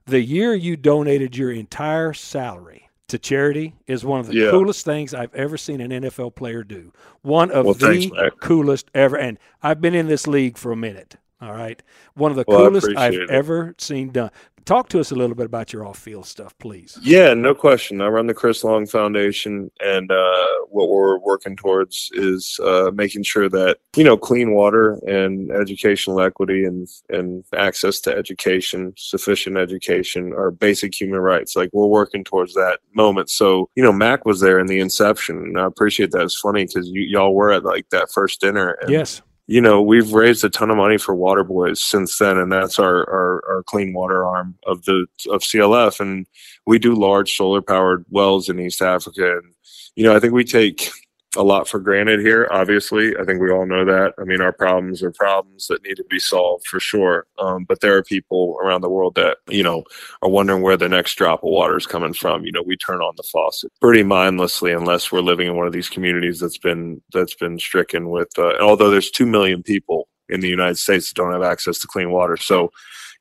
The 0.05 0.21
year 0.21 0.53
you 0.53 0.75
donated 0.75 1.37
your 1.37 1.51
entire 1.51 2.13
salary 2.13 2.89
to 3.07 3.17
charity 3.17 3.73
is 3.87 4.03
one 4.05 4.19
of 4.19 4.27
the 4.27 4.35
Yeah. 4.35 4.51
coolest 4.51 4.85
things 4.85 5.13
I've 5.13 5.33
ever 5.33 5.57
seen 5.57 5.81
an 5.81 5.91
NFL 5.91 6.31
player 6.35 6.63
do. 6.63 6.91
One 7.21 7.51
of 7.51 7.65
Well, 7.65 7.73
the 7.73 8.09
thanks, 8.09 8.35
coolest 8.39 8.89
ever. 8.93 9.17
And 9.17 9.37
I've 9.63 9.81
been 9.81 9.95
in 9.95 10.07
this 10.07 10.27
league 10.27 10.57
for 10.57 10.71
a 10.71 10.75
minute. 10.75 11.15
All 11.41 11.53
right. 11.53 11.81
One 12.15 12.31
of 12.31 12.37
the 12.37 12.43
Well, 12.47 12.67
coolest 12.67 12.89
I've 12.97 13.13
it. 13.13 13.29
ever 13.29 13.73
seen 13.77 14.09
done. 14.11 14.29
Talk 14.69 14.87
to 14.89 14.99
us 14.99 15.09
a 15.09 15.15
little 15.15 15.35
bit 15.35 15.47
about 15.47 15.73
your 15.73 15.83
off 15.83 15.97
field 15.97 16.27
stuff, 16.27 16.55
please. 16.59 16.95
Yeah, 17.01 17.33
no 17.33 17.55
question. 17.55 18.01
I 18.01 18.07
run 18.07 18.27
the 18.27 18.35
Chris 18.35 18.63
Long 18.63 18.85
Foundation, 18.85 19.71
and 19.79 20.11
uh, 20.11 20.45
what 20.67 20.89
we're 20.89 21.17
working 21.17 21.55
towards 21.55 22.11
is 22.13 22.59
uh, 22.63 22.91
making 22.93 23.23
sure 23.23 23.49
that 23.49 23.79
you 23.95 24.03
know 24.03 24.15
clean 24.15 24.53
water 24.53 24.99
and 25.07 25.49
educational 25.49 26.21
equity 26.21 26.65
and 26.65 26.87
and 27.09 27.43
access 27.57 27.99
to 28.01 28.15
education, 28.15 28.93
sufficient 28.95 29.57
education, 29.57 30.33
are 30.33 30.51
basic 30.51 30.93
human 30.93 31.19
rights. 31.19 31.55
Like 31.55 31.71
we're 31.73 31.87
working 31.87 32.23
towards 32.23 32.53
that 32.53 32.77
moment. 32.93 33.31
So 33.31 33.71
you 33.73 33.81
know, 33.81 33.91
Mac 33.91 34.23
was 34.23 34.39
there 34.39 34.59
in 34.59 34.67
the 34.67 34.81
inception, 34.81 35.37
and 35.37 35.59
I 35.59 35.65
appreciate 35.65 36.11
that. 36.11 36.21
It's 36.21 36.39
funny 36.39 36.67
because 36.67 36.87
y'all 36.93 37.33
were 37.33 37.51
at 37.51 37.65
like 37.65 37.89
that 37.89 38.11
first 38.11 38.39
dinner. 38.39 38.77
And, 38.81 38.91
Yes. 38.91 39.23
You 39.49 39.61
know, 39.61 39.81
we've 39.81 40.13
raised 40.13 40.43
a 40.43 40.49
ton 40.49 40.69
of 40.69 40.77
money 40.77 40.99
for 40.99 41.15
Water 41.15 41.43
Boys 41.43 41.83
since 41.83 42.19
then, 42.19 42.37
and 42.37 42.51
that's 42.51 42.77
our, 42.77 42.97
our, 43.09 43.43
our 43.49 43.63
clean 43.63 43.93
water 43.93 44.23
arm 44.23 44.55
of 44.67 44.85
the 44.85 45.07
of 45.27 45.41
CLF. 45.41 45.99
And 45.99 46.27
we 46.67 46.77
do 46.77 46.93
large 46.93 47.35
solar 47.35 47.59
powered 47.59 48.05
wells 48.11 48.47
in 48.47 48.59
East 48.59 48.79
Africa. 48.79 49.39
And 49.39 49.55
you 49.95 50.03
know, 50.03 50.15
I 50.15 50.19
think 50.19 50.33
we 50.33 50.43
take 50.43 50.91
a 51.35 51.43
lot 51.43 51.67
for 51.67 51.79
granted 51.79 52.19
here. 52.19 52.47
Obviously, 52.51 53.15
I 53.15 53.23
think 53.23 53.39
we 53.39 53.51
all 53.51 53.65
know 53.65 53.85
that. 53.85 54.13
I 54.19 54.23
mean, 54.23 54.41
our 54.41 54.51
problems 54.51 55.03
are 55.03 55.11
problems 55.11 55.67
that 55.67 55.83
need 55.83 55.95
to 55.97 56.03
be 56.05 56.19
solved 56.19 56.65
for 56.65 56.79
sure. 56.79 57.27
Um, 57.37 57.65
but 57.65 57.81
there 57.81 57.95
are 57.97 58.03
people 58.03 58.57
around 58.63 58.81
the 58.81 58.89
world 58.89 59.15
that 59.15 59.37
you 59.47 59.61
know 59.61 59.83
are 60.21 60.29
wondering 60.29 60.63
where 60.63 60.77
the 60.77 60.89
next 60.89 61.15
drop 61.15 61.43
of 61.43 61.49
water 61.49 61.77
is 61.77 61.85
coming 61.85 62.13
from. 62.13 62.45
You 62.45 62.51
know, 62.51 62.63
we 62.65 62.75
turn 62.77 63.01
on 63.01 63.13
the 63.15 63.23
faucet 63.23 63.71
pretty 63.79 64.03
mindlessly 64.03 64.71
unless 64.71 65.11
we're 65.11 65.21
living 65.21 65.47
in 65.47 65.55
one 65.55 65.67
of 65.67 65.73
these 65.73 65.89
communities 65.89 66.39
that's 66.39 66.57
been 66.57 67.01
that's 67.13 67.35
been 67.35 67.59
stricken 67.59 68.09
with. 68.09 68.29
Uh, 68.37 68.57
although 68.59 68.89
there's 68.89 69.11
two 69.11 69.27
million 69.27 69.61
people 69.61 70.07
in 70.29 70.41
the 70.41 70.49
United 70.49 70.77
States 70.77 71.09
that 71.09 71.15
don't 71.15 71.33
have 71.33 71.43
access 71.43 71.77
to 71.79 71.87
clean 71.87 72.11
water, 72.11 72.37
so 72.37 72.71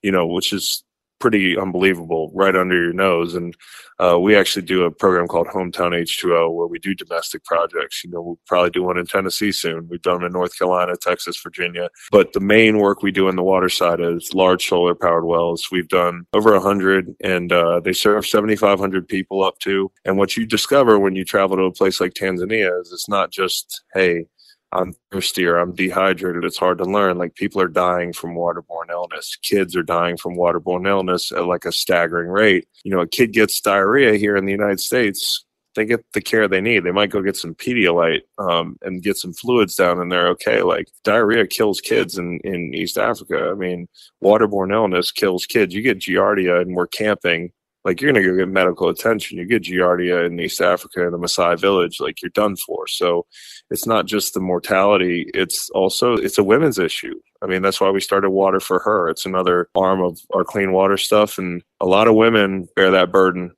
you 0.03 0.13
know, 0.13 0.27
which 0.27 0.53
is 0.53 0.85
pretty 1.19 1.59
unbelievable 1.59 2.31
right 2.35 2.55
under 2.55 2.75
your 2.75 2.93
nose. 2.93 3.35
And 3.35 3.55
uh, 3.99 4.19
we 4.21 4.37
actually 4.37 4.63
do 4.63 4.85
a 4.85 4.91
program 4.91 5.27
called 5.27 5.49
Hometown 5.49 5.93
H2O 5.93 6.55
where 6.55 6.67
we 6.67 6.79
do 6.79 6.95
domestic 6.95 7.45
projects. 7.45 8.05
You 8.05 8.11
know, 8.11 8.23
we'll 8.23 8.39
probably 8.47 8.71
do 8.71 8.83
one 8.83 8.99
in 8.99 9.07
Tennessee 9.07 9.53
soon. 9.53 9.89
We've 9.89 10.03
done 10.03 10.23
in 10.25 10.33
North 10.33 10.57
Carolina, 10.57 10.95
Texas, 11.01 11.41
Virginia. 11.43 11.89
But 12.11 12.33
the 12.33 12.41
main 12.41 12.79
work 12.79 13.03
we 13.03 13.11
do 13.11 13.29
on 13.29 13.37
the 13.37 13.43
water 13.43 13.69
side 13.69 14.01
is 14.01 14.33
large 14.35 14.69
solar 14.69 14.95
powered 14.95 15.25
wells. 15.25 15.69
We've 15.73 15.89
done 15.89 16.27
over 16.33 16.53
100 16.53 17.15
and 17.23 17.53
uh, 17.53 17.81
they 17.81 17.93
serve 17.93 18.27
7,500 18.27 19.09
people 19.09 19.43
up 19.43 19.59
to. 19.61 19.91
And 20.05 20.17
what 20.17 20.37
you 20.37 20.47
discover 20.47 20.99
when 20.99 21.17
you 21.17 21.25
travel 21.25 21.57
to 21.57 21.65
a 21.65 21.73
place 21.73 22.01
like 22.01 22.15
Tanzania 22.15 22.81
is 22.81 22.93
it's 22.93 23.09
not 23.09 23.31
just, 23.31 23.83
hey, 23.95 24.27
I'm 24.73 24.95
thirsty 25.11 25.47
or 25.47 25.57
I'm 25.57 25.75
dehydrated. 25.75 26.45
It's 26.45 26.59
hard 26.59 26.79
to 26.79 26.85
learn. 26.85 27.19
Like 27.19 27.35
people 27.35 27.61
are 27.61 27.69
dying 27.69 28.13
from 28.13 28.35
waterborne 28.35 28.91
illness. 28.91 29.37
Kids 29.43 29.75
are 29.75 29.83
dying 29.83 30.17
from 30.17 30.37
waterborne 30.37 30.87
illness 30.87 31.33
at 31.33 31.47
like 31.47 31.65
a 31.65 31.73
staggering 31.73 32.29
rate. 32.29 32.69
You 32.85 32.91
know, 32.91 33.01
a 33.01 33.07
kid 33.07 33.33
gets 33.33 33.61
diarrhea 33.61 34.15
here 34.17 34.37
in 34.37 34.45
the 34.45 34.53
United 34.53 34.81
States. 34.81 35.45
They 35.75 35.85
get 35.85 36.05
the 36.13 36.21
care 36.21 36.49
they 36.49 36.61
need. 36.61 36.85
They 36.85 36.91
might 36.91 37.11
go 37.11 37.23
get 37.23 37.37
some 37.37 37.55
Pedialyte 37.55 38.23
um, 38.39 38.77
and 38.83 39.03
get 39.03 39.17
some 39.17 39.33
fluids 39.33 39.77
down, 39.77 40.01
and 40.01 40.11
they're 40.11 40.29
okay. 40.29 40.63
Like 40.63 40.89
diarrhea 41.05 41.47
kills 41.47 41.81
kids 41.81 42.19
in, 42.19 42.41
in 42.43 42.75
East 42.75 42.99
Africa. 42.99 43.51
I 43.51 43.55
mean, 43.55 43.87
waterborne 44.23 44.73
illness 44.73 45.13
kills 45.13 45.47
kids. 45.47 45.75
You 45.75 45.83
get 45.83 46.01
Giardia, 46.01 46.61
and 46.61 46.75
we're 46.75 46.89
camping 46.89 47.53
like 47.89 48.03
you're 48.03 48.13
gonna 48.13 48.25
go 48.25 48.37
get 48.37 48.49
medical 48.49 48.91
attention. 48.91 49.39
You 49.39 49.47
get 49.47 49.63
Giardia 49.63 50.27
in 50.27 50.39
East 50.39 50.61
Africa 50.61 51.07
in 51.07 51.13
the 51.13 51.19
Maasai 51.19 51.59
village, 51.59 52.01
like 52.01 52.21
you're 52.21 52.31
done 52.31 52.55
for. 52.57 52.87
So 52.87 53.25
it's 53.71 53.87
not 53.87 54.05
just 54.05 54.35
the 54.35 54.41
mortality; 54.41 55.31
it's 55.33 55.71
also 55.71 56.13
it's 56.13 56.37
a 56.37 56.45
women's 56.45 56.79
issue. 56.79 57.15
I 57.41 57.47
mean, 57.47 57.63
that's 57.63 57.81
why 57.81 57.89
we 57.89 58.03
started 58.03 58.29
Water 58.29 58.61
for 58.61 58.79
Her. 58.81 59.09
It's 59.09 59.25
another 59.25 59.71
arm 59.75 60.03
of 60.03 60.19
our 60.35 60.45
clean 60.45 60.73
water 60.73 60.99
stuff. 60.99 61.39
And 61.39 61.63
a 61.81 61.87
lot 61.87 62.09
of 62.09 62.15
women 62.15 62.69
bear 62.77 62.91
that 62.91 63.11
burden 63.11 63.53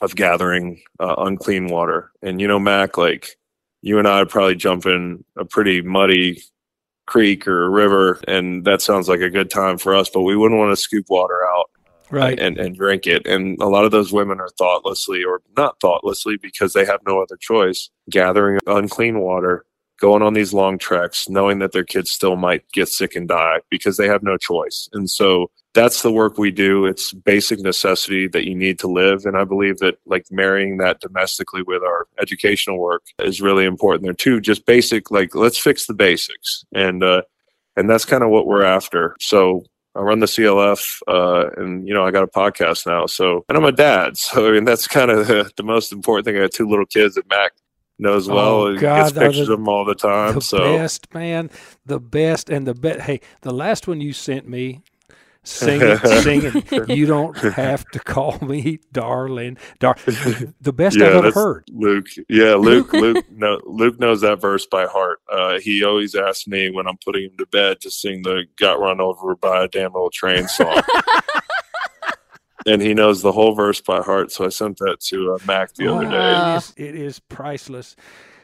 of 0.00 0.14
gathering 0.14 0.80
uh, 1.00 1.16
unclean 1.18 1.66
water. 1.66 2.12
And, 2.22 2.40
you 2.40 2.46
know, 2.46 2.60
Mac, 2.60 2.96
like 2.96 3.30
you 3.82 3.98
and 3.98 4.06
I 4.06 4.20
would 4.20 4.28
probably 4.28 4.54
jump 4.56 4.86
in 4.86 5.24
a 5.36 5.44
pretty 5.44 5.82
muddy 5.82 6.42
creek 7.06 7.48
or 7.48 7.64
a 7.64 7.70
river, 7.70 8.20
and 8.28 8.64
that 8.66 8.82
sounds 8.82 9.08
like 9.08 9.20
a 9.20 9.30
good 9.30 9.50
time 9.50 9.78
for 9.78 9.94
us, 9.94 10.08
but 10.08 10.22
we 10.22 10.36
wouldn't 10.36 10.58
want 10.58 10.72
to 10.72 10.80
scoop 10.80 11.06
water 11.08 11.46
out 11.46 11.70
Right. 12.10 12.38
and, 12.38 12.58
and 12.58 12.76
drink 12.76 13.06
it. 13.06 13.26
And 13.26 13.60
a 13.60 13.66
lot 13.66 13.84
of 13.84 13.90
those 13.90 14.12
women 14.12 14.40
are 14.40 14.50
thoughtlessly 14.58 15.24
or 15.24 15.40
not 15.56 15.80
thoughtlessly 15.80 16.36
because 16.36 16.72
they 16.72 16.84
have 16.84 17.00
no 17.06 17.20
other 17.20 17.36
choice, 17.36 17.90
gathering 18.10 18.60
unclean 18.66 19.20
water, 19.20 19.64
going 20.00 20.22
on 20.22 20.34
these 20.34 20.52
long 20.52 20.78
treks, 20.78 21.28
knowing 21.28 21.60
that 21.60 21.72
their 21.72 21.84
kids 21.84 22.10
still 22.10 22.36
might 22.36 22.64
get 22.72 22.88
sick 22.88 23.14
and 23.14 23.28
die 23.28 23.60
because 23.70 23.96
they 23.96 24.08
have 24.08 24.22
no 24.22 24.36
choice. 24.36 24.88
And 24.92 25.08
so 25.08 25.50
that's 25.72 26.02
the 26.02 26.12
work 26.12 26.38
we 26.38 26.50
do. 26.50 26.86
It's 26.86 27.12
basic 27.12 27.58
necessity 27.60 28.28
that 28.28 28.44
you 28.44 28.54
need 28.54 28.78
to 28.80 28.86
live. 28.86 29.24
And 29.24 29.36
I 29.36 29.44
believe 29.44 29.78
that 29.78 29.98
like 30.06 30.26
marrying 30.30 30.76
that 30.78 31.00
domestically 31.00 31.62
with 31.62 31.82
our 31.82 32.06
educational 32.20 32.78
work 32.78 33.02
is 33.18 33.40
really 33.40 33.64
important 33.64 34.04
there 34.04 34.14
too. 34.14 34.40
Just 34.40 34.66
basic, 34.66 35.10
like 35.10 35.34
let's 35.34 35.58
fix 35.58 35.86
the 35.86 35.94
basics. 35.94 36.64
And, 36.72 37.02
uh, 37.02 37.22
and 37.76 37.90
that's 37.90 38.04
kind 38.04 38.22
of 38.22 38.30
what 38.30 38.46
we're 38.46 38.64
after. 38.64 39.16
So 39.20 39.64
I 39.96 40.00
run 40.00 40.18
the 40.20 40.26
CLF, 40.26 41.00
uh, 41.06 41.50
and 41.56 41.86
you 41.86 41.94
know 41.94 42.04
I 42.04 42.10
got 42.10 42.24
a 42.24 42.26
podcast 42.26 42.86
now. 42.86 43.06
So, 43.06 43.44
and 43.48 43.56
I'm 43.56 43.64
a 43.64 43.72
dad. 43.72 44.16
So, 44.24 44.48
I 44.48 44.52
mean, 44.52 44.64
that's 44.64 44.88
kind 44.88 45.10
of 45.10 45.26
the, 45.28 45.50
the 45.56 45.62
most 45.62 45.92
important 45.92 46.24
thing. 46.26 46.36
I 46.36 46.40
got 46.40 46.52
two 46.52 46.68
little 46.68 46.86
kids 46.86 47.14
that 47.14 47.28
Mac 47.28 47.52
knows 47.98 48.28
well. 48.28 48.38
Oh, 48.62 48.66
and 48.68 48.78
God, 48.80 48.96
gets 49.04 49.12
pictures 49.18 49.46
the- 49.46 49.52
of 49.54 49.58
them 49.60 49.68
all 49.68 49.84
the 49.84 49.94
time. 49.94 50.34
the 50.34 50.40
so, 50.40 50.58
best 50.76 51.12
man, 51.14 51.50
the 51.86 52.00
best 52.00 52.50
and 52.50 52.66
the 52.66 52.74
best. 52.74 53.00
Hey, 53.02 53.20
the 53.42 53.52
last 53.52 53.86
one 53.86 54.00
you 54.00 54.12
sent 54.12 54.48
me, 54.48 54.82
singing, 55.44 55.96
singing. 56.22 56.62
You 56.88 57.06
don't 57.06 57.36
have 57.54 57.84
to 57.92 57.98
call 58.00 58.38
me 58.40 58.80
darling. 58.92 59.56
Dar- 59.78 59.96
the 60.60 60.72
best 60.72 60.96
yeah, 60.98 61.06
I've 61.06 61.14
ever 61.26 61.30
heard. 61.32 61.64
Luke. 61.70 62.06
Yeah, 62.28 62.54
Luke. 62.58 62.92
Luke. 62.92 63.24
No, 63.30 63.60
Luke 63.64 64.00
knows 64.00 64.22
that 64.22 64.40
verse 64.40 64.66
by 64.66 64.86
heart. 64.86 65.20
Uh, 65.30 65.58
he 65.60 65.84
always 65.84 66.14
asks 66.14 66.46
me 66.46 66.70
when 66.70 66.86
I'm 66.86 66.98
putting 67.04 67.24
him 67.24 67.36
to 67.38 67.46
bed 67.46 67.80
to 67.82 67.90
sing 67.90 68.22
the 68.22 68.44
"Got 68.58 68.80
Run 68.80 69.00
Over 69.00 69.36
by 69.36 69.64
a 69.64 69.68
Damn 69.68 69.92
Little 69.92 70.10
Train" 70.10 70.48
song. 70.48 70.82
And 72.66 72.80
he 72.80 72.94
knows 72.94 73.20
the 73.20 73.32
whole 73.32 73.54
verse 73.54 73.82
by 73.82 74.00
heart, 74.00 74.32
so 74.32 74.46
I 74.46 74.48
sent 74.48 74.78
that 74.78 74.96
to 75.08 75.34
uh, 75.34 75.38
Mac 75.46 75.74
the 75.74 75.86
other 75.94 76.06
Oh, 76.06 76.10
day. 76.10 76.16
It 76.54 76.56
is, 76.56 76.74
it 76.76 76.94
is 76.94 77.18
priceless. 77.20 77.94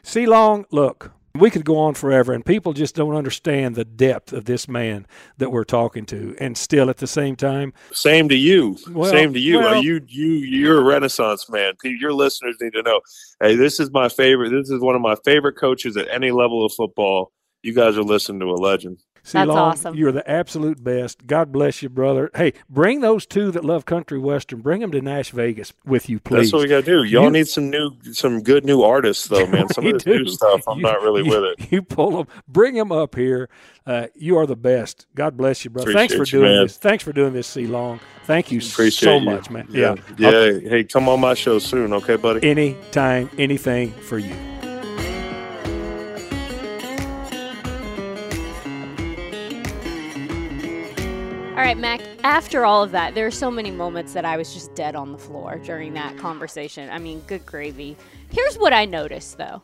See, 0.03 0.27
Long, 0.27 0.65
look, 0.71 1.11
we 1.35 1.49
could 1.49 1.65
go 1.65 1.77
on 1.77 1.93
forever, 1.93 2.33
and 2.33 2.45
people 2.45 2.73
just 2.73 2.95
don't 2.95 3.15
understand 3.15 3.75
the 3.75 3.85
depth 3.85 4.33
of 4.33 4.45
this 4.45 4.67
man 4.67 5.07
that 5.37 5.51
we're 5.51 5.63
talking 5.63 6.05
to. 6.07 6.35
And 6.39 6.57
still, 6.57 6.89
at 6.89 6.97
the 6.97 7.07
same 7.07 7.35
time, 7.35 7.73
Same 7.93 8.27
to 8.29 8.35
you. 8.35 8.77
Well, 8.89 9.09
Same 9.11 9.33
to 9.33 9.39
you. 9.39 9.59
Well- 9.59 9.83
you 9.83 10.01
you 10.07 10.27
you're 10.31 10.81
a 10.81 10.83
renaissance 10.83 11.49
man. 11.49 11.73
Your 11.83 12.13
listeners 12.13 12.57
need 12.61 12.73
to 12.73 12.83
know. 12.83 13.01
Hey, 13.41 13.55
this 13.55 13.79
is 13.79 13.91
my 13.91 14.09
favorite. 14.09 14.49
This 14.49 14.69
is 14.69 14.81
one 14.81 14.95
of 14.95 15.01
my 15.01 15.15
favorite 15.23 15.57
coaches 15.57 15.97
at 15.97 16.07
any 16.09 16.31
level 16.31 16.65
of 16.65 16.73
football. 16.73 17.31
You 17.63 17.73
guys 17.73 17.97
are 17.97 18.03
listening 18.03 18.39
to 18.41 18.47
a 18.47 18.57
legend. 18.57 18.99
See, 19.23 19.37
That's 19.37 19.47
Long, 19.49 19.57
awesome. 19.57 19.95
you're 19.95 20.11
the 20.11 20.29
absolute 20.29 20.83
best. 20.83 21.25
God 21.27 21.51
bless 21.51 21.81
you, 21.81 21.89
brother. 21.89 22.29
Hey, 22.35 22.53
bring 22.69 23.01
those 23.01 23.25
two 23.25 23.51
that 23.51 23.63
love 23.65 23.85
country 23.85 24.19
western. 24.19 24.61
Bring 24.61 24.81
them 24.81 24.91
to 24.91 25.01
Nash 25.01 25.31
Vegas 25.31 25.73
with 25.85 26.09
you, 26.09 26.19
please. 26.19 26.37
That's 26.51 26.53
what 26.53 26.61
we 26.63 26.67
got 26.67 26.85
to 26.85 26.91
do. 26.91 27.03
Y'all 27.03 27.25
You- 27.25 27.31
need 27.31 27.47
some 27.47 27.69
new, 27.69 27.91
some 28.11 28.41
good 28.41 28.65
new 28.65 28.81
artists 28.81 29.27
though, 29.27 29.45
man. 29.47 29.67
Some 29.73 29.85
We 29.85 29.91
of 29.93 30.03
this 30.03 30.05
new 30.05 30.27
stuff, 30.27 30.63
I'm 30.67 30.77
You- 30.77 30.83
not 30.83 31.01
really 31.01 31.23
you- 31.23 31.29
with 31.31 31.43
it. 31.59 31.71
You 31.71 31.81
pull 31.81 32.11
them, 32.17 32.27
bring 32.47 32.75
them 32.75 32.91
up 32.91 33.15
here. 33.15 33.49
Uh, 33.85 34.07
you 34.15 34.37
are 34.37 34.45
the 34.45 34.55
best. 34.55 35.07
God 35.15 35.35
bless 35.37 35.63
you, 35.65 35.71
brother. 35.71 35.91
Thanks 35.93 36.13
for 36.13 36.17
Appreciate 36.17 36.39
you, 36.39 36.45
doing 36.45 36.55
man. 36.57 36.65
this. 36.65 36.77
Thanks 36.77 37.03
for 37.03 37.11
doing 37.13 37.33
this, 37.33 37.47
C 37.47 37.65
Long. 37.65 37.99
Thank 38.25 38.51
you 38.51 38.59
Appreciate 38.59 38.91
so 39.09 39.17
you. 39.17 39.25
much, 39.25 39.49
man. 39.49 39.67
Yeah, 39.71 39.95
Yeah. 40.17 40.31
yeah. 40.49 40.69
Hey, 40.69 40.83
come 40.83 41.09
on 41.09 41.19
my 41.19 41.33
show 41.33 41.57
soon, 41.57 41.91
okay, 41.93 42.15
buddy? 42.15 42.47
Anytime, 42.47 43.29
anything 43.39 43.91
for 43.91 44.19
you. 44.19 44.35
All 51.61 51.67
right, 51.67 51.77
Mac, 51.77 52.01
after 52.23 52.65
all 52.65 52.81
of 52.81 52.91
that, 52.93 53.13
there 53.13 53.27
are 53.27 53.29
so 53.29 53.51
many 53.51 53.69
moments 53.69 54.13
that 54.13 54.25
I 54.25 54.35
was 54.35 54.51
just 54.51 54.73
dead 54.73 54.95
on 54.95 55.11
the 55.11 55.19
floor 55.19 55.59
during 55.59 55.93
that 55.93 56.17
conversation. 56.17 56.89
I 56.89 56.97
mean, 56.97 57.19
good 57.27 57.45
gravy. 57.45 57.95
Here's 58.31 58.57
what 58.57 58.73
I 58.73 58.85
noticed, 58.85 59.37
though 59.37 59.61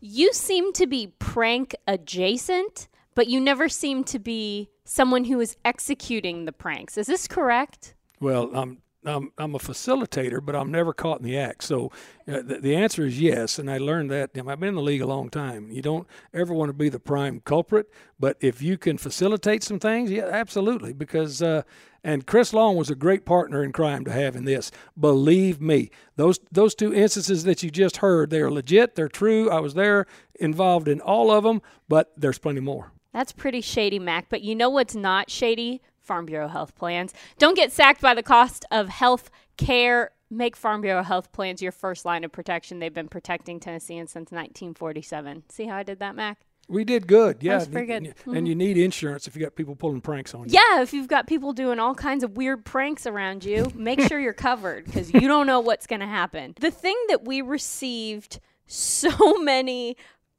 you 0.00 0.32
seem 0.32 0.72
to 0.72 0.88
be 0.88 1.12
prank 1.20 1.76
adjacent, 1.86 2.88
but 3.14 3.28
you 3.28 3.38
never 3.38 3.68
seem 3.68 4.02
to 4.02 4.18
be 4.18 4.70
someone 4.84 5.22
who 5.22 5.38
is 5.38 5.56
executing 5.64 6.46
the 6.46 6.52
pranks. 6.52 6.98
Is 6.98 7.06
this 7.06 7.28
correct? 7.28 7.94
Well, 8.18 8.50
I'm 8.52 8.78
I'm 9.06 9.32
I'm 9.38 9.54
a 9.54 9.58
facilitator, 9.58 10.44
but 10.44 10.56
I'm 10.56 10.70
never 10.70 10.92
caught 10.92 11.20
in 11.20 11.24
the 11.24 11.38
act. 11.38 11.62
So 11.62 11.92
uh, 12.28 12.42
the, 12.42 12.58
the 12.60 12.76
answer 12.76 13.06
is 13.06 13.20
yes, 13.20 13.58
and 13.58 13.70
I 13.70 13.78
learned 13.78 14.10
that. 14.10 14.30
I've 14.36 14.60
been 14.60 14.70
in 14.70 14.74
the 14.74 14.82
league 14.82 15.00
a 15.00 15.06
long 15.06 15.30
time. 15.30 15.70
You 15.70 15.82
don't 15.82 16.06
ever 16.34 16.52
want 16.52 16.70
to 16.70 16.72
be 16.74 16.88
the 16.88 16.98
prime 16.98 17.40
culprit, 17.44 17.90
but 18.18 18.36
if 18.40 18.60
you 18.60 18.76
can 18.76 18.98
facilitate 18.98 19.62
some 19.62 19.78
things, 19.78 20.10
yeah, 20.10 20.26
absolutely. 20.26 20.92
Because 20.92 21.40
uh, 21.40 21.62
and 22.02 22.26
Chris 22.26 22.52
Long 22.52 22.76
was 22.76 22.88
a 22.88 22.94
great 22.94 23.24
partner 23.24 23.64
in 23.64 23.72
crime 23.72 24.04
to 24.04 24.12
have 24.12 24.36
in 24.36 24.44
this. 24.44 24.70
Believe 24.98 25.60
me, 25.60 25.90
those 26.16 26.38
those 26.52 26.74
two 26.74 26.94
instances 26.94 27.44
that 27.44 27.62
you 27.62 27.70
just 27.70 27.98
heard, 27.98 28.30
they 28.30 28.40
are 28.40 28.50
legit. 28.50 28.94
They're 28.94 29.08
true. 29.08 29.50
I 29.50 29.60
was 29.60 29.74
there, 29.74 30.06
involved 30.36 30.88
in 30.88 31.00
all 31.00 31.30
of 31.30 31.44
them, 31.44 31.62
but 31.88 32.12
there's 32.16 32.38
plenty 32.38 32.60
more. 32.60 32.92
That's 33.12 33.32
pretty 33.32 33.60
shady, 33.60 33.98
Mac. 33.98 34.26
But 34.28 34.42
you 34.42 34.54
know 34.54 34.68
what's 34.68 34.94
not 34.94 35.30
shady? 35.30 35.80
Farm 36.06 36.26
Bureau 36.26 36.48
health 36.48 36.74
plans. 36.74 37.12
Don't 37.38 37.56
get 37.56 37.72
sacked 37.72 38.00
by 38.00 38.14
the 38.14 38.22
cost 38.22 38.64
of 38.70 38.88
health 38.88 39.30
care. 39.56 40.12
Make 40.30 40.56
Farm 40.56 40.80
Bureau 40.80 41.02
health 41.02 41.32
plans 41.32 41.60
your 41.60 41.72
first 41.72 42.04
line 42.04 42.24
of 42.24 42.32
protection. 42.32 42.78
They've 42.78 42.92
been 42.92 43.08
protecting 43.08 43.60
Tennesseans 43.60 44.10
since 44.10 44.30
1947. 44.30 45.44
See 45.48 45.66
how 45.66 45.76
I 45.76 45.82
did 45.82 45.98
that, 46.00 46.16
Mac? 46.16 46.38
We 46.68 46.84
did 46.84 47.06
good. 47.06 47.42
Yeah, 47.42 47.58
was 47.58 47.68
pretty 47.68 47.86
good. 47.86 48.02
Mm-hmm. 48.04 48.36
And 48.36 48.48
you 48.48 48.56
need 48.56 48.76
insurance 48.76 49.28
if 49.28 49.36
you 49.36 49.42
got 49.42 49.54
people 49.54 49.76
pulling 49.76 50.00
pranks 50.00 50.34
on 50.34 50.48
you. 50.48 50.54
Yeah, 50.54 50.82
if 50.82 50.92
you've 50.92 51.06
got 51.06 51.28
people 51.28 51.52
doing 51.52 51.78
all 51.78 51.94
kinds 51.94 52.24
of 52.24 52.36
weird 52.36 52.64
pranks 52.64 53.06
around 53.06 53.44
you, 53.44 53.70
make 53.74 54.00
sure 54.00 54.18
you're 54.18 54.32
covered 54.32 54.84
because 54.84 55.12
you 55.14 55.28
don't 55.28 55.46
know 55.46 55.60
what's 55.60 55.86
going 55.86 56.00
to 56.00 56.06
happen. 56.06 56.54
The 56.60 56.72
thing 56.72 56.96
that 57.08 57.24
we 57.24 57.40
received 57.40 58.40
so 58.66 59.34
many 59.38 59.96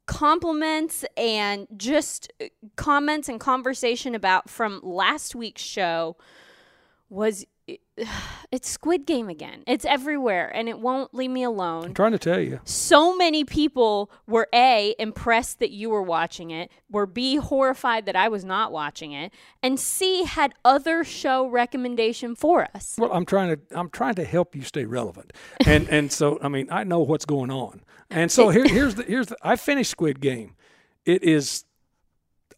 compliments 0.08 1.04
and 1.18 1.68
just 1.76 2.32
uh, 2.40 2.46
comments 2.76 3.28
and 3.28 3.38
conversation 3.38 4.14
about 4.14 4.48
from 4.48 4.80
last 4.82 5.34
week's 5.34 5.62
show 5.62 6.16
was 7.10 7.44
it's 8.52 8.68
Squid 8.68 9.06
Game 9.06 9.28
again. 9.28 9.62
It's 9.66 9.84
everywhere 9.84 10.48
and 10.54 10.68
it 10.68 10.78
won't 10.78 11.14
leave 11.14 11.30
me 11.30 11.42
alone. 11.42 11.84
I'm 11.86 11.94
trying 11.94 12.12
to 12.12 12.18
tell 12.18 12.40
you. 12.40 12.60
so 12.64 13.16
many 13.16 13.44
people 13.44 14.10
were 14.26 14.48
a 14.54 14.94
impressed 14.98 15.58
that 15.58 15.70
you 15.70 15.90
were 15.90 16.02
watching 16.02 16.50
it 16.50 16.70
were 16.90 17.06
b 17.06 17.36
horrified 17.36 18.06
that 18.06 18.16
i 18.16 18.28
was 18.28 18.44
not 18.44 18.72
watching 18.72 19.12
it 19.12 19.32
and 19.62 19.78
c 19.78 20.24
had 20.24 20.54
other 20.64 21.04
show 21.04 21.46
recommendation 21.46 22.34
for 22.34 22.68
us. 22.74 22.96
Well, 22.98 23.12
I'm 23.12 23.24
trying 23.26 23.56
to 23.56 23.78
I'm 23.78 23.90
trying 23.90 24.14
to 24.14 24.24
help 24.24 24.54
you 24.54 24.62
stay 24.62 24.84
relevant, 24.84 25.32
and 25.66 25.88
and 25.96 26.10
so 26.12 26.38
I 26.42 26.48
mean 26.48 26.68
I 26.70 26.84
know 26.84 27.00
what's 27.00 27.24
going 27.24 27.50
on, 27.50 27.82
and 28.10 28.30
so 28.30 28.50
here 28.50 28.66
here's 28.66 28.94
the 28.94 29.02
here's 29.04 29.26
the 29.28 29.36
I 29.42 29.56
finished 29.56 29.90
Squid 29.90 30.20
Game, 30.20 30.54
it 31.04 31.22
is 31.22 31.64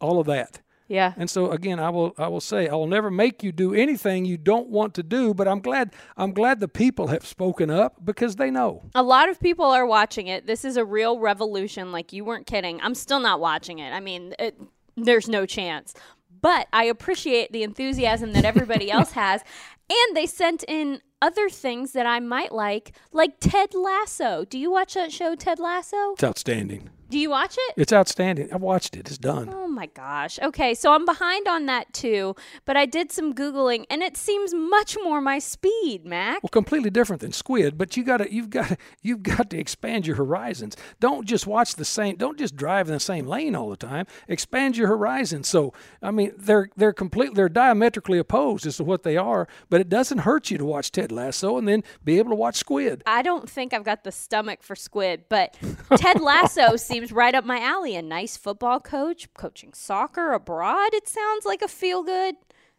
all 0.00 0.20
of 0.20 0.26
that, 0.26 0.60
yeah. 0.90 1.14
And 1.16 1.30
so 1.30 1.52
again 1.52 1.78
I 1.78 1.88
will 1.88 2.12
I 2.18 2.26
will 2.26 2.40
say 2.40 2.66
I 2.66 2.74
will 2.74 2.88
never 2.88 3.12
make 3.12 3.44
you 3.44 3.52
do 3.52 3.72
anything 3.72 4.24
you 4.24 4.36
don't 4.36 4.68
want 4.68 4.92
to 4.94 5.04
do, 5.04 5.32
but 5.32 5.46
I'm 5.46 5.60
glad 5.60 5.94
I'm 6.16 6.32
glad 6.32 6.58
the 6.58 6.66
people 6.66 7.06
have 7.06 7.24
spoken 7.24 7.70
up 7.70 8.04
because 8.04 8.34
they 8.34 8.50
know. 8.50 8.82
a 8.96 9.04
lot 9.04 9.28
of 9.28 9.38
people 9.38 9.66
are 9.66 9.86
watching 9.86 10.26
it. 10.26 10.48
This 10.48 10.64
is 10.64 10.76
a 10.76 10.84
real 10.84 11.20
revolution. 11.20 11.92
Like 11.92 12.12
you 12.12 12.24
weren't 12.24 12.48
kidding. 12.48 12.80
I'm 12.82 12.96
still 12.96 13.20
not 13.20 13.38
watching 13.38 13.78
it. 13.78 13.92
I 13.92 14.00
mean 14.00 14.34
it, 14.40 14.60
there's 14.96 15.28
no 15.28 15.46
chance. 15.46 15.94
But 16.42 16.66
i 16.72 16.84
appreciate 16.84 17.52
the 17.52 17.62
enthusiasm 17.62 18.32
that 18.32 18.44
everybody 18.44 18.90
else 18.98 19.12
has. 19.12 19.42
And 19.88 20.16
they 20.16 20.26
sent 20.26 20.64
in 20.66 21.00
other 21.22 21.48
things 21.50 21.92
that 21.92 22.06
i 22.06 22.18
might 22.18 22.50
like 22.50 22.96
like 23.12 23.38
ted 23.38 23.74
lasso. 23.74 24.44
Do 24.44 24.58
you 24.58 24.72
watch 24.72 24.94
that 24.94 25.12
show 25.12 25.36
ted 25.36 25.60
lasso? 25.60 26.14
It's 26.14 26.24
outstanding. 26.24 26.90
Do 27.10 27.18
you 27.18 27.30
watch 27.30 27.56
it 27.58 27.74
It's 27.76 27.92
outstanding. 27.92 28.52
I've 28.52 28.60
watched 28.60 28.96
it. 28.96 29.08
It's 29.08 29.18
done. 29.18 29.50
Oh 29.52 29.68
my 29.68 29.86
gosh. 29.86 30.38
Okay, 30.40 30.74
so 30.74 30.92
I'm 30.92 31.04
behind 31.04 31.48
on 31.48 31.66
that 31.66 31.92
too, 31.92 32.34
but 32.64 32.76
I 32.76 32.86
did 32.86 33.12
some 33.12 33.34
googling 33.34 33.84
and 33.90 34.02
it 34.02 34.16
seems 34.16 34.54
much 34.54 34.96
more 35.02 35.20
my 35.20 35.38
speed, 35.38 36.04
Mac. 36.04 36.42
Well, 36.42 36.50
completely 36.50 36.90
different 36.90 37.20
than 37.22 37.32
squid, 37.32 37.78
but 37.78 37.96
you 37.96 38.04
got 38.04 38.18
to 38.18 38.32
you've 38.32 38.50
got 38.50 38.68
to 38.68 38.76
you've 39.02 39.22
got 39.22 39.50
to 39.50 39.58
expand 39.58 40.06
your 40.06 40.16
horizons. 40.16 40.76
Don't 41.00 41.26
just 41.26 41.46
watch 41.46 41.74
the 41.76 41.84
same. 41.84 42.16
Don't 42.16 42.38
just 42.38 42.56
drive 42.56 42.88
in 42.88 42.94
the 42.94 43.00
same 43.00 43.26
lane 43.26 43.56
all 43.56 43.70
the 43.70 43.76
time. 43.76 44.06
Expand 44.28 44.76
your 44.76 44.88
horizons. 44.88 45.48
So, 45.48 45.72
I 46.02 46.10
mean, 46.10 46.32
they're 46.36 46.68
they're 46.76 46.92
completely 46.92 47.34
they're 47.34 47.48
diametrically 47.48 48.18
opposed 48.18 48.66
as 48.66 48.76
to 48.76 48.84
what 48.84 49.02
they 49.02 49.16
are, 49.16 49.48
but 49.68 49.80
it 49.80 49.88
doesn't 49.88 50.18
hurt 50.18 50.50
you 50.50 50.58
to 50.58 50.64
watch 50.64 50.92
Ted 50.92 51.10
Lasso 51.10 51.56
and 51.56 51.66
then 51.66 51.82
be 52.04 52.18
able 52.18 52.30
to 52.30 52.36
watch 52.36 52.56
Squid. 52.56 53.02
I 53.06 53.22
don't 53.22 53.48
think 53.48 53.72
I've 53.72 53.84
got 53.84 54.04
the 54.04 54.12
stomach 54.12 54.62
for 54.62 54.76
squid, 54.76 55.24
but 55.28 55.56
Ted 55.96 56.20
Lasso 56.20 56.76
seems 56.76 56.99
seems 57.00 57.12
right 57.12 57.34
up 57.34 57.44
my 57.44 57.60
alley. 57.60 57.96
A 57.96 58.02
nice 58.02 58.36
football 58.36 58.80
coach, 58.80 59.32
coaching 59.34 59.72
soccer 59.72 60.32
abroad. 60.32 60.90
It 60.92 61.08
sounds 61.08 61.44
like 61.44 61.62
a 61.62 61.68
feel 61.68 62.02
good, 62.02 62.36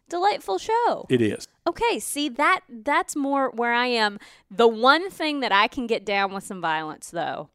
delightful 0.08 0.58
show. 0.58 1.06
It 1.08 1.20
is. 1.20 1.48
Okay, 1.66 1.98
see 1.98 2.28
that 2.28 2.60
that's 2.68 3.16
more 3.16 3.50
where 3.50 3.72
I 3.72 3.86
am. 3.86 4.18
The 4.50 4.68
one 4.68 5.10
thing 5.10 5.40
that 5.40 5.52
I 5.52 5.66
can 5.66 5.86
get 5.86 6.04
down 6.04 6.32
with 6.32 6.44
some 6.44 6.60
violence 6.60 7.10
though 7.10 7.50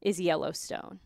is 0.00 0.20
Yellowstone. 0.20 1.00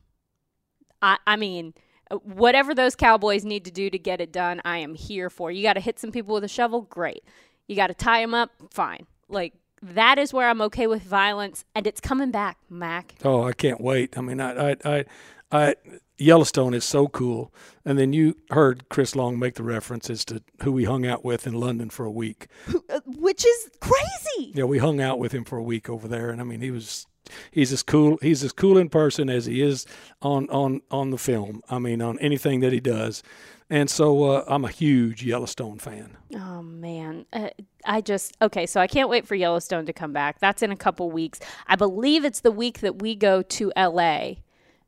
I 1.01 1.19
I 1.27 1.37
mean, 1.37 1.75
uh, 2.11 2.17
whatever 2.17 2.75
those 2.75 2.95
cowboys 2.95 3.45
need 3.45 3.65
to 3.65 3.71
do 3.71 3.91
to 3.91 3.99
get 3.99 4.21
it 4.21 4.33
done, 4.33 4.61
I 4.65 4.79
am 4.79 4.95
here 4.95 5.31
for. 5.31 5.51
You 5.51 5.63
got 5.63 5.75
to 5.75 5.81
hit 5.81 5.99
some 5.99 6.13
people 6.13 6.35
with 6.35 6.45
a 6.45 6.49
shovel, 6.49 6.83
great. 6.83 7.25
You 7.69 7.77
got 7.77 7.89
to 7.89 7.95
tie 7.95 8.21
them 8.21 8.35
up, 8.35 8.51
fine. 8.71 9.07
Like 9.29 9.55
that 9.95 10.19
is 10.19 10.33
where 10.33 10.49
I'm 10.49 10.61
okay 10.63 10.87
with 10.87 11.03
violence, 11.03 11.65
and 11.75 11.87
it's 11.87 12.01
coming 12.01 12.31
back, 12.31 12.59
Mac. 12.69 13.15
Oh, 13.25 13.45
I 13.45 13.53
can't 13.53 13.81
wait. 13.81 14.17
I 14.19 14.21
mean, 14.21 14.41
I, 14.41 14.71
I, 14.71 14.77
I, 14.85 15.05
I 15.53 15.75
Yellowstone 16.19 16.75
is 16.75 16.85
so 16.85 17.09
cool. 17.09 17.53
And 17.85 17.99
then 17.99 18.13
you 18.13 18.37
heard 18.51 18.89
Chris 18.89 19.15
Long 19.15 19.39
make 19.39 19.55
the 19.55 19.63
reference 19.63 20.09
as 20.09 20.25
to 20.27 20.43
who 20.63 20.73
we 20.73 20.85
hung 20.85 21.07
out 21.07 21.25
with 21.25 21.47
in 21.47 21.55
London 21.55 21.91
for 21.91 22.07
a 22.07 22.11
week. 22.11 22.49
Uh, 22.89 23.01
which 23.07 23.45
is 23.45 23.71
crazy. 23.81 24.53
Yeah, 24.55 24.65
we 24.65 24.79
hung 24.79 25.01
out 25.01 25.19
with 25.19 25.33
him 25.33 25.45
for 25.45 25.59
a 25.59 25.63
week 25.63 25.89
over 25.89 26.09
there, 26.09 26.31
and 26.31 26.41
I 26.41 26.45
mean, 26.45 26.61
he 26.61 26.71
was 26.71 27.07
he's 27.51 27.73
as 27.73 27.83
cool 27.83 28.19
he's 28.23 28.45
as 28.45 28.53
cool 28.53 28.79
in 28.79 28.89
person 28.89 29.29
as 29.29 29.47
he 29.47 29.61
is 29.61 29.87
on 30.23 30.49
on 30.51 30.81
on 30.91 31.11
the 31.11 31.19
film. 31.19 31.63
I 31.69 31.79
mean, 31.79 32.01
on 32.01 32.19
anything 32.21 32.61
that 32.61 32.73
he 32.73 32.81
does. 32.81 33.23
And 33.69 33.91
so 33.91 34.23
uh, 34.25 34.45
I'm 34.47 34.65
a 34.65 34.71
huge 34.71 35.25
Yellowstone 35.25 35.79
fan. 35.79 36.17
Oh 36.35 36.63
man, 36.63 37.27
uh, 37.33 37.49
I 37.85 38.01
just 38.01 38.37
okay. 38.41 38.65
So 38.67 38.81
I 38.81 38.87
can't 38.87 39.09
wait 39.09 39.27
for 39.27 39.35
Yellowstone 39.35 39.87
to 39.87 39.93
come 39.93 40.13
back. 40.13 40.39
That's 40.39 40.63
in 40.63 40.71
a 40.71 40.77
couple 40.77 41.11
weeks. 41.11 41.41
I 41.67 41.75
believe 41.75 42.25
it's 42.25 42.41
the 42.41 42.53
week 42.53 42.81
that 42.81 43.01
we 43.01 43.17
go 43.17 43.43
to 43.43 43.73
L.A. 43.75 44.43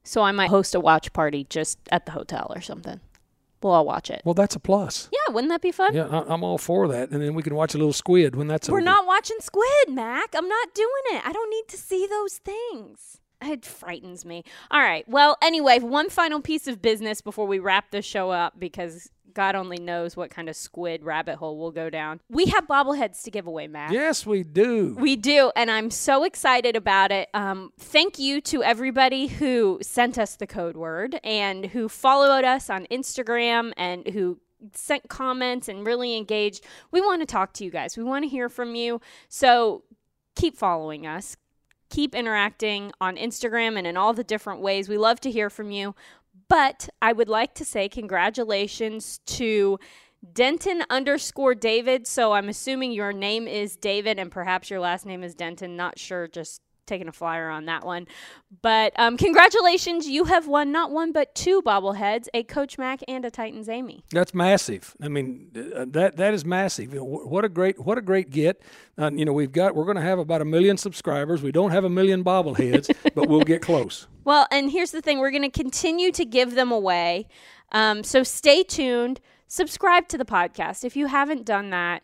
So 0.05 0.23
I 0.23 0.33
might 0.33 0.51
host 0.51 0.75
a 0.75 0.81
watch 0.81 1.13
party 1.13 1.45
just 1.51 1.79
at 1.91 2.07
the 2.07 2.13
hotel 2.13 2.53
or 2.55 2.61
something. 2.61 3.01
We'll 3.63 3.73
all 3.73 3.85
watch 3.85 4.09
it. 4.09 4.23
Well, 4.25 4.35
that's 4.35 4.55
a 4.55 4.61
plus. 4.61 5.09
Yeah, 5.13 5.35
wouldn't 5.35 5.51
that 5.51 5.61
be 5.61 5.73
fun? 5.73 5.93
Yeah, 5.93 6.07
I, 6.07 6.33
am 6.33 6.45
all 6.45 6.59
for 6.59 6.87
that. 6.89 7.11
And 7.11 7.21
then 7.21 7.35
we 7.35 7.43
can 7.43 7.57
watch 7.57 7.75
a 7.75 7.79
little 7.79 7.93
squid 7.93 8.37
when 8.37 8.47
that's 8.47 8.69
We're 8.69 8.79
over. 8.79 8.85
not 8.85 9.07
watching 9.07 9.39
squid, 9.41 9.89
Mac. 9.89 10.33
I'm 10.35 10.49
not 10.49 10.75
doing 10.75 10.89
it. 11.07 11.27
I 11.27 11.33
don't 11.33 11.51
need 11.51 11.67
to 11.69 11.77
see 11.77 12.07
those 12.07 12.39
things. 12.39 13.19
It 13.41 13.65
frightens 13.65 14.25
me. 14.25 14.45
All 14.71 14.81
right. 14.81 15.09
Well, 15.09 15.37
anyway, 15.41 15.79
one 15.79 16.11
final 16.11 16.41
piece 16.41 16.67
of 16.67 16.83
business 16.83 17.21
before 17.21 17.47
we 17.47 17.59
wrap 17.59 17.91
this 17.91 18.05
show 18.05 18.31
up 18.31 18.59
because 18.59 19.11
God 19.39 19.55
only 19.55 19.79
knows 19.79 20.17
what 20.17 20.31
kind 20.31 20.49
of 20.49 20.57
squid 20.57 21.05
rabbit 21.05 21.37
hole 21.37 21.57
we'll 21.59 21.71
go 21.71 21.91
down. 21.91 22.21
We 22.29 22.47
have 22.47 22.67
bobbleheads 22.67 23.23
to 23.23 23.31
give 23.31 23.47
away, 23.47 23.69
Mac. 23.69 23.93
Yes, 23.93 24.27
we 24.27 24.43
do. 24.43 24.97
We 24.99 25.15
do, 25.15 25.53
and 25.55 25.71
I'm 25.71 25.93
so 25.93 26.25
excited 26.25 26.75
about 26.75 27.13
it. 27.13 27.29
Um, 27.35 27.73
thank 27.79 28.19
you 28.19 28.41
to 28.41 28.65
everybody 28.65 29.29
who 29.29 29.79
sent 29.81 30.19
us 30.19 30.35
the 30.35 30.49
code 30.49 30.77
word 30.77 31.21
and 31.23 31.67
who 31.67 31.89
followed 31.89 32.45
us 32.45 32.69
on 32.69 32.87
Instagram 32.91 33.73
and 33.77 34.09
who 34.09 34.41
sent 34.75 35.09
comments 35.09 35.69
and 35.69 35.87
really 35.87 36.17
engaged. 36.17 36.65
We 36.91 37.01
want 37.01 37.23
to 37.23 37.27
talk 37.27 37.53
to 37.55 37.65
you 37.65 37.71
guys. 37.71 37.97
We 37.97 38.03
want 38.03 38.25
to 38.25 38.29
hear 38.29 38.49
from 38.49 38.75
you. 38.75 39.01
So 39.29 39.85
keep 40.35 40.57
following 40.57 41.07
us 41.07 41.37
keep 41.91 42.15
interacting 42.15 42.93
on 43.01 43.17
Instagram 43.17 43.77
and 43.77 43.87
in 43.87 43.97
all 43.97 44.13
the 44.13 44.25
different 44.25 44.61
ways. 44.61 44.89
We 44.89 44.99
love 44.99 45.21
to 45.21 45.31
hear 45.31 45.51
from 45.51 45.71
you. 45.71 45.95
But 46.49 46.89
I 47.03 47.13
would 47.13 47.29
like 47.29 47.55
to 47.55 47.65
say 47.65 47.89
congratulations 47.89 49.21
to 49.27 49.79
Denton 50.33 50.85
underscore 50.91 51.55
David. 51.55 52.07
So 52.07 52.33
I'm 52.33 52.49
assuming 52.49 52.93
your 52.93 53.13
name 53.13 53.47
is 53.47 53.77
David 53.77 54.19
and 54.19 54.31
perhaps 54.31 54.71
your 54.71 54.81
last 54.81 55.07
name 55.07 55.23
is 55.23 55.35
Denton. 55.35 55.77
Not 55.77 55.99
sure, 55.99 56.27
just 56.27 56.63
taking 56.89 57.07
a 57.07 57.13
flyer 57.13 57.49
on 57.49 57.67
that 57.67 57.85
one. 57.85 58.07
But 58.63 58.93
um, 58.99 59.17
congratulations, 59.17 60.09
you 60.09 60.25
have 60.25 60.49
won 60.49 60.73
not 60.73 60.91
one 60.91 61.13
but 61.13 61.35
two 61.35 61.63
bobbleheads, 61.63 62.27
a 62.35 62.43
Coach 62.43 62.79
Mac 62.79 63.01
and 63.07 63.25
a 63.25 63.31
Titans 63.31 63.69
Amy. 63.69 64.05
That's 64.11 64.35
massive. 64.35 64.97
I 65.01 65.09
mean, 65.09 65.51
uh, 65.55 65.85
that 65.91 66.17
that 66.17 66.35
is 66.35 66.45
massive. 66.45 66.93
What 66.95 67.45
a 67.45 67.49
great 67.49 67.79
what 67.85 67.99
a 67.99 68.03
great 68.03 68.31
get. 68.31 68.63
Uh, 68.97 69.11
you 69.13 69.25
know, 69.25 69.33
we've 69.33 69.53
got 69.53 69.75
we're 69.75 69.85
going 69.85 69.97
to 69.97 70.03
have 70.03 70.19
about 70.19 70.41
a 70.41 70.47
million 70.47 70.77
subscribers. 70.77 71.43
We 71.43 71.53
don't 71.53 71.71
have 71.71 71.85
a 71.85 71.91
million 71.91 72.25
bobbleheads, 72.25 72.93
but 73.15 73.29
we'll 73.29 73.41
get 73.41 73.63
close. 73.63 74.09
Well, 74.25 74.47
and 74.51 74.71
here's 74.71 74.91
the 74.91 75.03
thing: 75.03 75.19
we're 75.19 75.31
going 75.31 75.43
to 75.43 75.51
continue 75.51 76.11
to 76.13 76.25
give 76.25 76.55
them 76.55 76.73
away. 76.73 77.29
Um, 77.71 78.03
so 78.03 78.23
stay 78.23 78.63
tuned. 78.63 79.21
Subscribe 79.47 80.09
to 80.09 80.19
the 80.19 80.25
podcast 80.25 80.85
if 80.85 80.97
you 80.97 81.07
haven't 81.07 81.45
done 81.45 81.71
that 81.71 82.03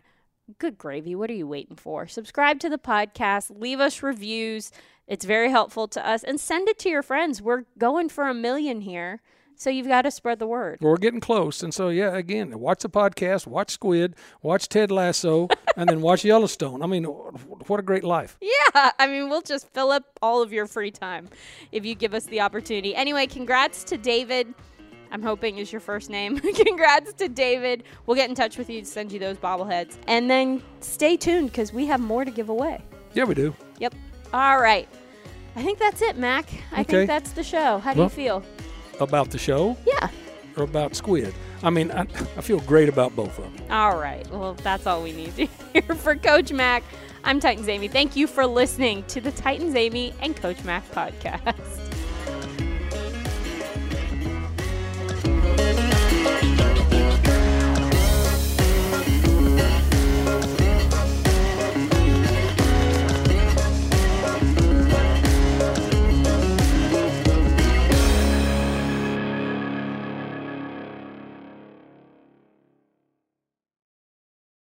good 0.59 0.79
gravy. 0.79 1.15
What 1.15 1.31
are 1.31 1.35
you 1.35 1.47
waiting 1.47 1.77
for? 1.77 2.07
Subscribe 2.07 2.59
to 2.61 2.69
the 2.69 2.79
podcast, 2.79 3.59
leave 3.59 3.81
us 3.81 4.03
reviews. 4.03 4.71
It's 5.07 5.25
very 5.25 5.51
helpful 5.51 5.87
to 5.89 6.07
us, 6.07 6.25
and 6.25 6.41
send 6.41 6.69
it 6.69 6.79
to 6.81 6.89
your 6.89 7.03
friends. 7.03 7.43
We're 7.43 7.65
going 7.79 8.09
for 8.09 8.29
a 8.29 8.35
million 8.35 8.81
here. 8.81 9.21
So 9.57 9.71
you've 9.71 9.87
got 9.87 10.03
to 10.03 10.11
spread 10.11 10.41
the 10.41 10.47
word. 10.47 10.79
We're 10.81 10.97
getting 10.97 11.21
close. 11.21 11.63
And 11.63 11.73
so, 11.73 11.89
yeah, 11.89 12.17
again, 12.17 12.59
watch 12.59 12.83
the 12.83 12.89
podcast, 12.89 13.47
watch 13.47 13.71
Squid, 13.71 14.17
watch 14.43 14.69
Ted 14.69 14.91
Lasso, 14.91 15.49
and 15.77 15.89
then 15.89 16.01
watch 16.01 16.25
Yellowstone. 16.25 16.83
I 16.83 16.87
mean, 16.87 17.05
what 17.05 17.79
a 17.79 17.83
great 17.83 18.05
life. 18.05 18.37
Yeah. 18.41 18.91
I 18.99 19.07
mean, 19.07 19.29
we'll 19.29 19.43
just 19.43 19.69
fill 19.73 19.93
up 19.93 20.19
all 20.21 20.43
of 20.43 20.53
your 20.53 20.67
free 20.67 20.91
time 20.91 21.29
if 21.71 21.87
you 21.87 21.95
give 21.95 22.15
us 22.15 22.25
the 22.25 22.41
opportunity. 22.41 22.97
Anyway, 22.97 23.27
congrats 23.27 23.85
to 23.85 23.97
David. 23.97 24.53
I'm 25.15 25.23
hoping 25.23 25.59
is 25.59 25.71
your 25.71 25.81
first 25.81 26.11
name. 26.11 26.41
Congrats 26.57 27.13
to 27.13 27.29
David. 27.29 27.85
We'll 28.05 28.17
get 28.17 28.29
in 28.29 28.35
touch 28.35 28.59
with 28.59 28.69
you 28.69 28.81
to 28.81 28.87
send 28.87 29.13
you 29.13 29.21
those 29.21 29.37
bobbleheads. 29.37 29.97
And 30.09 30.29
then 30.29 30.61
stay 30.81 31.17
tuned 31.17 31.53
because 31.53 31.73
we 31.73 31.87
have 31.87 32.01
more 32.01 32.25
to 32.25 32.33
give 32.33 32.49
away. 32.49 32.83
Yeah, 33.15 33.23
we 33.23 33.37
do. 33.37 33.55
Yep. 33.79 33.95
All 34.33 34.61
right. 34.61 34.89
I 35.55 35.63
think 35.63 35.79
that's 35.79 36.03
it, 36.03 36.17
Mac. 36.17 36.49
I 36.73 36.81
okay. 36.81 36.93
think 36.93 37.07
that's 37.07 37.31
the 37.31 37.45
show. 37.45 37.79
How 37.79 37.95
do 37.95 38.01
well, 38.01 38.07
you 38.07 38.11
feel? 38.11 38.43
About 38.99 39.31
the 39.31 39.39
show? 39.39 39.77
Yeah. 39.87 40.09
Or 40.57 40.65
about 40.65 40.97
Squid? 40.97 41.33
I 41.63 41.71
mean, 41.71 41.93
I, 41.93 42.09
I 42.37 42.41
feel 42.41 42.59
great 42.61 42.89
about 42.89 43.15
both 43.15 43.39
of 43.39 43.45
them. 43.57 43.71
All 43.71 43.97
right. 43.97 44.29
Well, 44.33 44.55
that's 44.55 44.85
all 44.85 45.01
we 45.01 45.13
need 45.13 45.37
to 45.37 45.47
hear 45.73 45.95
for 45.95 46.17
Coach 46.17 46.53
Mac. 46.53 46.83
I'm 47.23 47.39
Titans 47.39 47.69
Amy. 47.69 47.87
Thank 47.87 48.17
you 48.17 48.27
for 48.27 48.47
listening 48.47 49.05
to 49.05 49.21
the 49.21 49.31
Titans 49.31 49.77
Amy 49.77 50.13
and 50.21 50.35
Coach 50.35 50.65
Mac 50.65 50.85
podcast. 50.91 51.83